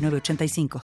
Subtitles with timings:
[0.00, 0.80] 906985.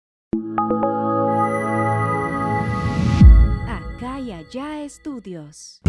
[3.67, 5.80] Acá y allá estudios.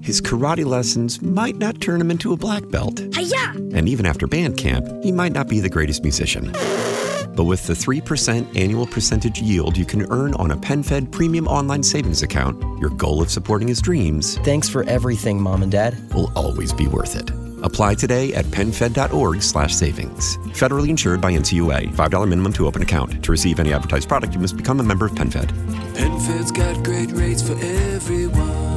[0.00, 3.00] His karate lessons might not turn him into a black belt.
[3.14, 3.52] Hiya!
[3.74, 6.52] And even after band camp, he might not be the greatest musician.
[7.34, 11.82] But with the 3% annual percentage yield you can earn on a PenFed premium online
[11.82, 15.96] savings account, your goal of supporting his dreams Thanks for everything, Mom and Dad.
[16.14, 17.30] will always be worth it.
[17.62, 20.36] Apply today at penfed.org slash savings.
[20.58, 21.94] Federally insured by NCUA.
[21.94, 23.24] $5 minimum to open account.
[23.24, 25.48] To receive any advertised product, you must become a member of PenFed.
[25.94, 28.72] PenFed's got great rates for everyone.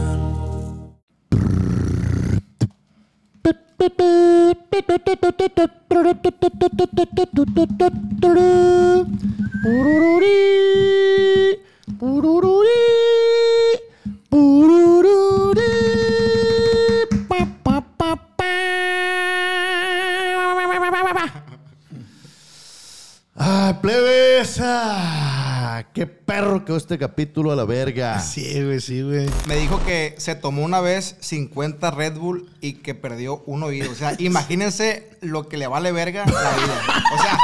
[23.35, 24.59] ¡Ah, plebes!
[24.61, 28.19] Ah, ¡Qué perro quedó este capítulo a la verga!
[28.21, 29.29] Sí, güey, sí, güey.
[29.47, 33.91] Me dijo que se tomó una vez 50 Red Bull y que perdió un oído.
[33.91, 36.81] O sea, imagínense lo que le vale verga la vida.
[37.13, 37.37] O sea,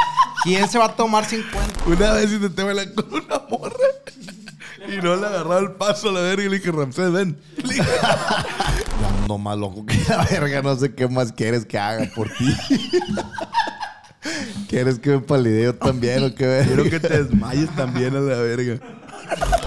[0.44, 1.84] ¿quién se va a tomar 50?
[1.86, 3.76] Una vez intenté bailar con una morra
[4.88, 7.38] y no le agarraba el paso a la verga y le dije, Ramsés, ven.
[7.56, 7.82] Le dije,
[9.02, 10.62] Yo ando más loco que la verga.
[10.62, 12.54] No sé qué más quieres que haga por ti.
[14.68, 16.66] ¿Quieres que me palideo también o qué verga?
[16.66, 18.78] Quiero que te desmayes también a la verga.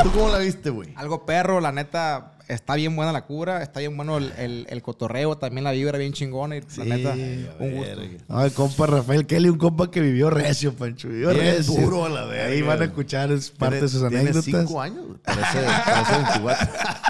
[0.04, 0.94] ¿Tú cómo la viste, güey?
[0.96, 2.32] Algo perro, la neta.
[2.48, 5.98] Está bien buena la cura, está bien bueno el, el- el cotorreo, también la vibra
[5.98, 7.14] bien chingona y la neta,
[7.58, 8.02] un gusto.
[8.30, 11.08] Ay, compa Rafael Kelly, un compa que vivió recio, Pancho.
[11.08, 11.74] Vivió recio.
[11.82, 12.54] duro a la verga.
[12.54, 14.46] Ahí van a escuchar es parte de sus Tiene anécdotas.
[14.46, 15.08] cinco años.
[15.08, 15.18] güey.
[15.24, 16.68] Parece, parece 24.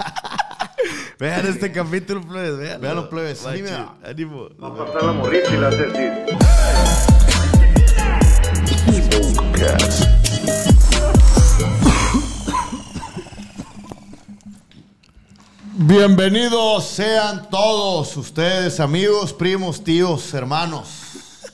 [1.18, 2.58] Vean este capítulo, plebes.
[2.58, 2.78] Vean.
[2.78, 3.46] Véanlo, plebes.
[3.46, 3.68] Ánimo.
[4.04, 4.48] Ánimo.
[4.58, 4.76] Ánimo.
[4.76, 5.82] pasar la morrita y la así.
[15.78, 21.44] Bienvenidos sean todos ustedes, amigos, primos, tíos, hermanos,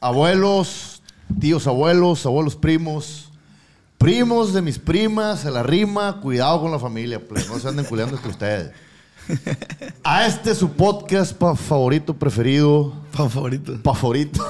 [0.00, 1.02] abuelos,
[1.38, 3.30] tíos, abuelos, abuelos, primos,
[3.98, 7.84] primos de mis primas, a la rima, cuidado con la familia, pues, no se anden
[7.84, 8.72] culeando entre ustedes.
[10.04, 13.78] A este su podcast pa- favorito, preferido, favorito.
[13.82, 14.44] favorito.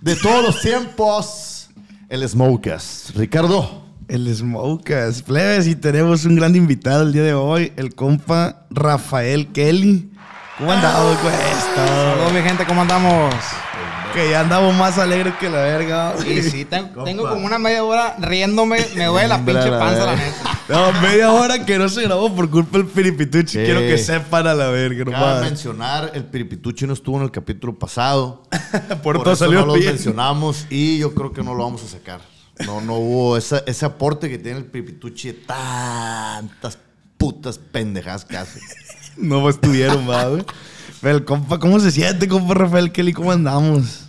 [0.00, 1.68] De todos los tiempos,
[2.08, 3.12] el Smokers.
[3.14, 3.84] Ricardo.
[4.08, 5.22] El Smokas.
[5.22, 10.10] Plebes, y tenemos un gran invitado el día de hoy, el compa Rafael Kelly.
[10.56, 11.34] ¿Cómo andamos, güey?
[11.74, 13.34] Saludos, mi gente, ¿cómo andamos?
[14.14, 16.14] Que ya andamos más alegres que la verga.
[16.26, 20.16] Y sí, tengo, tengo como una media hora riéndome, me duele la pinche panza, la
[20.16, 20.60] neta.
[20.68, 23.58] No, media hora que no se grabó por culpa del piripituchi.
[23.58, 23.64] Sí.
[23.64, 25.40] Quiero que sepan a la verga, Cabe nomás.
[25.42, 28.42] mencionar, el Piripituchi no estuvo en el capítulo pasado.
[29.02, 31.82] Por, Por todo eso salió no lo mencionamos y yo creo que no lo vamos
[31.84, 32.20] a sacar.
[32.66, 36.78] No, no hubo esa- ese aporte que tiene el Piripituchi de tantas
[37.16, 38.60] putas pendejadas que hace.
[39.16, 40.28] No estuvieron, va,
[41.00, 41.12] güey.
[41.12, 43.12] Pero el compa, ¿cómo se siente, compa Rafael Kelly?
[43.12, 44.04] ¿Cómo andamos?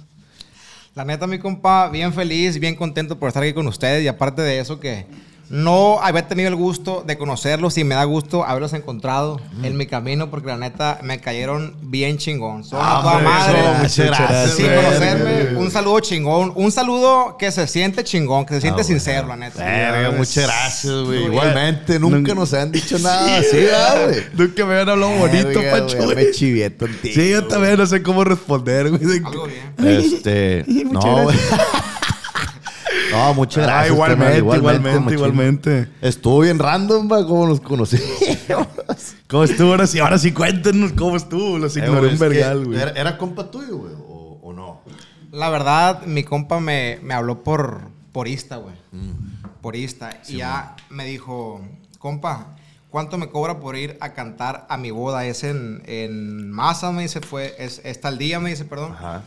[0.96, 4.42] La neta, mi compa, bien feliz, bien contento por estar aquí con ustedes y aparte
[4.42, 5.06] de eso que
[5.50, 9.88] no había tenido el gusto de conocerlos y me da gusto haberlos encontrado en mi
[9.88, 12.64] camino porque la neta me cayeron bien chingón.
[12.64, 13.60] Son a toda madre.
[13.80, 18.84] muchas gracias, conocerme, un saludo chingón, un saludo que se siente chingón, que se siente
[18.84, 19.64] sincero, la neta.
[19.64, 21.26] Verga, muchas gracias, güey.
[21.26, 24.24] Igualmente, nunca Nunca- nos han dicho nada así, ¿verdad, güey?
[24.34, 25.98] Nunca me habían hablado bonito, Verga, Pancho.
[25.98, 26.26] güey, güey.
[26.26, 27.14] Me chivié contigo.
[27.16, 29.18] Sí, yo también no sé cómo responder, güey.
[29.26, 30.00] Algo bien.
[30.00, 30.64] Este.
[30.68, 31.38] Muchas no, güey.
[33.12, 33.94] No, muchas Ah, gracias.
[33.94, 35.90] igualmente, igualmente, igualmente.
[36.02, 38.06] Estuvo bien random, va, como nos conocimos.
[39.28, 40.00] ¿Cómo estuvo ahora sí?
[40.00, 41.58] Ahora sí, cuéntenos cómo estuvo.
[41.58, 42.80] Los Eh, ignoré güey, un vergal, güey.
[42.80, 44.82] Era, era compa tuyo, güey, o, o no.
[45.32, 48.76] La verdad, mi compa me, me habló por, por Insta, güey.
[49.62, 50.20] Por Insta.
[50.28, 51.62] y ya me dijo,
[52.00, 52.56] compa,
[52.90, 55.26] ¿cuánto me cobra por ir a cantar a mi boda?
[55.26, 58.94] Es en, en Masa, me dice, fue, es, es tal día, me dice, perdón.
[58.94, 59.24] Ajá.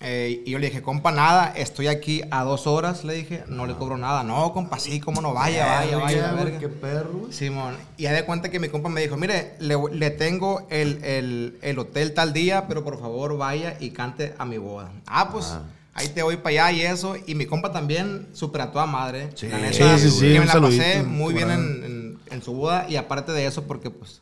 [0.00, 3.66] Eh, y yo le dije, compa, nada, estoy aquí a dos horas, le dije, no
[3.66, 4.22] le cobro nada.
[4.22, 6.58] No, compa, sí, cómo no, vaya, vaya, vaya, verga.
[6.60, 7.26] Qué perro.
[7.32, 11.02] Simón, y ya de cuenta que mi compa me dijo, mire, le, le tengo el,
[11.04, 14.92] el- el hotel tal día, pero por favor vaya y cante a mi boda.
[15.06, 15.56] Ah, pues
[15.94, 17.16] ahí te voy para allá y eso.
[17.26, 19.30] Y mi compa también súper a toda madre.
[19.34, 21.68] Sí, la neta, sí, sí, que un me la pasé muy bien camarada.
[21.76, 22.86] en, en- en su boda.
[22.88, 24.20] Y aparte de eso, porque pues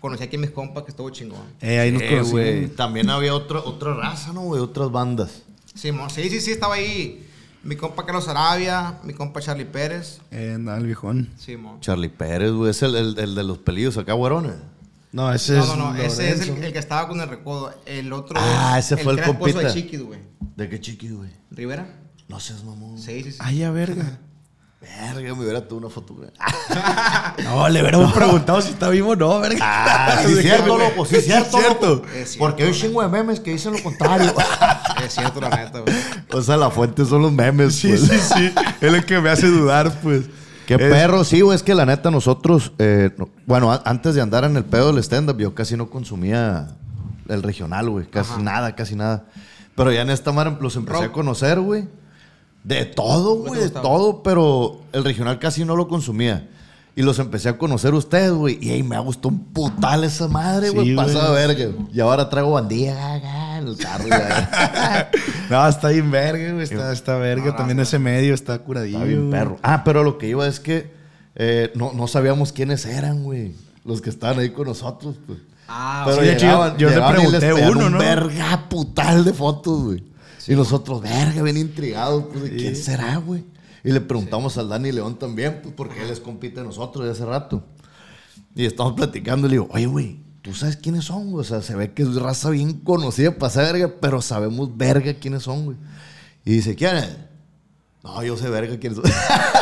[0.00, 1.42] conocí aquí a mis compas que estuvo chingón.
[1.60, 2.68] Eh, ahí nos Eh, güey.
[2.68, 4.60] También había otra, otra raza, ¿no, güey?
[4.60, 5.42] Otras bandas.
[5.74, 7.26] Simón, sí, sí, sí, estaba ahí
[7.62, 10.20] mi compa Carlos Arabia, mi compa Charlie Pérez.
[10.30, 11.28] Eh, andaba el viejón.
[11.38, 11.80] Simón.
[11.80, 12.70] Charlie Pérez, güey.
[12.70, 14.54] Es el, el- el de los pelillos acá, güerones.
[15.12, 15.68] No, ese No, es.
[15.68, 16.66] no, no, ese es el, Lorenzo.
[16.66, 17.74] el que estaba con el recodo.
[17.84, 19.58] El otro Ah, es ese fue el compita.
[19.60, 20.20] de Chiquis, güey.
[20.56, 21.30] ¿De qué chiqui, güey?
[21.50, 21.86] ¿Rivera?
[22.28, 22.96] No seas mamón.
[22.98, 23.38] Sí, sí, sí.
[23.40, 24.18] Ay, ya, verga.
[24.80, 26.30] Verga, me hubiera tú una foto, güey.
[27.44, 29.58] No, le hubiéramos preguntado si está vivo o no, verga.
[29.62, 31.04] Ah, sí, cierto, loco.
[31.04, 31.58] Sí, cierto.
[31.58, 32.02] cierto.
[32.14, 34.32] Es cierto, Porque hay un chingo de memes que dicen lo contrario.
[35.04, 35.94] Es cierto, la neta, güey.
[36.32, 38.00] o sea, la fuente son los memes, Sí, pues.
[38.02, 38.54] sí, sí.
[38.80, 40.26] Es lo que me hace dudar, pues.
[40.66, 41.56] Qué Es- perro, sí, güey.
[41.56, 44.92] Es que la neta, nosotros, eh, no- bueno, a- antes de andar en el pedo
[44.92, 46.68] del stand-up, yo casi no consumía
[47.28, 48.06] el regional, güey.
[48.06, 48.42] Casi Ajá.
[48.42, 49.24] nada, casi nada.
[49.76, 51.86] Pero ya en esta madre los empecé a conocer, güey.
[52.64, 56.48] De todo, ¿Qué te güey, de todo, pero el regional casi no lo consumía.
[56.96, 58.58] Y los empecé a conocer ustedes, güey.
[58.60, 60.94] Y ahí me ha gustado un putal esa madre, Sí, güey.
[60.94, 61.64] de verga.
[61.92, 64.20] Y ahora traigo bandilla acá en el carro, güey.
[65.50, 66.64] No, está bien verga, güey.
[66.64, 67.46] Está, está verga.
[67.46, 67.82] No, no, También no.
[67.84, 68.98] ese medio está curadillo.
[68.98, 69.30] Está bien güey.
[69.30, 69.58] perro.
[69.62, 70.92] Ah, pero lo que iba es que
[71.36, 73.54] eh, no, no sabíamos quiénes eran, güey.
[73.84, 75.38] Los que estaban ahí con nosotros, pues.
[75.68, 77.98] Ah, pero sí, yo- llegaban, yo te llegaban y les pregunté uno, un ¿no?
[77.98, 80.04] verga putal de fotos, güey.
[80.46, 83.44] Y nosotros, verga, bien intrigados, pues, ¿de quién será, güey?
[83.84, 87.12] Y le preguntamos al Dani León también, pues, porque él es compite de nosotros de
[87.12, 87.62] hace rato.
[88.54, 91.42] Y estamos platicando y le digo, oye, güey, ¿tú sabes quiénes son, güey?
[91.42, 95.14] O sea, se ve que es raza bien conocida para esa verga, pero sabemos verga
[95.14, 95.76] quiénes son, güey.
[96.44, 97.16] Y dice, ¿quién es?
[98.02, 99.10] No, yo sé verga quiénes son.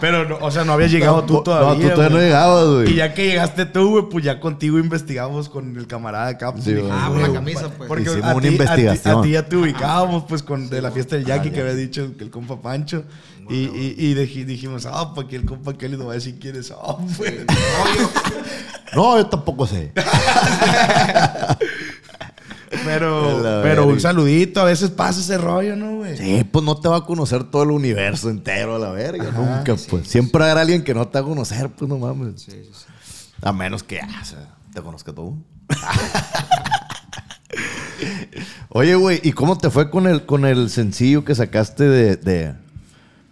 [0.00, 1.74] Pero, no, o sea, no había llegado tú todavía.
[1.84, 2.90] No, tú todavía no llegabas, güey.
[2.92, 6.52] Y ya que llegaste tú, güey, pues ya contigo investigamos con el camarada acá.
[6.52, 6.74] pues, Sí.
[6.90, 7.88] Ah, por güey, la camisa, pues.
[7.88, 9.18] Porque Hicimos a una ti- a ti- investigación.
[9.18, 11.74] A ti, ya te ubicábamos, pues, con de la fiesta del Jackie Ah, que había
[11.74, 13.04] dicho que el compa Pancho.
[13.50, 16.66] Y, y, y dij- dijimos, ah, porque el compa Kelly nos va a decir quiénes
[16.68, 17.38] son, güey.
[18.94, 19.92] No, yo tampoco sé.
[22.84, 26.16] Pero, pero un saludito, a veces pasa ese rollo, ¿no, güey?
[26.16, 29.30] Sí, pues no te va a conocer todo el universo entero a la verga.
[29.30, 30.08] Nunca, pues.
[30.08, 32.46] Siempre habrá alguien que no te va a conocer, pues no mames.
[33.40, 35.36] A menos que, ah, o sea, te conozca todo.
[38.70, 42.54] Oye, güey, ¿y cómo te fue con el, con el sencillo que sacaste de, de,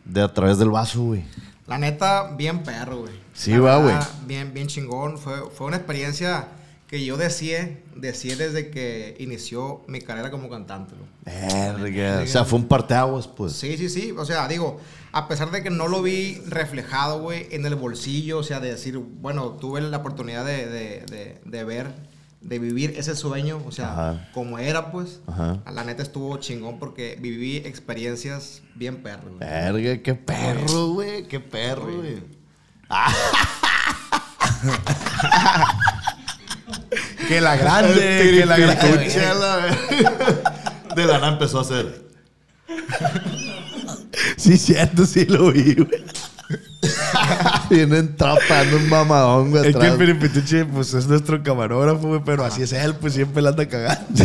[0.05, 1.25] de A través del vaso, güey?
[1.67, 3.13] La neta, bien perro, güey.
[3.33, 3.95] Sí, La va, güey.
[4.27, 5.17] Bien, bien chingón.
[5.19, 6.49] Fue, fue una experiencia
[6.91, 10.97] que yo deseé, deseé desde que inició mi carrera como cantante.
[11.25, 12.23] Verga.
[12.25, 13.53] O sea, fue un parteaguas, pues.
[13.53, 14.13] Sí, sí, sí.
[14.19, 14.81] O sea, digo,
[15.13, 18.71] a pesar de que no lo vi reflejado, güey, en el bolsillo, o sea, de
[18.73, 21.93] decir, bueno, tuve la oportunidad de, de- de- de ver,
[22.41, 24.29] de vivir ese sueño, o sea, Ajá.
[24.35, 25.21] como era, pues.
[25.29, 25.63] Ajá.
[25.73, 29.37] La neta estuvo chingón porque viví experiencias bien perros.
[29.37, 29.49] güey.
[29.49, 31.23] Verga, qué perro, güey.
[31.29, 32.21] Qué perro, güey.
[37.31, 37.95] Que la grande,
[38.35, 39.07] que la grande.
[40.97, 42.03] De la nada empezó a hacer.
[44.37, 46.05] Sí, cierto, sí lo vi, güey.
[47.71, 49.69] Vienen trapando un mamadón, güey.
[49.69, 53.51] Es que Piripituche, pues es nuestro camarógrafo, güey, pero así es él, pues siempre la
[53.51, 54.25] anda cagando.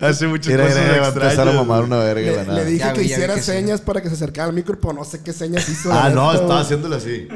[0.00, 2.58] Hace muchas Mira, cosas a empezar a extrañas, mamar una verga de la Le, nada.
[2.60, 3.46] le dije Ya que ya hiciera que sí.
[3.52, 5.92] señas para que se acercara al micro, pero no sé qué señas hizo.
[5.92, 6.62] Ah, no, estaba güey.
[6.64, 7.28] haciéndole así.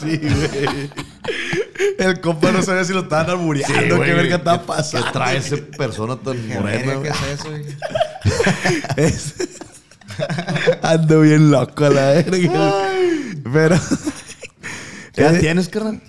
[0.00, 0.90] Sí, güey.
[1.98, 5.06] El compa no sabía si lo estaban albureando, Sí, qué verga estaba ¿qué- pasando.
[5.06, 6.94] ¿Qué trae esa persona tan morena?
[7.02, 7.64] ¿Qué es eso, güey?
[8.96, 9.34] Es-
[10.82, 12.72] Ando bien loco a la verga.
[13.52, 13.76] Pero.
[15.14, 16.00] ¿Qué edad tienes, carnal?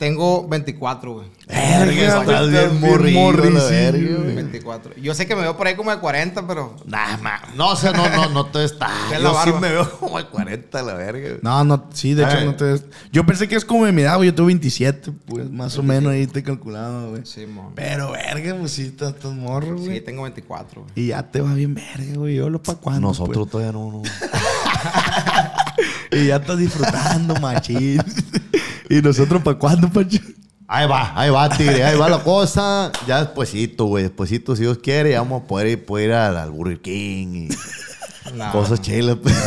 [0.00, 1.26] Tengo 24, güey.
[1.46, 4.34] Verga, estás bien güey.
[4.34, 4.96] 24.
[4.96, 6.74] Yo sé que me veo por ahí como de 40, pero.
[6.86, 7.42] Nah, ma.
[7.54, 8.88] No, o sea, no, no, no te está.
[9.12, 11.28] Yo la sí me veo como de 40, la verga.
[11.28, 11.40] güey.
[11.42, 12.80] No, no, sí, de hecho no te.
[13.12, 14.30] Yo pensé que es como de mi edad, güey.
[14.30, 17.26] Yo tuve 27, pues más o menos ahí te calculaba, güey.
[17.26, 17.74] Sí, mon.
[17.74, 19.96] Pero, verga, pues sí, estás morro, güey.
[19.96, 20.92] Sí, tengo 24, güey.
[20.96, 22.36] Y ya te va bien verga, güey.
[22.36, 23.08] Yo lo pa' cuándo.
[23.08, 24.00] Nosotros todavía no, no.
[24.00, 24.12] pues?
[26.12, 28.02] Y ya estás disfrutando, machín.
[28.90, 30.20] y nosotros pa' cuándo, Pancho.
[30.72, 32.92] Ahí va, ahí va, tigre, ahí va la cosa.
[33.06, 36.36] Ya despuesito, güey, despuesito, si Dios quiere, ya vamos a poder ir, poder ir al,
[36.36, 38.52] al Burger King y No.
[38.52, 39.16] cosas chilas.
[39.22, 39.34] pues.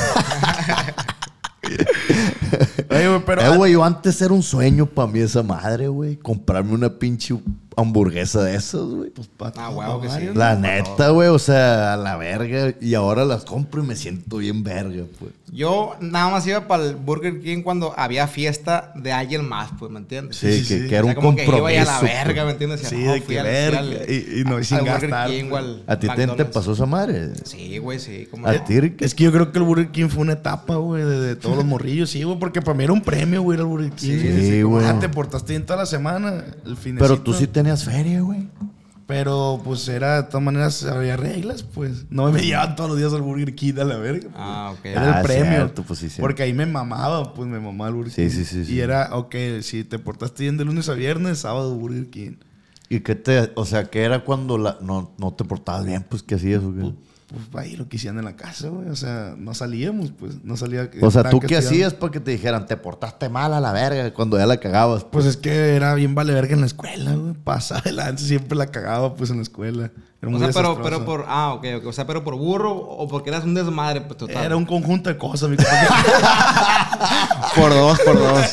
[2.90, 3.42] Oye, güey, pero.
[3.42, 6.18] eh, güey, yo antes era un sueño para mí esa madre, güey.
[6.18, 7.36] Comprarme una pinche
[7.78, 9.10] hamburguesa de esas, güey.
[9.10, 10.30] Pues, pa- Ah, huevo que sí.
[10.36, 12.74] La neta, güey, o sea, a la verga.
[12.82, 15.32] Y ahora las compro y me siento bien verga, pues.
[15.54, 19.92] Yo nada más iba para el Burger King cuando había fiesta de alguien más, pues,
[19.92, 20.36] ¿me entiendes?
[20.38, 20.88] Sí, sí, que, sí.
[20.90, 21.70] que era O un como que compromiso.
[21.72, 22.12] iba a la pues.
[22.12, 22.82] verga, ¿me entiendes?
[22.82, 25.30] Decía, Sí, no, de que al- verga, al- y- y no, al sin Burger gastar,
[25.30, 25.52] King
[25.86, 27.30] ¿A ti te, pasó esa madre?
[27.46, 28.28] Sí, güey, sí.
[28.32, 29.02] Como ¿A ti, Rick?
[29.04, 31.56] Es que yo creo que el Burger King fue una etapa, güey, de, de todos
[31.56, 34.20] los morrillos, sí, güey, porque para mí era un premio, güey, al Burger King.
[34.20, 34.86] Sí, güey.
[34.88, 38.48] ah, te portaste bien toda la semana, el fin Pero tú sí tenías feria, güey.
[39.16, 42.06] Pero, pues, era, de todas maneras, había reglas, pues.
[42.10, 44.22] No me llevaban todos los días al Burger King a la verga.
[44.24, 44.34] pues.
[44.36, 44.86] Ah, ok.
[44.86, 45.52] Era Ah, el premio.
[45.52, 46.22] cierto, pues sí, cierto.
[46.24, 48.30] Porque ahí me mamaba, pues, me mamaba el Burger Sí, King.
[48.32, 48.74] sí, sí, sí.
[48.74, 52.38] Y era, ok, si te portaste bien de lunes a viernes, sábado Burger King.
[52.90, 56.04] ¿Y qué te, o sea, qué era cuando la, no, no te portabas bien?
[56.10, 56.92] Pues, ¿qué hacías o qué?
[57.34, 58.90] Pues, ahí lo que hacían en la casa, güey.
[58.90, 60.44] O sea, no salíamos, pues.
[60.44, 60.90] No salía...
[61.02, 64.14] O sea, ¿tú qué hacías para que te dijeran, te portaste mal a la verga
[64.14, 65.04] cuando ya la cagabas?
[65.04, 67.34] Pues es que era bien vale verga en la escuela, güey.
[67.34, 69.92] Pasaba adelante, siempre la cagaba, pues, en la escuela.
[70.24, 71.26] Era O sea, pero, pero por.
[71.28, 71.86] Ah, ok, ok.
[71.88, 74.44] O sea, pero por burro o porque eras un desmadre, pues total.
[74.46, 75.58] Era un conjunto de cosas, mi.
[77.56, 78.46] Por dos, por dos.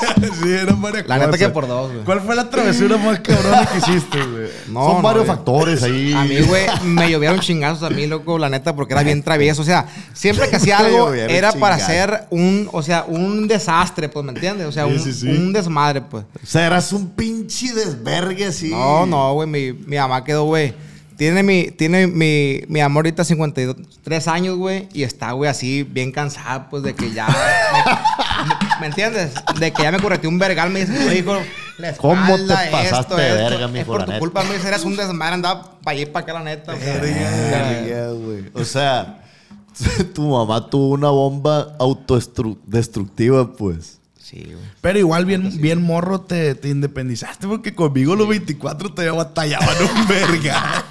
[0.42, 1.30] sí, eran varias La cosas.
[1.30, 2.04] neta que por dos, güey.
[2.04, 4.48] ¿Cuál fue la travesura más cabrona que hiciste, güey?
[4.68, 5.36] No, Son no, varios güey.
[5.36, 6.12] factores ahí.
[6.12, 9.62] A mí, güey, me llovieron chingazos a mí, loco, la neta, porque era bien travieso.
[9.62, 14.24] O sea, siempre que hacía algo era para hacer un, o sea, un desastre, pues,
[14.24, 14.66] ¿me entiendes?
[14.66, 15.28] O sea, Sí, un, sí, sí.
[15.28, 16.24] un desmadre, pues.
[16.42, 18.70] O sea, eras un pinche desvergue así.
[18.70, 20.74] No, no, güey, mi, mi mamá quedó, güey.
[21.20, 26.12] Tiene mi, tiene mi, mi amor ahorita 53 años, güey, y está, güey, así bien
[26.12, 27.26] cansada, pues, de que ya...
[27.26, 29.34] me, ¿me entiendes?
[29.58, 31.36] De que ya me correteó un vergal, me dice, "Oye, hijo,
[31.76, 34.82] la ¿Cómo te pasaste de verga, Es mijo, por tu neta?" culpa, me dice, eres
[34.82, 36.72] un desmadre, andaba para allá y para acá, la neta.
[36.72, 38.44] o sea, Verga, güey.
[38.54, 39.22] O sea,
[40.14, 43.99] tu mamá tuvo una bomba autodestructiva, pues.
[44.30, 44.58] Sí, güey.
[44.80, 50.06] Pero igual bien, bien morro te, te independizaste porque conmigo los 24 te batallaban un
[50.08, 50.84] verga.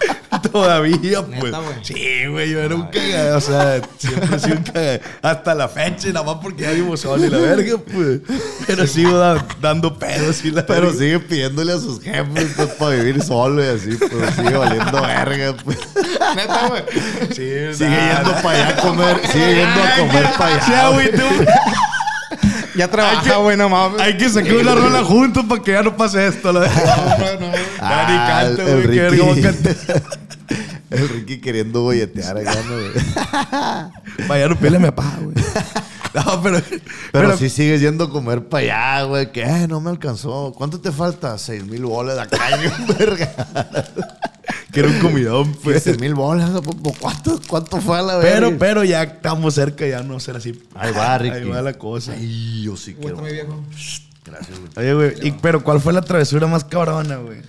[0.52, 1.44] Todavía, pues.
[1.44, 1.76] Neta, güey.
[1.84, 3.38] Sí, güey, yo era un cagado.
[3.38, 5.00] O sea, siempre he sido un cagado.
[5.22, 8.20] Hasta la fecha, y nada más porque ya vivo solo y la verga, pues.
[8.68, 11.00] Pero sigo da- dando pedos y la Pero verga.
[11.00, 15.56] sigue pidiéndole a sus jefes pues, para vivir solo y así, pues sigue valiendo verga,
[15.64, 15.78] pues.
[16.36, 16.84] Neta, güey.
[17.30, 18.16] Sí, Sigue nada.
[18.24, 20.90] yendo para allá a comer, sigue yendo a comer para Sí, allá.
[20.90, 21.24] güey, tú.
[22.76, 24.00] Ya trabaja, güey, no mames.
[24.02, 26.52] Hay que sacar una rola juntos para que ya no pase esto.
[26.54, 26.68] La.
[26.68, 27.48] Ya ni
[27.80, 29.52] Ah, canto, el güey.
[29.54, 29.76] Que.
[30.90, 34.28] El Ricky queriendo bolletear acá, ¿no, güey?
[34.28, 35.36] Vaya, no pele a mi papá, güey.
[36.16, 36.60] No, pero.
[37.12, 39.32] Pero, sí sigues yendo a comer para allá, güey.
[39.32, 40.52] Que "Eh, no me alcanzó.
[40.58, 41.38] ¿Cuánto te falta?
[41.38, 42.40] Seis mil bolas de acá,
[42.98, 43.30] verga.
[44.74, 45.84] Que era un comidón, pues.
[45.84, 46.50] Seis mil bolas.
[46.62, 48.32] ¿po- po- ¿Cuánto, ¿Cuánto fue a la verga?
[48.48, 50.62] Pero, pero ya estamos cerca, ya no ser así.
[50.76, 51.38] Ahí va, Ricky.
[51.38, 52.12] Ahí va la cosa.
[52.14, 53.18] Ay, yo sí quiero.
[53.18, 53.64] mi viejo.
[54.26, 54.72] Gracias, güey.
[54.78, 57.42] Oye, güey, y- pero ¿cuál fue la travesura más cabrona, güey?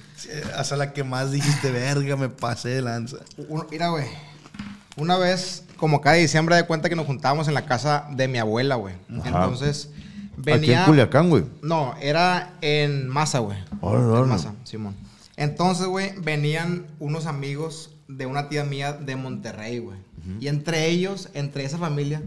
[0.57, 3.17] Hasta la que más dijiste, verga, me pasé de lanza.
[3.49, 4.07] Uno- mira, güey.
[4.97, 8.39] Una vez, como cada diciembre, de cuenta que nos juntábamos en la casa de mi
[8.39, 8.95] abuela, güey.
[9.09, 9.91] Entonces,
[10.37, 10.57] venía.
[10.57, 11.45] Aquí en Culiacán, güey.
[11.62, 13.59] No, era en Masa, güey.
[13.81, 14.27] Órale, En órale.
[14.27, 14.95] Masa, Simón.
[15.41, 19.97] Entonces, güey, venían unos amigos de una tía mía de Monterrey, güey.
[20.39, 22.21] Y entre ellos, entre esa familia,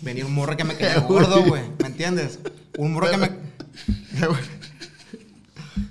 [0.00, 1.62] venía un morro que me quedé gordo, güey.
[1.80, 2.40] ¿Me entiendes?
[2.76, 3.30] Un morro que me.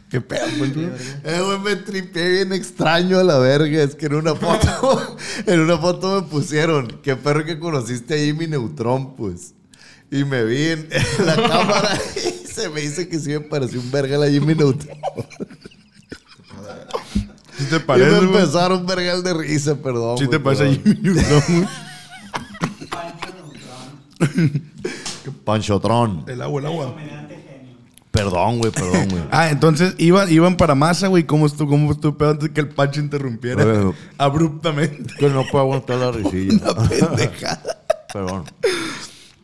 [0.10, 0.74] Qué pedo, güey.
[1.24, 3.82] Eh, güey, me tripeé bien extraño a la verga.
[3.82, 8.18] Es que en una foto, en una foto me pusieron, qué perro que conociste a
[8.18, 9.54] Jimmy Neutron, pues.
[10.12, 13.80] Y me vi en, en la cámara y se me dice que sí me pareció
[13.80, 14.98] un verga la Jimmy Neutron.
[17.58, 20.18] ¿Sí te y parece, me empezaron vergal de risa, perdón.
[20.18, 20.76] ¿Sí te parece.
[20.76, 21.68] Jimmy Neutron, güey?
[25.46, 26.26] Panchotron.
[26.28, 26.96] El agua, el agua.
[28.12, 29.24] Perdón, güey, perdón, güey.
[29.32, 31.26] Ah, entonces iban, iban para masa, güey.
[31.26, 35.14] ¿Cómo estuvo, cómo estuvo pedo antes que el Pancho interrumpiera abruptamente?
[35.18, 36.72] que no puedo aguantar la risilla.
[36.72, 37.84] Una pendejada.
[38.12, 38.44] Perdón.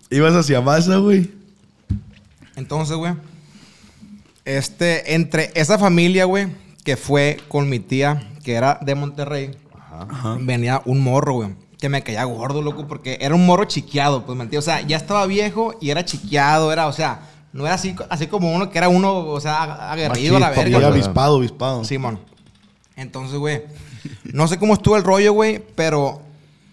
[0.10, 1.32] Ibas hacia masa, güey.
[2.55, 3.13] Entonces, güey.
[4.46, 6.48] Este, entre esa familia, güey,
[6.83, 9.51] que fue con mi tía, que era de Monterrey,
[10.39, 11.55] venía un morro, güey.
[11.79, 14.67] Que me caía gordo, loco, porque era un morro chiqueado, pues, ¿me entiendes?
[14.67, 17.21] O sea, ya estaba viejo y era chiqueado, era, o sea,
[17.51, 20.77] no era así, así como uno que era uno, o sea, aguerrido a la verga.
[20.77, 20.85] Güey.
[20.85, 21.83] avispado, avispado.
[21.83, 22.19] Simón.
[22.95, 23.63] Entonces, güey,
[24.23, 26.21] no sé cómo estuvo el rollo, güey, pero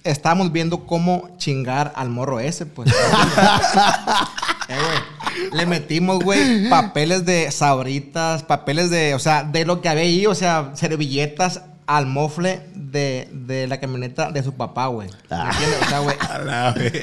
[0.04, 2.90] estábamos viendo cómo chingar al morro ese, pues.
[4.68, 5.19] eh, güey.
[5.52, 10.26] Le metimos, güey, papeles de sabritas, papeles de, o sea, de lo que había ahí,
[10.26, 15.08] o sea, servilletas al mofle de, de la camioneta de su papá, güey.
[15.28, 15.78] ¿Me entiendes?
[15.82, 16.16] O sea, güey.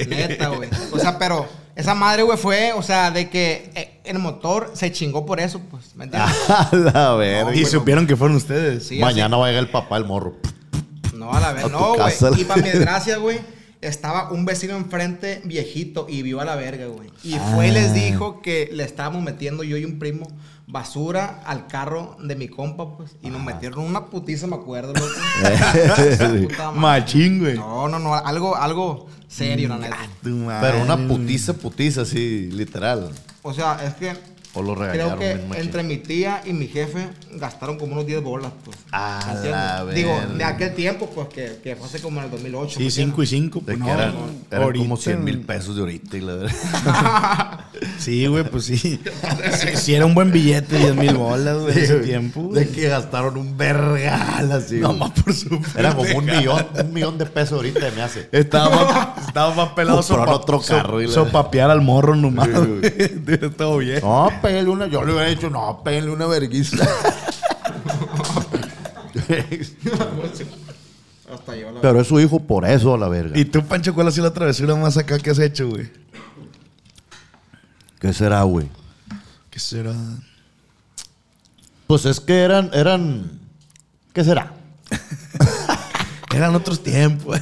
[0.08, 0.70] Neta, güey.
[0.94, 4.92] O sea, pero esa madre, güey, fue, o sea, de que eh, el motor se
[4.92, 6.34] chingó por eso, pues, ¿me entiendes?
[6.50, 7.56] A la verga.
[7.56, 8.88] Y supieron que fueron ustedes.
[8.88, 10.36] Sí, Mañana va a llegar el papá, el morro.
[11.14, 11.66] No, a la vez.
[11.66, 12.14] A tu No, güey.
[12.38, 13.40] Y para mi desgracia, güey,
[13.82, 17.10] estaba un vecino enfrente viejito y vio a la verga, güey.
[17.24, 20.28] Y fue y les dijo que le estábamos metiendo yo y un primo
[20.68, 23.16] basura al carro de mi compa, pues.
[23.22, 25.08] Y nos metieron una putiza, me acuerdo, loco.
[26.48, 26.80] Puta madre.
[26.80, 27.56] Machín, güey.
[27.56, 28.16] No, no, no.
[28.16, 29.98] Algo, algo serio, la neta.
[30.22, 30.72] Tu madre.
[30.72, 33.12] Pero una putiza, putiza, así, literal.
[33.44, 34.14] O sea, es que
[34.58, 38.52] O lo creo que entre mi tía y mi jefe gastaron como unos 10 bolas,
[38.66, 38.76] pues.
[38.92, 39.52] A ¿Me entiendes?
[39.52, 42.78] la Digo, de aquel tiempo, pues, que, que fue hace como en el 2008.
[42.80, 43.30] Sí, ¿me 5 y entiendes?
[43.30, 43.60] 5.
[43.60, 43.94] De Pues que no,
[44.60, 47.60] eran, como 100 mil pesos de ahorita y la verdad.
[48.00, 48.78] Sí, güey, pues sí.
[48.78, 49.00] sí.
[49.76, 52.50] sí era un buen billete, 10 mil bolas, güey, en ese tiempo.
[52.52, 54.76] De que gastaron un vergal así.
[54.76, 55.60] No más por su.
[55.78, 58.30] Era como un millón, un millón de pesos ahorita me hace.
[58.32, 58.70] Estaba
[59.16, 62.50] más, estaba más pelado Compraron sopa- otro carro y sopapear al morro nomás.
[63.58, 64.00] Todo bien.
[64.02, 64.88] No, péguenle una.
[64.88, 66.78] Yo le hubiera dicho, no, péguenle una verguisa.
[71.30, 73.38] Hasta yo la Pero es su hijo por eso, a la verga.
[73.38, 75.92] ¿Y tú, Pancho, cuál ha sido la travesura más acá que has hecho, güey?
[78.00, 78.70] ¿Qué será, güey?
[79.50, 79.94] ¿Qué será?
[81.88, 83.40] Pues es que eran, eran.
[84.14, 84.54] ¿Qué será?
[86.36, 87.40] Eran otros tiempos.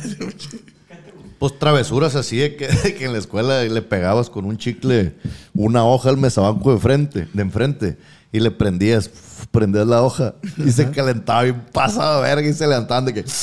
[1.39, 5.13] Pues travesuras así de que, de que en la escuela le pegabas con un chicle
[5.53, 7.97] una hoja al mesabanco de frente, de enfrente,
[8.31, 9.09] y le prendías,
[9.51, 13.23] prendías la hoja y se calentaba bien pasado de verga y se levantaban de que.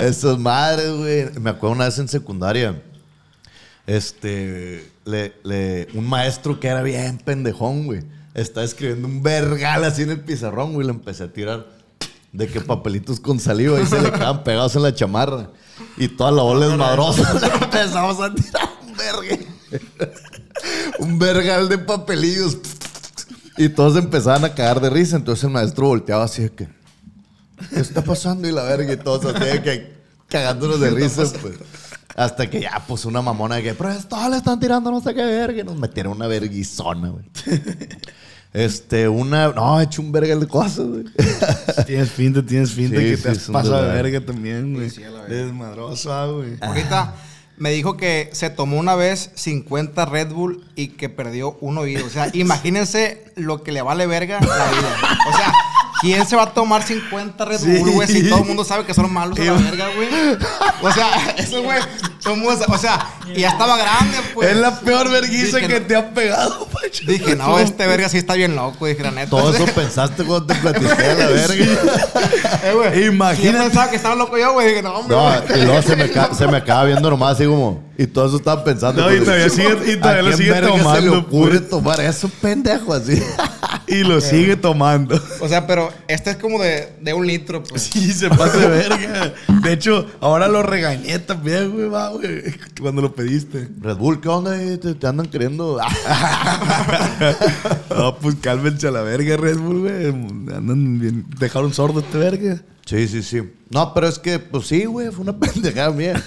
[0.00, 1.28] Esas madres, güey.
[1.40, 2.80] Me acuerdo una vez en secundaria.
[3.86, 4.90] Este.
[5.04, 8.02] Le, le- un maestro que era bien pendejón, güey.
[8.34, 10.86] Estaba escribiendo un vergal así en el pizarrón, güey.
[10.86, 11.66] Le empecé a tirar
[12.32, 15.50] de que papelitos con saliva y se le quedaban pegados en la chamarra.
[15.96, 17.34] Y toda la bola es madrosa.
[17.40, 19.44] Le empezamos a tirar un verga.
[20.98, 22.58] un vergal de papelillos.
[23.56, 25.16] Y todos empezaban a cagar de risa.
[25.16, 26.68] Entonces el maestro volteaba así de que.
[27.70, 28.48] ¿Qué está pasando?
[28.48, 29.98] Y la verga, y todos así de que
[30.28, 31.54] cagándonos de risa, pues.
[32.14, 35.14] Hasta que ya, pues, una mamona de que, pero esto le están tirando no sé
[35.14, 35.60] qué verga.
[35.60, 37.24] Y nos metieron una verguizona, güey.
[38.52, 39.48] Este, una.
[39.48, 41.04] No, he hecho un verga de cosas, güey.
[41.86, 44.90] Tienes finta, tienes finta Sí, que sí, te has pasado de verga también, güey.
[44.90, 45.02] Sí.
[45.28, 46.56] Desmadrosa, güey.
[46.60, 47.14] Ahorita
[47.58, 52.06] me dijo que se tomó una vez 50 Red Bull y que perdió un oído.
[52.06, 54.96] O sea, imagínense lo que le vale verga la vida.
[55.28, 55.52] O sea,
[56.00, 58.08] ¿quién se va a tomar 50 Red Bull, güey?
[58.08, 60.08] Si todo el mundo sabe que son malos a la verga, güey.
[60.82, 61.78] O sea, eso, güey.
[62.36, 64.50] Sa- O sea, y ya estaba grande, pues.
[64.50, 67.04] es la peor vergüenza que te han pegado, Pancho.
[67.06, 69.30] Dije, no, este verga sí está bien loco, dije, la neta.
[69.30, 71.64] Todo eso pensaste cuando te platiqué a la verga.
[72.64, 72.92] Eh, güey.
[72.94, 73.64] Si yo Imagínate.
[73.64, 74.68] pensaba que estaba loco yo, güey.
[74.68, 75.16] Dije, no, hombre.
[75.16, 77.87] No, y luego se me, se me acaba viendo nomás así como.
[78.00, 79.02] Y todo eso estaba pensando.
[79.02, 81.68] No, y todavía sigue- y todavía ¿a lo sigue verga se le tomando, ocurre pues?
[81.68, 83.20] tomar eso, pendejo, así?
[83.88, 85.18] Y lo sigue tomando.
[85.40, 87.82] O sea, pero este es como de, de un litro, pues.
[87.84, 89.32] Sí, se pasa de verga.
[89.62, 92.42] De hecho, ahora lo regañé también, güey, va, güey.
[92.80, 93.66] Cuando lo pediste.
[93.80, 94.52] Red Bull, ¿qué onda?
[94.78, 95.78] Te, te andan queriendo.
[97.90, 100.06] No, pues cálmense a la verga, Red Bull, güey.
[100.54, 101.26] Andan bien.
[101.38, 102.60] Dejaron sordo este verga.
[102.86, 103.42] Sí, sí, sí.
[103.70, 106.22] No, pero es que, pues sí, güey, fue una pendejada mía.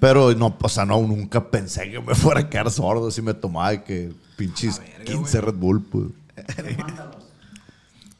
[0.00, 3.34] Pero no, o sea, no, nunca pensé que me fuera a quedar sordo si me
[3.34, 6.06] tomaba de que pinches 15 Red Bull, pues.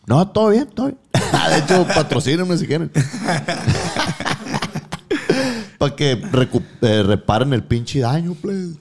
[0.07, 0.99] No, todo bien, todo bien.
[1.51, 2.91] de hecho, patrocínenme si quieren.
[5.79, 6.13] Para que
[6.83, 8.73] eh, reparen el pinche daño, pues.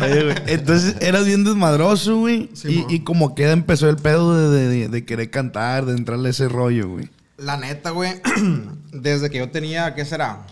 [0.00, 2.48] Oye, güey, Entonces eras bien desmadroso, güey.
[2.64, 6.30] y, y como queda empezó el pedo de, de- de querer cantar, de entrarle a
[6.30, 7.10] ese rollo, güey.
[7.36, 8.14] La neta, güey,
[8.92, 10.46] desde que yo tenía, ¿qué será?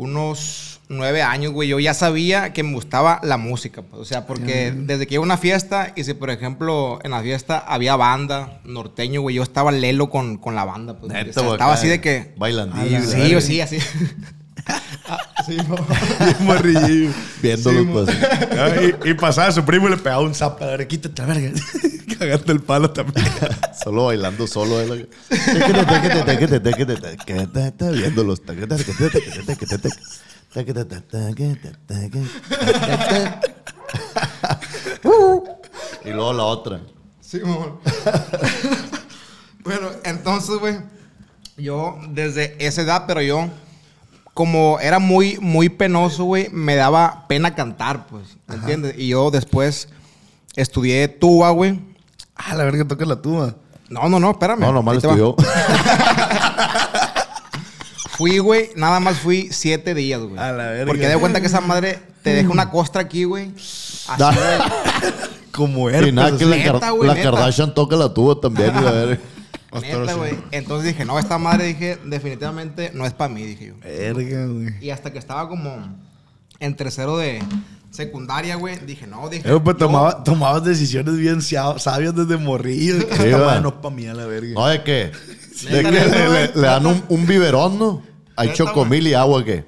[0.00, 4.00] Unos nueve años, güey, yo ya sabía que me gustaba la música, pues.
[4.00, 7.22] O sea, porque desde que iba a una fiesta y si, por ejemplo, en la
[7.22, 11.12] fiesta había banda norteño, güey, yo estaba lelo con, con la banda, pues.
[11.12, 12.34] O sea, estaba así de que...
[12.36, 13.02] Bailandillo.
[13.02, 13.40] Sí, la yo verga.
[13.40, 13.78] sí, así.
[15.08, 15.56] Ah, sí.
[17.42, 18.10] Viéndolo, pues.
[19.04, 20.62] Y, y pasaba a su primo y le pegaba un zap.
[20.62, 21.52] A ver, quítate la verga.
[22.18, 23.26] Cagando el palo también.
[23.82, 24.76] Solo bailando solo.
[25.28, 26.60] téquete,
[27.92, 28.42] Viéndolos.
[36.04, 36.80] Y luego la otra.
[37.20, 37.40] Sí,
[39.62, 40.78] bueno, entonces, güey,
[41.56, 43.48] yo desde esa edad, pero yo
[44.34, 48.94] como era muy, muy penoso, güey, me daba pena cantar, pues, ¿me entiendes?
[48.98, 49.88] Y yo después
[50.56, 51.80] estudié tuba, güey.
[52.36, 53.54] Ah, la verga toca la tuba.
[53.88, 54.60] No, no, no, espérame.
[54.60, 55.34] No, nomás estudió.
[58.16, 60.38] Fui, güey, nada más fui siete días, güey.
[60.38, 60.86] A la verga.
[60.86, 63.50] Porque de cuenta que esa madre te deja una costra aquí, güey.
[64.08, 64.34] Así, güey.
[65.52, 66.12] Como Y herpes.
[66.14, 67.30] nada, que la, neta, Kar- güey, la neta.
[67.30, 68.72] Kardashian toca la tuba también.
[68.78, 69.18] y la verga.
[69.72, 70.34] Neta, güey.
[70.50, 73.74] Entonces dije, no, esta madre, dije, definitivamente no es para mí, dije yo.
[73.82, 74.68] Verga, güey.
[74.84, 75.96] Y hasta que estaba como
[76.58, 77.40] en tercero de
[77.90, 79.48] secundaria, güey, dije, no, dije.
[79.48, 83.00] Eh, pues yo- tomaba- tomabas decisiones bien sabias desde morrillo.
[83.00, 83.46] Sí, Esta va.
[83.46, 84.52] madre no es pa' mí a la verga.
[84.54, 85.10] No, de que,
[85.70, 86.46] de Neta, que le, güey.
[86.48, 88.02] le- le dan un, un biberón, ¿no?
[88.36, 89.64] Hay Neta, chocomil y agua que.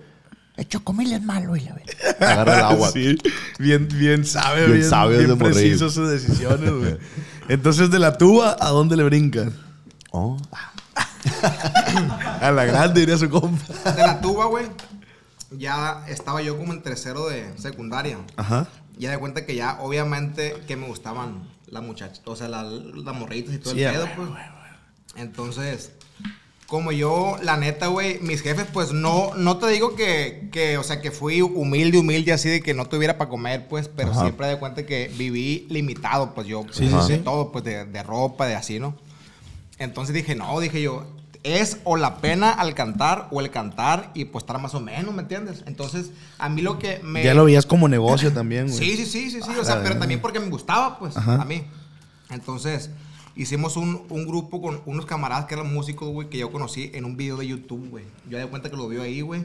[0.56, 2.32] El chocomil es malo, y la verga.
[2.32, 2.90] Agarra el agua.
[2.92, 3.16] Sí,
[3.58, 6.96] bien, bien sabe, Bien bien, sabe bien preciso sus decisiones, güey.
[7.48, 9.48] Entonces, de la tuba, ¿a dónde le brincas?
[10.12, 10.36] Oh.
[12.40, 13.92] A la grande, diría su compa.
[13.92, 14.66] De la tuba, güey,
[15.50, 18.18] ya estaba yo como en tercero de secundaria.
[18.36, 18.68] Ajá.
[18.98, 22.66] Ya de cuenta que ya, obviamente, que me gustaban las muchachas, o sea, las
[23.14, 24.28] morritas y todo Sí, el pedo, pues.
[25.16, 25.92] Entonces,
[26.66, 30.82] como yo, la neta, güey, mis jefes, pues no, no te digo que, que, o
[30.82, 34.22] sea, que fui humilde, humilde, así de que no tuviera para comer, pues, pero Ajá.
[34.22, 37.18] siempre de cuenta que viví limitado, pues yo, pues, sí, de sí.
[37.18, 38.94] todo, pues, de, de ropa, de así, ¿no?
[39.84, 41.06] Entonces dije, no, dije yo,
[41.42, 45.14] es o la pena al cantar o el cantar y pues estar más o menos,
[45.14, 45.64] ¿me entiendes?
[45.66, 47.22] Entonces, a mí lo que me...
[47.22, 48.78] Ya lo veías como negocio también, güey.
[48.78, 49.50] Sí, sí, sí, sí, sí.
[49.58, 51.42] O sea, pero también porque me gustaba, pues, Ajá.
[51.42, 51.64] a mí.
[52.30, 52.90] Entonces,
[53.34, 57.04] hicimos un, un grupo con unos camaradas que eran músicos, güey, que yo conocí en
[57.04, 58.04] un video de YouTube, güey.
[58.28, 59.42] Yo me di cuenta que lo vio ahí, güey.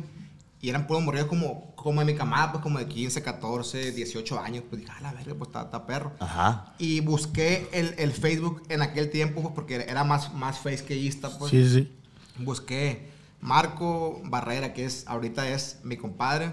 [0.60, 4.40] Y eran puros morridos como, como de mi camada, pues, como de 15, 14, 18
[4.40, 4.64] años.
[4.68, 6.14] Pues dije, ah, la verga, pues, está, perro.
[6.20, 6.74] Ajá.
[6.80, 10.96] Y busqué el, el Facebook en aquel tiempo, pues, porque era más, más face que
[10.98, 11.92] Insta, pues Sí, sí.
[12.40, 16.52] busqué Marco Barrera, que es ahorita es mi compadre.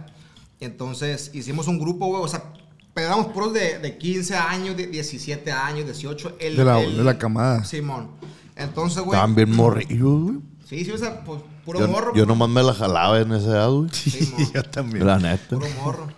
[0.60, 2.52] Entonces hicimos un grupo, güey, o sea,
[2.92, 6.36] pero éramos puros de, de 15 años, de 17 años, 18.
[6.38, 7.64] El, De la- el- de la camada.
[7.64, 8.10] Simón.
[8.54, 9.18] Entonces, güey.
[9.34, 10.36] Bien morrillos, güey.
[10.68, 12.06] Sí, sí, o sea, pues puro Yo, morro.
[12.08, 13.90] yo pues, nomás me la jalaba en esa edad, güey.
[13.92, 15.06] Sí, yo también.
[15.06, 15.56] La neta.
[15.56, 16.08] Puro morro.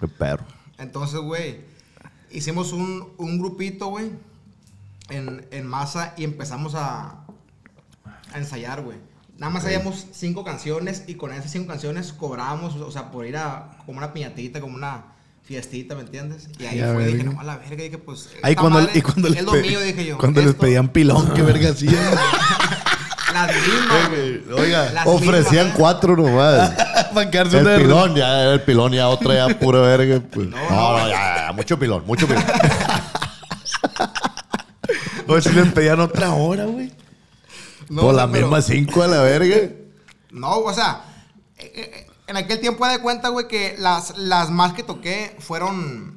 [0.00, 0.44] Qué perro.
[0.78, 1.60] Entonces, güey,
[2.30, 4.10] hicimos un, un grupito, güey,
[5.08, 7.24] en, en masa y empezamos a,
[8.32, 8.98] a ensayar, güey.
[9.38, 13.36] Nada más ensayamos cinco canciones y con esas cinco canciones cobrábamos, o sea, por ir
[13.36, 15.04] a como una piñatita, como una
[15.42, 16.48] fiestita, ¿me entiendes?
[16.58, 18.30] Y ahí Ya, fue, dije, no, a la verga, dije, pues.
[18.42, 20.18] Ahí cuando, madre y cuando, les, es lo mío, dije yo.
[20.18, 21.94] cuando les pedían pilón, qué verga hacían.
[23.36, 24.58] Las mismas.
[24.58, 26.70] Oiga, Las Ofrecían mismas, cuatro nomás.
[27.14, 30.20] para quedarse El pilón, ya el pilón, ya otra ya pura verga.
[30.32, 30.48] Pues.
[30.48, 32.44] No, no, ya, ya, mucho pilón, mucho pilón.
[35.28, 36.92] O si les pedían otra hora, güey.
[37.88, 39.56] No, Por o sea, la pero- misma cinco a la verga.
[40.30, 41.00] No, o sea,
[41.58, 46.15] eh, eh, en aquel tiempo de cuenta, güey, que las, las más que toqué fueron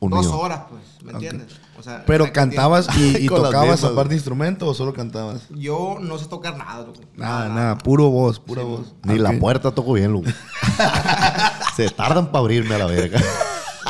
[0.00, 0.22] Unido.
[0.22, 1.48] dos horas, pues, ¿me entiendes?
[1.78, 4.16] O sea, Pero cantabas y, tocabas mismas, aparte güey.
[4.16, 5.42] instrumento o solo cantabas?
[5.50, 7.00] Yo no sé tocar nada, loco.
[7.16, 8.94] Nada, nada, puro voz, pura voz.
[9.04, 10.28] Ni la puerta toco bien, loco.
[11.76, 13.20] Se tardan para abrirme a la verga.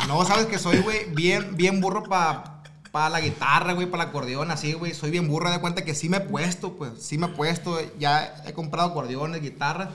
[0.07, 2.55] No, sabes que soy, güey, bien, bien burro para
[2.91, 4.93] pa la guitarra, güey, para el acordeón, así, güey.
[4.93, 7.77] Soy bien burro de cuenta que sí me he puesto, pues, sí me he puesto.
[7.99, 9.89] Ya he comprado acordeones, guitarra.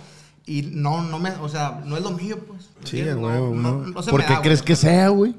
[0.44, 2.68] Y no, no me, o sea, no es lo mío, pues.
[2.80, 3.72] ¿me Sí, no, no.
[3.86, 4.66] no se ¿Por qué da, crees güey.
[4.66, 5.34] que sea, güey?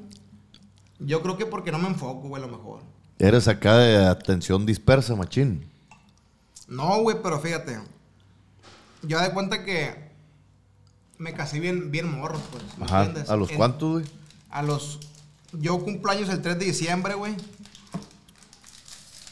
[1.03, 2.81] Yo creo que porque no me enfoco, güey, a lo mejor.
[3.19, 5.65] Eres acá de atención dispersa, machín.
[6.67, 7.79] No, güey, pero fíjate.
[9.03, 9.95] Yo de cuenta que
[11.17, 12.63] me casé bien, bien morro, pues.
[12.77, 13.05] ¿me Ajá.
[13.05, 13.29] entiendes?
[13.29, 14.05] ¿A los En- cuántos, güey?
[14.49, 14.99] A los.
[15.53, 17.35] Yo cumplo años el 3 de diciembre, güey.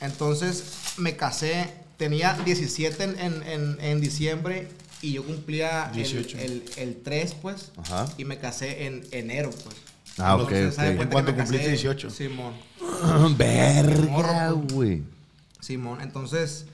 [0.01, 0.63] Entonces
[0.97, 1.73] me casé.
[1.97, 4.69] Tenía 17 en, en, en, en diciembre
[5.01, 6.37] y yo cumplía el- 18.
[6.39, 7.71] El, el, 3, pues.
[7.77, 8.07] Ajá.
[8.17, 9.75] Y me casé en enero, pues.
[10.19, 11.11] Ah, ok, Entonces, haz de ok.
[11.11, 12.09] cuenta ¿En cumpliste casé- 18?
[12.09, 12.53] Simón.
[13.37, 15.03] Verga, güey.
[15.59, 16.01] Simón.
[16.01, 16.65] Entonces.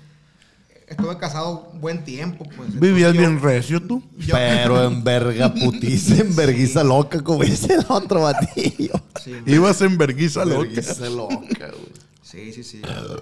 [0.88, 2.80] Estuve casado buen tiempo, pues.
[2.80, 4.04] ¿Vivías yo- bien recio tú?
[4.20, 8.94] yo- Pero en verga putiza, en verguiza loca, como dice el otro batillo.
[9.24, 10.60] Sí, Ibas en verguiza loca.
[10.60, 11.38] Verguiza loca,
[11.72, 11.92] güey.
[12.22, 12.82] sí, sí, sí.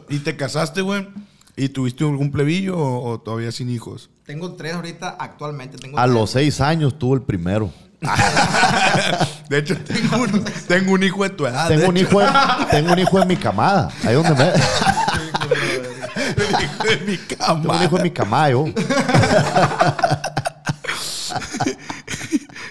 [0.09, 1.07] ¿Y te casaste, güey?
[1.55, 4.09] ¿Y tuviste algún plebillo o, o todavía sin hijos?
[4.25, 5.77] Tengo tres ahorita, actualmente.
[5.77, 6.13] Tengo A tres.
[6.13, 7.71] los seis años tuvo el primero.
[9.49, 11.67] De hecho, tengo un, tengo un hijo de tu edad.
[11.67, 12.27] Tengo de un hijo, de,
[12.71, 13.89] tengo un hijo en mi camada.
[14.05, 14.43] Ahí donde me.
[14.43, 14.53] El
[16.63, 18.65] hijo de mi Tengo un hijo en mi camayo.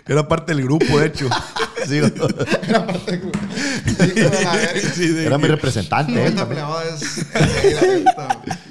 [0.06, 1.28] Era parte del grupo, de hecho.
[1.86, 2.18] Sí, Hijo de
[4.42, 4.80] la verga.
[4.94, 6.26] Sí, de era mi representante.
[6.26, 6.64] él también.
[6.64, 7.18] pelada es.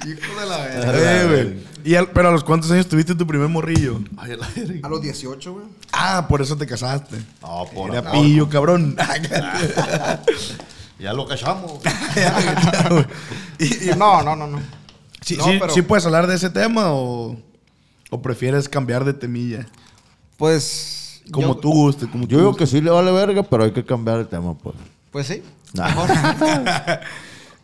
[0.06, 0.92] Hijo de la verga.
[1.84, 4.00] ¿Y al- pero a los cuántos años tuviste tu primer morrillo?
[4.16, 4.80] Ay, la verga.
[4.86, 5.64] A los 18, güey.
[5.92, 7.16] Ah, por eso te casaste.
[7.40, 8.96] No, por Era pillo, cabrón.
[10.98, 11.72] Ya lo cachamos.
[13.58, 14.60] Y- y- No, no, no, no.
[15.20, 17.36] sí, No, sí- pero- sí puedes hablar de ese tema o,
[18.10, 19.66] o prefieres cambiar de temilla?
[20.36, 21.22] Pues.
[21.32, 23.72] Como yo- tú guste, como Yo tú digo que sí le vale verga, pero hay
[23.72, 24.76] que cambiar el tema, pues.
[25.10, 25.42] Pues sí.
[25.74, 25.90] Nah.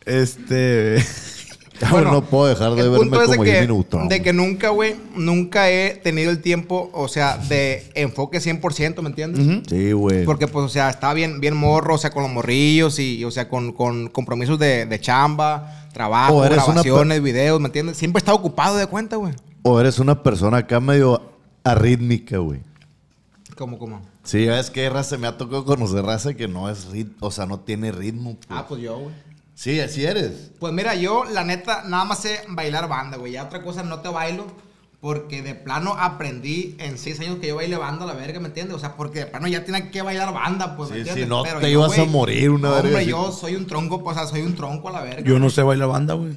[0.05, 1.05] Este.
[1.91, 4.09] Bueno, no puedo dejar de verme como de Jimmy que, Neutron.
[4.09, 9.09] de que nunca, güey, nunca he tenido el tiempo, o sea, de enfoque 100%, ¿me
[9.09, 9.63] entiendes?
[9.69, 10.25] Sí, güey.
[10.25, 13.31] Porque, pues, o sea, estaba bien, bien morro, o sea, con los morrillos y, o
[13.31, 17.97] sea, con, con compromisos de, de chamba, trabajo, grabaciones, videos, ¿me entiendes?
[17.97, 19.35] Siempre he estado ocupado de cuenta, güey.
[19.63, 21.23] O eres una persona acá medio
[21.65, 22.61] arrítmica, güey.
[23.57, 24.01] ¿Cómo, cómo?
[24.23, 27.47] Sí, es que raza me ha tocado conocer raza que no es ritmo, o sea,
[27.47, 28.37] no tiene ritmo.
[28.37, 28.47] pues.
[28.51, 29.15] Ah, pues yo, güey.
[29.59, 30.53] Sí, así eres.
[30.61, 33.33] Pues mira, yo, la neta, nada más sé bailar banda, güey.
[33.33, 34.47] Ya otra cosa no te bailo.
[35.01, 38.77] Porque de plano aprendí en seis años que yo baile banda, la verga, ¿me entiendes?
[38.77, 41.25] O sea, porque de plano ya tenía que bailar banda, pues, ¿me Sí, entiendes?
[41.25, 43.11] si no Pero te yo, ibas a morir una no, verga Hombre, así.
[43.11, 45.23] yo soy un tronco, pues, o sea, soy un tronco a la verga.
[45.23, 46.37] Yo no sé bailar banda, güey.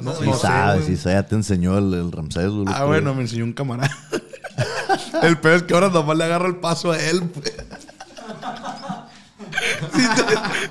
[0.00, 2.66] No, Sí no sé, sabes, sí sabes, ya te enseñó el, el Ramsés, güey.
[2.68, 3.90] Ah, bueno, me enseñó un camarada.
[5.24, 7.52] el peor es que ahora nomás le agarro el paso a él, pues.
[9.94, 10.02] sí,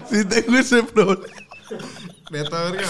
[0.10, 1.34] te- sí tengo ese problema.
[2.32, 2.88] Neta, verga.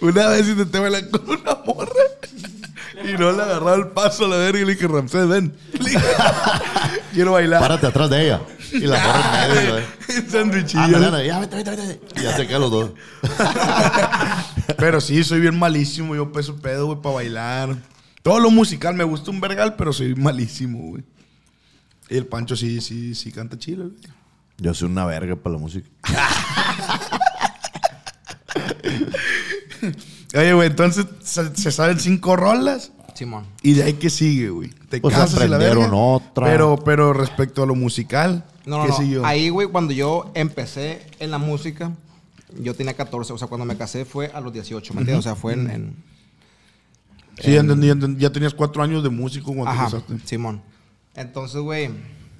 [0.00, 1.92] Una vez intenté bailar con una morra
[3.04, 5.56] y no le agarraba el paso a la verga y le dije, Ramsés, ven.
[5.72, 5.98] Le dije,
[7.12, 7.60] Quiero bailar.
[7.60, 8.40] Párate atrás de ella.
[8.72, 9.84] Y la morra en medio, güey.
[10.74, 12.00] Ándale, ándale, ya, vete, vete, vete.
[12.16, 12.90] Y ya se quedan los dos.
[14.76, 16.14] Pero sí, soy bien malísimo.
[16.14, 17.76] Yo peso pedo, güey, para bailar.
[18.22, 21.04] Todo lo musical me gusta un vergal, pero soy malísimo, güey.
[22.10, 23.96] Y el Pancho sí, sí, sí canta chilo, güey.
[24.58, 25.88] Yo soy una verga para la música.
[30.34, 32.92] Oye, güey, entonces se, se salen cinco rolas.
[33.14, 33.46] Simón.
[33.62, 34.70] ¿Y de ahí qué sigue, güey?
[34.88, 35.92] Te O sea, casas y la verga.
[35.92, 36.46] otra.
[36.46, 38.96] Pero, pero respecto a lo musical, No, no, ¿qué no.
[38.96, 39.26] siguió?
[39.26, 41.92] Ahí, güey, cuando yo empecé en la música,
[42.60, 43.32] yo tenía 14.
[43.32, 45.26] O sea, cuando me casé fue a los 18, ¿me entiendes?
[45.26, 45.70] O sea, fue en...
[45.70, 45.96] en-
[47.40, 48.20] Sí, entendí.
[48.20, 50.26] ya tenías cuatro años de músico cuando Ajá, te casaste.
[50.26, 50.60] Simón.
[51.14, 51.88] Entonces, güey,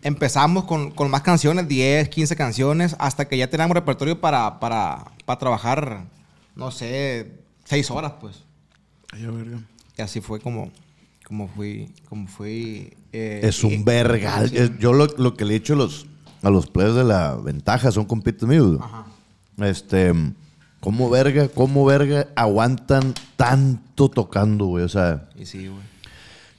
[0.02, 5.04] empezamos con, con más canciones, 10, 15 canciones, hasta que ya teníamos repertorio para, para,
[5.28, 6.06] para trabajar,
[6.56, 8.44] no sé, 6 horas, pues.
[9.12, 9.60] Ay, verga.
[9.98, 10.70] Y así fue como,
[11.26, 12.96] como fui, como fui...
[13.12, 13.84] eh, Es un.
[14.54, 16.06] Es- Yo lo, lo que le he dicho a los,
[16.42, 18.78] a los players de la ventaja son compites míos.
[18.80, 19.04] Ajá.
[19.58, 20.14] Este,
[20.80, 24.84] ¿cómo verga, cómo verga aguantan tanto tocando, güey?
[24.84, 25.82] O sea, Y sí, güey.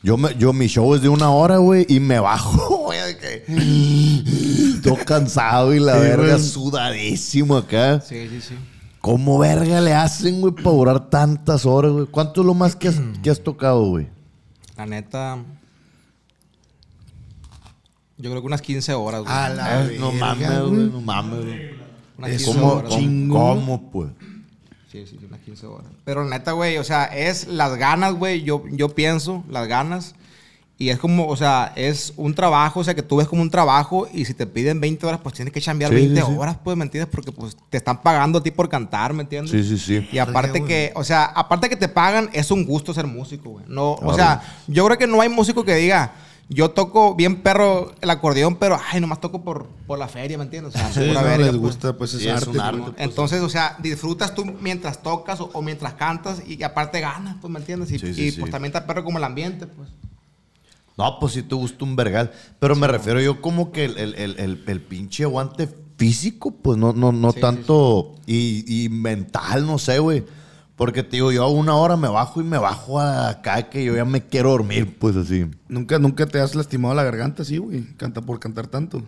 [0.03, 3.17] Yo, me, yo mi show es de una hora, güey, y me bajo, güey, de
[3.17, 6.43] que todo cansado y la Sí, verga güey.
[6.43, 7.99] sudadísimo acá.
[8.01, 8.55] Sí, sí, sí.
[9.01, 12.05] ¿Cómo verga le hacen, güey, para durar tantas horas, güey?
[12.07, 14.07] ¿Cuánto es lo más que has, que has tocado, güey?
[14.77, 15.37] La neta...
[18.17, 19.33] Yo creo que unas 15 horas, güey.
[19.33, 20.89] A la Eh, no mames, güey.
[20.89, 21.69] no mames, güey.
[22.17, 22.93] Unas es 15 ¿Cómo, horas.
[22.93, 24.09] cómo, pues?
[24.91, 25.87] Sí, sí, unas 15 horas.
[26.03, 30.15] Pero neta, güey, o sea, es las ganas, güey, yo, yo pienso, las ganas.
[30.79, 33.51] Y es como, o sea, es un trabajo, o sea, que tú ves como un
[33.51, 36.33] trabajo y si te piden 20 horas, pues tienes que chambear Sí, 20 sí, sí.
[36.37, 37.09] horas, pues, ¿me entiendes?
[37.13, 39.51] Porque pues te están pagando a ti por cantar, ¿me entiendes?
[39.51, 40.07] Sí, sí, sí.
[40.09, 43.65] Y aparte que, o sea, aparte que te pagan, es un gusto ser músico, güey.
[43.67, 46.13] No, o sea, yo creo que no hay músico que diga,
[46.51, 50.43] yo toco bien perro el acordeón, pero, ay, nomás toco por, por la feria, ¿me
[50.45, 50.73] entiendes?
[50.73, 51.57] O sea, Sí, no, verga, les pues.
[51.59, 52.49] gusta, pues, es Sí, es arte.
[52.49, 52.79] un arte.
[52.79, 52.91] güey.
[52.93, 53.07] pues.
[53.07, 57.53] Entonces, o sea, disfrutas tú mientras tocas o, o mientras cantas y, aparte ganas, pues,
[57.53, 57.91] ¿me entiendes?
[57.91, 58.39] Y, Sí, sí, y, sí.
[58.39, 59.89] pues también te perro como el ambiente, pues.
[60.97, 62.31] No, pues sí te gusta un vergal.
[62.59, 66.77] Pero me refiero yo como que el, el, el, el- el pinche aguante físico, pues
[66.77, 68.15] no, no, no Sí, sí, tanto.
[68.25, 70.23] Y, y mental, no sé, güey.
[70.79, 73.83] Porque te digo, yo a una hora me bajo y me bajo a acá que
[73.83, 75.45] yo ya me quiero dormir, pues así.
[75.67, 77.83] Nunca, nunca te has lastimado la garganta así, güey.
[77.97, 79.03] Canta por cantar tanto.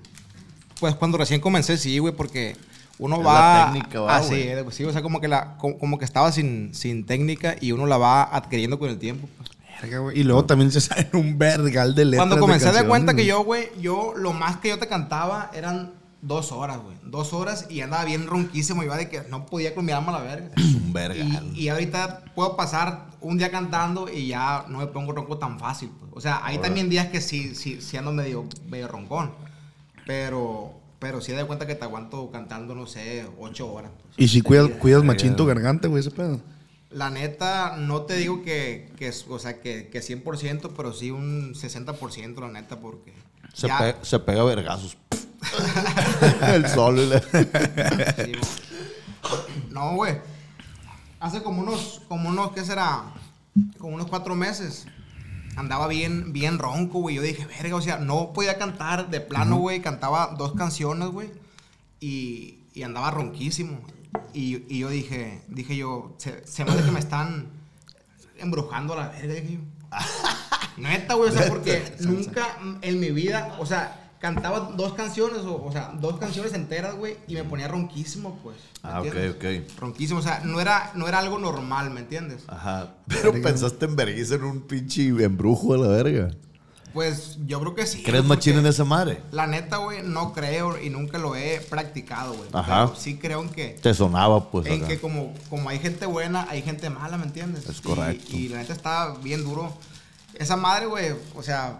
[0.81, 2.57] Pues cuando recién comencé, sí, güey, porque
[2.99, 3.33] uno Es va.
[3.59, 4.49] la técnica, va, así, güey.
[4.49, 7.71] eh, sí, o sea, como que, la, como, como que estaba sin, sin técnica y
[7.71, 9.29] uno la va adquiriendo con el tiempo.
[9.37, 9.49] pues.
[9.81, 10.19] Verga, güey.
[10.19, 13.25] Y luego también se sale un vergal de letras Cuando comencé de canciones, cuenta que
[13.25, 16.95] yo, güey, yo lo más que yo te cantaba eran dos horas, güey.
[17.03, 18.83] Dos horas y andaba bien ronquísimo.
[18.83, 20.51] Iba de que no podía con mi alma a la verga.
[20.55, 21.51] Es un vergal.
[21.55, 25.59] Y, y ahorita puedo pasar un día cantando y ya no me pongo ronco tan
[25.59, 25.89] fácil.
[25.99, 26.11] pues.
[26.15, 29.31] O sea, hay también días que sí, sí, sí ando medio, medio roncón.
[30.05, 33.91] Pero, pero sí de cuenta que te aguanto cantando, no sé, ocho horas.
[34.01, 34.13] pues.
[34.17, 36.39] Y si cuidas, cuidas machín tu garganta, güey, ese pedo.
[36.89, 41.53] La neta, no te digo que, que o sea, que, que 100%, pero sí un
[41.53, 43.13] 60%, la neta, porque...
[43.53, 44.97] Se, ya- pe- se pega vergazos.
[46.47, 47.19] el sol y la...
[47.19, 48.61] Sí, güey.
[49.69, 50.19] No, güey.
[51.19, 53.03] Hace como unos, como unos, ¿qué será?
[53.77, 54.85] como unos cuatro meses,
[55.55, 57.15] andaba bien, bien ronco, güey.
[57.15, 59.81] Yo dije, verga, o sea, no podía cantar de plano, güey.
[59.81, 61.29] Cantaba dos canciones, güey.
[61.99, 63.81] Y, y andaba ronquísimo.
[64.33, 67.47] Y, y yo dije, dije yo, se, se me hace que me están
[68.37, 69.59] embrujando a la verga, dije yo.
[70.77, 75.63] Neta, güey, o sea, porque nunca en mi vida, o sea, cantaba dos canciones, o,
[75.65, 78.55] o sea, dos canciones enteras, güey, y me ponía ronquísimo, pues.
[78.83, 79.65] ¿me Ah, ok, entiendes?
[79.67, 79.79] ok.
[79.79, 82.43] Ronquísimo, o sea, no era, no era algo normal, ¿me entiendes?
[82.47, 82.93] Ajá.
[83.07, 86.29] Pero pensaste en vergüenza en un pinche embrujo a la verga.
[86.93, 88.03] Pues yo creo que sí.
[88.03, 89.21] ¿Crees machín en esa madre?
[89.31, 92.49] La neta, güey, no creo y nunca lo he practicado, güey.
[92.51, 92.87] Ajá.
[92.87, 94.67] Pero sí creo en que, Te sonaba, pues.
[94.67, 94.87] en acá.
[94.89, 97.67] que como, como hay gente buena, hay gente mala, ¿me entiendes?
[97.69, 98.35] Es Y- correcto.
[98.35, 99.73] Y, la neta está bien duro.
[100.35, 101.79] Esa madre, güey, o sea,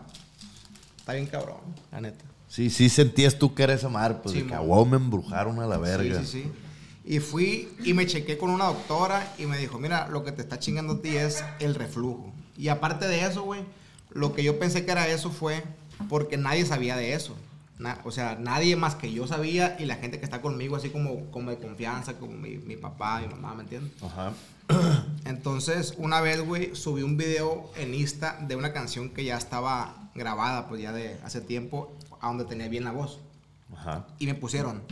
[0.98, 1.58] está bien cabrón,
[1.92, 2.24] la neta.
[2.52, 5.58] Sí, sí sentías tú que era esa madre, pues Sí, de que huevo me embrujaron
[5.62, 6.20] a la verga.
[6.20, 6.52] Sí, sí, sí.
[7.06, 10.42] Y fui y me chequé con una doctora y me dijo, mira, lo que te
[10.42, 12.34] está chingando a ti es el reflujo.
[12.58, 13.62] Y aparte de eso, güey,
[14.10, 15.64] lo que yo pensé que era eso fue
[16.10, 17.38] porque nadie sabía de eso.
[17.80, 20.90] Na- o sea, nadie más que yo sabía y la gente que está conmigo, así
[20.90, 23.94] como, como de confianza, como mi, mi papá, mi mamá, ¿me entiendes?
[24.04, 24.34] Ajá.
[25.26, 30.10] Entonces, una vez, güey, subí un video en Insta de una canción que ya estaba
[30.16, 33.20] grabada, pues ya de hace tiempo, a donde tenía bien la voz.
[33.74, 34.08] Ajá.
[34.20, 34.84] Y me pusieron,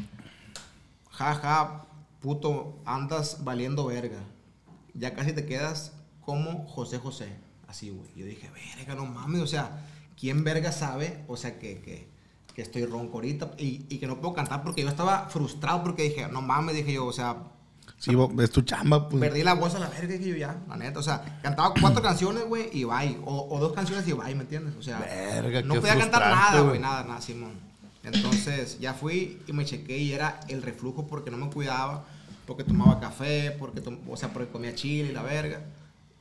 [1.11, 1.85] ja, ja,
[2.19, 4.19] puto, andas valiendo verga.
[4.93, 5.93] Ya casi te quedas
[6.25, 7.29] como José José.
[7.67, 8.09] Así, güey.
[8.15, 9.41] Yo dije, verga, no mames.
[9.41, 9.85] O sea,
[10.19, 11.23] ¿quién verga sabe?
[11.27, 12.09] O sea, que, que,
[12.55, 16.03] que estoy ronco ahorita y, y que no puedo cantar porque yo estaba frustrado porque
[16.03, 17.37] dije, no mames, dije yo, o sea,
[17.99, 19.19] Sí, es tu chamba, pues.
[19.19, 20.99] perdí la voz a la verga, dije yo ya, la neta.
[20.99, 23.17] O sea, cantaba cuatro canciones, güey, y bye.
[23.25, 24.73] O, o dos canciones y bye, ¿me entiendes?
[24.79, 26.79] O sea, Verga, no podía cantar nada, güey.
[26.79, 27.51] nada, nada, Simón.
[28.03, 32.05] Entonces, ya fui y me chequé y era el reflujo porque no me cuidaba,
[32.47, 35.61] porque tomaba café, porque, tom- o sea, porque comía chile y la verga.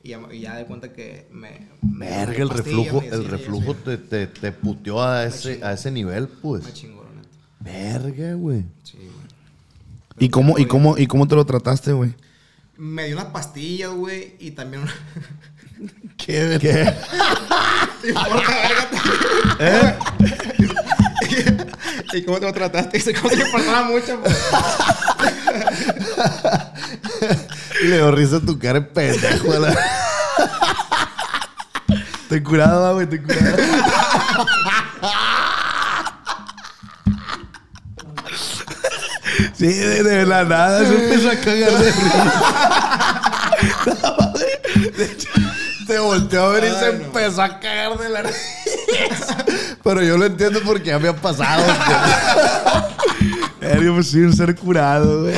[0.03, 1.67] Y ya, y ya de cuenta que me...
[1.81, 5.65] me Verga, el reflujo, el reflujo te, te, te puteó a ese, chingó.
[5.67, 6.63] a ese nivel, pues.
[6.63, 7.29] Me chingó, la neta.
[7.59, 8.63] Verga, güey.
[8.83, 9.18] Sí, güey.
[10.19, 12.15] ¿Y cómo, y, cómo, ¿Y cómo te lo trataste, güey?
[12.77, 14.93] Me dio unas pastillas, güey, y también una...
[16.17, 16.57] ¿Qué?
[16.61, 16.73] ¿Qué?
[18.01, 18.51] ¿Te importa,
[19.59, 19.97] verga?
[22.13, 22.97] ¿Y cómo te lo trataste?
[22.97, 24.21] Dice, ¿cómo te importaba mucho?
[27.83, 29.59] Le dio risa a tu cara de pendejo.
[29.59, 29.77] la-
[32.29, 33.57] Ten curado, güey, ten curado.
[39.57, 43.21] Sí, de, de la nada se empezó a cagar de risa.
[45.87, 47.03] Te volteó a ver y se no.
[47.03, 49.45] empezó a cagar de la risa.
[49.83, 51.63] Pero yo lo entiendo porque ya me ha pasado.
[54.03, 55.35] Sí, un ser curado, güey.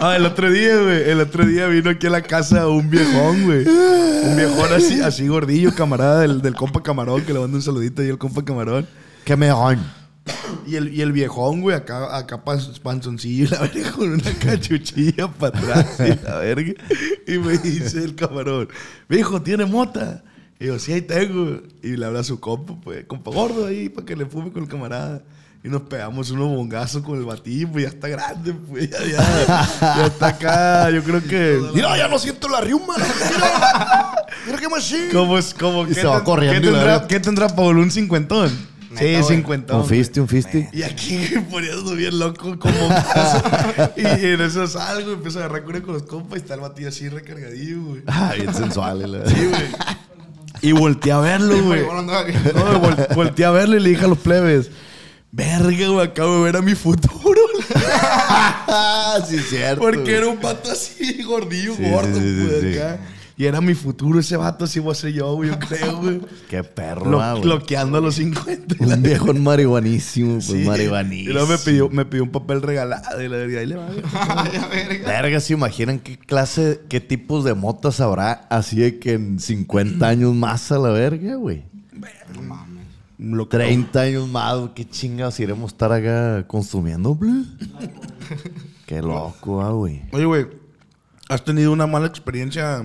[0.00, 1.10] Ah, el otro día, güey.
[1.10, 3.66] El otro día vino aquí a la casa un viejón, güey.
[3.66, 8.02] Un viejón así, así gordillo, camarada del, del compa Camarón, que le mando un saludito
[8.02, 8.86] ahí al compa Camarón.
[9.24, 10.05] ¿Qué me dan?
[10.66, 15.28] Y el, y el viejón, güey, acá, acá panzoncillo y la verga con una cachuchilla
[15.28, 16.72] para atrás y la verga.
[17.26, 18.68] Y me dice el camarón,
[19.08, 20.22] viejo, ¿tiene mota?
[20.58, 21.60] Y yo, sí, ahí tengo.
[21.82, 24.62] Y le habla a su compa, pues, compa gordo ahí, para que le fume con
[24.64, 25.22] el camarada.
[25.62, 29.68] Y nos pegamos unos bongazos con el batillo, pues ya está grande, pues ya, ya,
[29.80, 30.90] ya está acá.
[30.90, 31.60] Yo creo que.
[31.74, 32.94] Mira, ya no siento la riuma.
[32.96, 34.14] Mira,
[34.46, 35.08] mira qué machín.
[35.12, 35.52] ¿Cómo es?
[35.52, 37.06] Cómo, Y se va corriendo ¿Qué tendrá.
[37.08, 37.78] ¿qué tendrá Paul?
[37.78, 38.75] ¿Un cincuentón?
[38.98, 39.80] Sí, cincuentón.
[39.80, 40.66] Un fisti, un fisti.
[40.72, 41.18] Y aquí
[41.50, 42.74] poniendo bien loco como
[43.96, 46.88] Y en eso salgo empiezo a agarrar cura con los compas y está el batido
[46.88, 48.02] así recargadillo, güey.
[48.06, 49.10] Ah, bien sensual.
[49.12, 49.62] la- Sí, güey.
[50.62, 51.82] Y volteé a verlo, güey.
[51.82, 54.70] No, vol- volteé a verlo y le dije a los plebes,
[55.30, 57.40] verga, güey, acabo de ver a mi futuro.
[59.28, 59.80] Sí, cierto.
[59.82, 62.98] Porque era un vato así, gordillo, Sí, gordo, sí, sí, sí, acá.
[63.38, 66.20] Y era mi futuro ese vato, así voy a ser yo, güey, yo creo, güey.
[66.48, 67.42] Qué perro, Lo- ah, güey.
[67.42, 68.76] Bloqueando a los 50.
[68.80, 70.64] Un viejo marihuanísimo, pues Sí.
[70.66, 71.30] marihuanísimo.
[71.30, 73.88] Y luego me pidió, me pidió un papel regalado y le dije, ahí le va.
[74.70, 75.06] verga.
[75.06, 80.08] Verga, ¿se imaginan qué clase, qué tipos de motas habrá así de que en 50
[80.08, 81.64] años más a la verga, güey?
[82.34, 82.86] No mames.
[83.18, 87.44] Lo 30 años más, güey, qué chingados iremos a estar acá consumiendo, blu?
[88.86, 90.02] Qué loco, ah, güey.
[90.12, 90.46] Oye, güey,
[91.28, 92.82] ¿has tenido una mala experiencia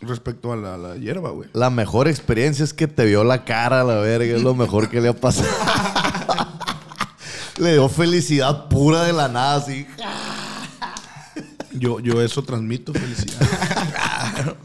[0.00, 1.48] respecto a la, la hierba, güey?
[1.52, 4.88] La mejor experiencia es que te vio la cara a la verga, es lo mejor
[4.88, 5.48] que le ha pasado.
[7.58, 9.86] le dio felicidad pura de la nada, así.
[11.72, 14.56] Yo, yo eso transmito felicidad.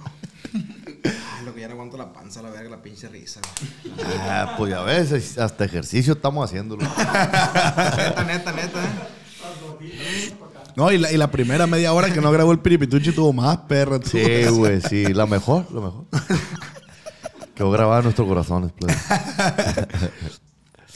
[1.43, 3.41] Lo que ya no aguanto la panza, la verga, la pinche risa.
[4.21, 6.83] Ah, pues ya ves, hasta ejercicio estamos haciéndolo.
[6.97, 10.33] neta, neta, neta, ¿eh?
[10.75, 13.57] No, y la, y la primera media hora que no grabó el piripituchi tuvo más
[13.57, 13.99] perra.
[13.99, 14.09] tú.
[14.09, 15.13] Sí, güey, sí.
[15.13, 16.05] La mejor, lo mejor.
[17.55, 18.93] Quedó grabada en nuestros corazones, pues.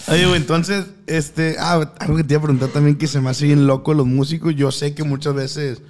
[0.08, 3.30] Oye, güey, entonces, este, ah, algo que te iba a preguntar también que se me
[3.30, 4.56] hace bien loco los músicos.
[4.56, 5.82] Yo sé que muchas veces,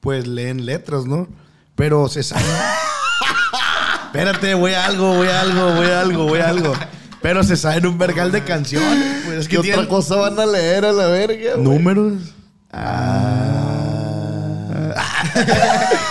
[0.00, 1.28] pues, leen letras, ¿no?
[1.74, 2.44] Pero se sabe.
[4.06, 6.74] Espérate, voy a algo, voy a algo, voy a algo, voy a algo.
[7.22, 9.22] Pero se saben un vergal de canciones.
[9.24, 11.54] Pues es ¿Qué otra cosa van a leer a la verga?
[11.54, 11.64] güey?
[11.64, 12.34] números.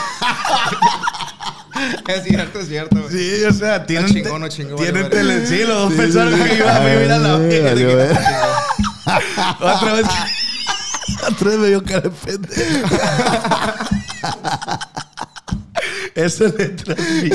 [2.07, 2.95] Es cierto, es cierto.
[3.01, 3.11] güey.
[3.11, 4.07] Sí, o sea, tienen.
[4.07, 5.45] No chingó, no chingó, Tienen tele.
[5.47, 8.61] Sí, los dos Sí, pensaron sí, que iba a vivir a la que- verga.
[9.59, 10.05] Otra vez.
[11.29, 12.95] Otra vez me dio cara de pendejo.
[16.15, 17.29] Esa letra sí.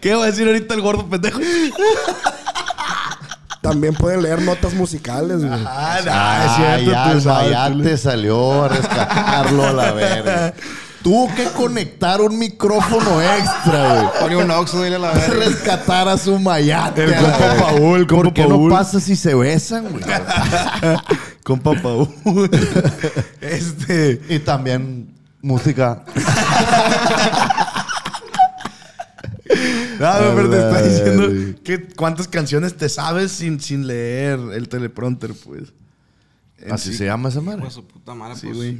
[0.00, 1.38] ¿Qué va a decir ahorita el gordo pendejo?
[3.60, 5.50] También pueden leer notas musicales, güey.
[5.66, 9.66] Ah, no, Ah, es cierto, ya, tú el sabes, Mayate tú le- salió a rescatarlo
[9.66, 10.54] a la verga.
[11.02, 14.06] Tuvo que conectar un micrófono extra, güey.
[14.20, 15.46] Pone un oxo, dile a la verga.
[15.46, 17.04] rescatar a su mayate.
[17.04, 17.56] El compa.
[17.58, 18.68] Paul, el compa ¿Por qué Paul.
[18.68, 20.04] no pasa si se besan, güey?
[21.42, 22.08] Compa Paul.
[23.40, 24.20] Este.
[24.28, 25.08] y también
[25.40, 26.02] música.
[30.00, 35.32] No, pero te está diciendo que cuántas canciones te sabes sin, sin leer el teleprompter,
[35.44, 35.72] pues.
[36.58, 36.96] En Así sí.
[36.98, 37.60] se llama esa madre.
[37.60, 38.56] Pues su puta madre, Sí, pues.
[38.56, 38.78] güey.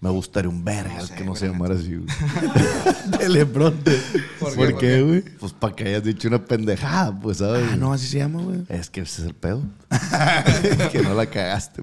[0.00, 2.06] Me gustaría un verga No sé, que no se la llamara así, güey.
[3.18, 3.98] Teleprompter.
[4.38, 5.22] ¿Por qué, güey?
[5.22, 7.64] Pues para que hayas dicho una pendejada, pues, ¿sabes?
[7.72, 8.64] Ah, no, así se llama, güey.
[8.68, 9.62] Es que ese es el pedo.
[10.92, 11.82] que no la cagaste.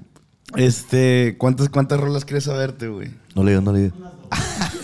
[0.56, 3.10] Este, ¿cuántas, cuántas rolas quieres saberte, güey?
[3.34, 3.96] No le digo, no le digo.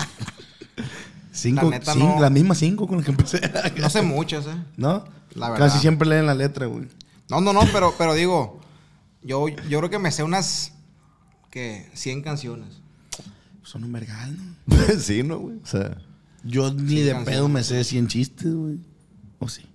[1.39, 2.21] Cinco, La neta, cin- no.
[2.21, 3.41] las mismas cinco con las que empecé.
[3.81, 4.57] No sé muchas, ¿eh?
[4.77, 5.05] ¿No?
[5.35, 5.67] La verdad.
[5.67, 6.89] Casi siempre leen la letra, güey.
[7.31, 8.61] No, no, no, pero, pero digo,
[9.23, 10.73] yo, yo creo que me sé unas,
[11.51, 12.81] que 100 canciones.
[13.63, 14.37] Son un vergal,
[14.67, 14.77] ¿no?
[14.99, 15.57] sí, ¿no, güey?
[15.63, 15.99] O sea,
[16.43, 18.79] Yo ni de pedo me sé 100 chistes, güey.
[19.39, 19.67] ¿O sí?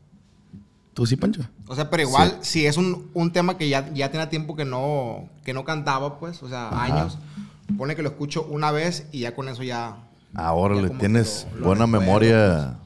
[0.93, 1.41] ¿Tú sí, Pancho?
[1.67, 4.65] O sea, pero igual, si es un, un tema que ya, ya tenía tiempo que
[4.65, 7.17] no, que no cantaba, pues, o sea, años,
[7.77, 9.97] pone que lo escucho una vez y ya con eso ya...
[10.35, 12.77] ahora le tienes lo- lo buena recuerdo, memoria.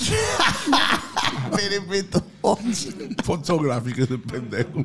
[3.24, 4.84] Fotográfico ese pendejo.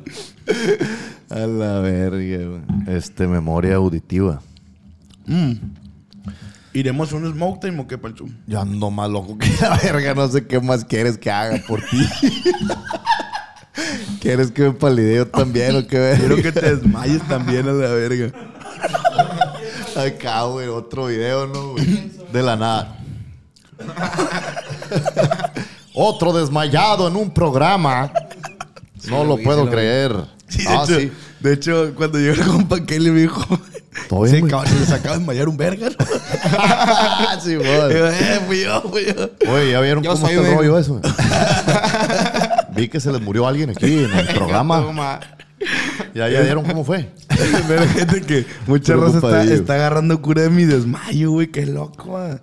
[1.30, 2.62] A la verga, güey.
[2.96, 4.40] Este, memoria auditiva.
[6.72, 8.26] ¿Iremos a un smoke time o qué, Pancho?
[8.46, 10.14] Yo ando más loco que la verga.
[10.14, 12.00] No sé qué más quieres que haga por ti.
[14.20, 16.18] ¿Quieres que me palideo también o qué verga?
[16.18, 18.32] Quiero que te desmayes también a la verga.
[19.96, 22.10] Acá, güey, otro video, ¿no, güey?
[22.32, 22.98] De la nada.
[25.94, 28.12] otro desmayado en un programa.
[29.08, 30.14] no lo puedo creer.
[30.48, 31.12] Sí, de, ah, hecho, sí.
[31.40, 33.42] de hecho, cuando llegó el compa Kelly me dijo...
[34.08, 35.96] ¿Todo bien, se, acaba- se les acaba de desmayar un verga, ¿no?
[37.42, 37.66] sí, güey.
[37.68, 39.30] eh, fui yo, fui yo.
[39.50, 41.00] Oye, ¿ya vieron Yo cómo está el rollo eso?
[42.76, 45.20] Vi que se les murió alguien aquí en el programa.
[46.14, 47.10] ¿Ya, ya vieron cómo fue?
[47.68, 51.48] Pero gente que mucha raza está, agarrando cura de mi desmayo, güey.
[51.48, 52.40] Qué loco, ah.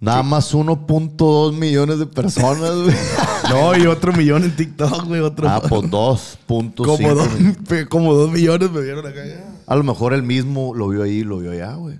[0.00, 2.94] Nada más 1.2 millones de personas, güey.
[3.50, 5.20] No, y otro millón en TikTok, güey.
[5.22, 5.48] Otro.
[5.48, 7.56] Ah, pues 2.5 como, dos, millones.
[7.68, 9.24] pe- como dos millones me vieron acá.
[9.26, 9.44] ya.
[9.66, 11.98] A lo mejor él mismo lo vio ahí y lo vio allá, güey.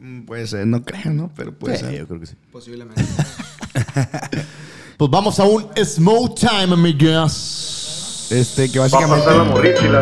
[0.00, 1.30] Mm, Puede ser, no creo, ¿no?
[1.36, 1.98] Pero puede Sí, ser.
[1.98, 2.34] yo creo que sí.
[2.50, 3.02] Posiblemente.
[4.96, 8.28] Pues vamos a un smoke time, amigues.
[8.30, 9.24] Este, que Va a básicamente.
[9.26, 10.00] pasar la morrita y la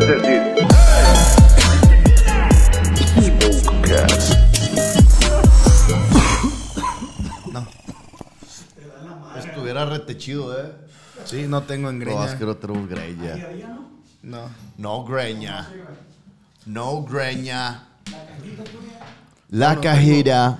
[9.84, 9.84] decir.
[9.84, 10.72] Estuviera retechido, eh.
[11.24, 12.24] Sí, no tengo en No, greña.
[12.26, 13.34] es que no tenemos greña.
[14.22, 14.48] No.
[14.78, 15.68] No greña.
[16.66, 17.84] No greña.
[19.50, 20.58] La cajita.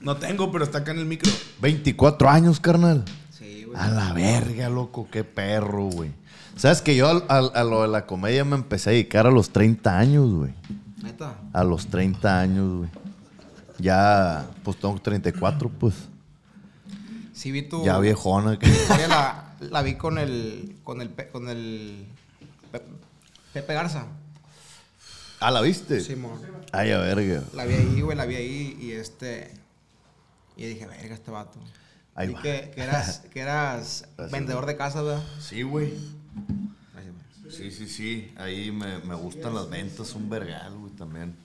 [0.00, 1.30] No tengo, pero está acá en el micro.
[1.60, 3.04] 24 años, carnal.
[3.30, 3.76] Sí, güey.
[3.78, 6.12] A la verga, loco, qué perro, güey.
[6.56, 9.30] Sabes que yo al- al- a, lo de la comedia me empecé a dedicar a
[9.30, 10.52] los 30 años, güey.
[11.02, 11.34] Neta.
[11.52, 12.90] A los 30 años, güey.
[13.78, 15.94] Ya, pues tengo 34, pues.
[17.46, 17.84] Sí vi tu...
[17.84, 18.58] Ya viejona.
[18.58, 18.66] que-
[19.08, 20.80] la, la vi con el...
[20.82, 21.14] Con el...
[21.30, 22.04] Con el...
[22.72, 22.82] Pe-
[23.52, 24.08] Pepe Garza.
[25.38, 26.00] Ah, ¿la viste?
[26.00, 26.40] Simón.
[26.72, 27.44] Ay, a verga.
[27.54, 29.54] La vi ahí, güey, la vi ahí y este...
[30.56, 31.60] Y dije, verga, este vato.
[32.16, 32.42] Ahí Vi va.
[32.42, 35.22] que, que eras, que eras Gracias, vendedor de casas, ¿verdad?
[35.38, 35.94] Sí, güey.
[36.94, 37.54] Gracias, güey.
[37.56, 38.34] Sí, sí, sí.
[38.38, 41.36] Ahí me, me gustan las ventas, un vergal, güey, también.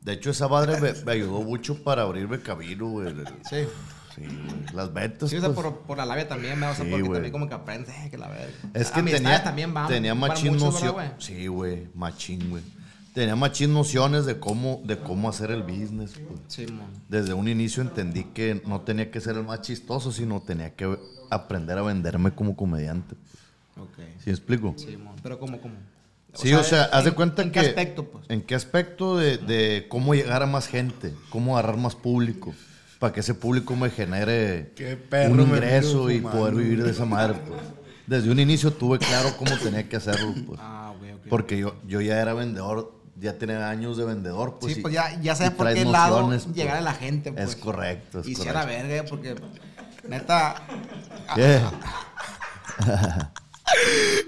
[0.00, 3.14] De hecho, esa madre me, me ayudó mucho para abrirme camino, güey.
[3.48, 3.66] Sí.
[4.14, 4.74] Sí, güey.
[4.74, 6.72] Las ventas, Sí, o sea, pues, por, por la labia también, ¿verdad?
[6.72, 7.12] O sea, Sí, porque güey.
[7.14, 8.52] también como que aprendes, eh, que la verga.
[8.74, 11.22] Es que Amistades tenía, también van, tenía machín mucho, noción- ¿verdad, güey?
[11.22, 12.62] Sí, güey, machín, güey.
[13.14, 16.38] Tenía machín nociones de cómo, de cómo hacer el business, güey.
[16.48, 16.86] Sí, mon.
[17.08, 20.96] Desde un inicio entendí que no tenía que ser el más chistoso, sino tenía que
[21.30, 23.14] aprender a venderme como comediante.
[23.76, 23.96] Ok.
[24.18, 24.74] ¿Sí me explico?
[24.76, 25.14] Sí, mon.
[25.22, 25.74] Pero ¿cómo, cómo?
[26.34, 27.60] Sí, o sea, haz de ¿en- cuenta ¿en que...
[27.60, 28.24] qué aspecto, pues?
[28.28, 31.12] ¿En qué aspecto de, de cómo llegar a más gente?
[31.30, 32.54] ¿Cómo agarrar más público?
[32.98, 36.38] Para que ese público me genere Qué perro un ingreso y fumando.
[36.38, 37.60] poder vivir de esa madre, pues.
[38.06, 40.60] Desde un inicio tuve claro cómo tenía que hacerlo, pues.
[40.62, 41.26] Ah, ok, ok.
[41.30, 44.74] Porque yo, yo ya era vendedor, ya tenía años de vendedor, pues.
[44.74, 46.46] sí, y- pues ya, ya sabes por qué lado pues.
[46.52, 47.48] llegar a la gente, pues.
[47.50, 49.34] Es correcto, es y si a la verga, porque
[50.08, 50.62] neta...
[51.34, 51.60] ¿Qué?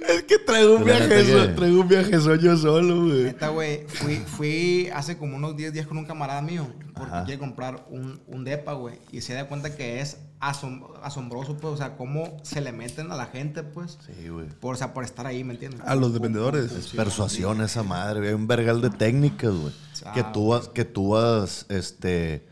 [0.08, 3.24] Es que traigo un Pues viaje, so- traigo un viaje yo solo, güey.
[3.24, 7.24] Neta, güey, fui, fui hace como unos 10 días con un camarada mío porque Ajá.
[7.24, 8.96] quiere comprar un, un depa, güey.
[9.12, 13.10] Y se da cuenta que es asom- asombroso, pues, o sea, cómo se le meten
[13.12, 13.98] a la gente, pues.
[14.06, 14.46] Sí, güey.
[14.60, 15.80] Por, o sea, por estar ahí, ¿me entiendes?
[15.84, 16.72] A los de vendedores.
[16.72, 18.28] Es persuasión esa madre, güey.
[18.30, 19.72] Hay un vergal de técnicas, güey.
[20.04, 22.44] Ah, que tú vas, que tú vas, este,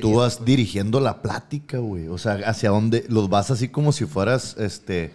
[0.00, 2.06] tú vas dirigiendo la plática, güey.
[2.08, 5.12] O sea, hacia dónde los vas así como si fueras, este,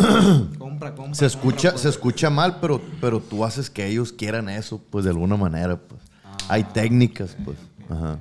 [0.58, 1.14] Compra, compra.
[1.14, 1.82] se escucha, compra, pues.
[1.82, 5.76] se escucha mal, pero, pero tú haces que ellos quieran eso, pues de alguna manera,
[5.76, 6.00] pues.
[6.24, 7.58] Ah, Hay técnicas, pues.
[7.88, 8.18] Ajá.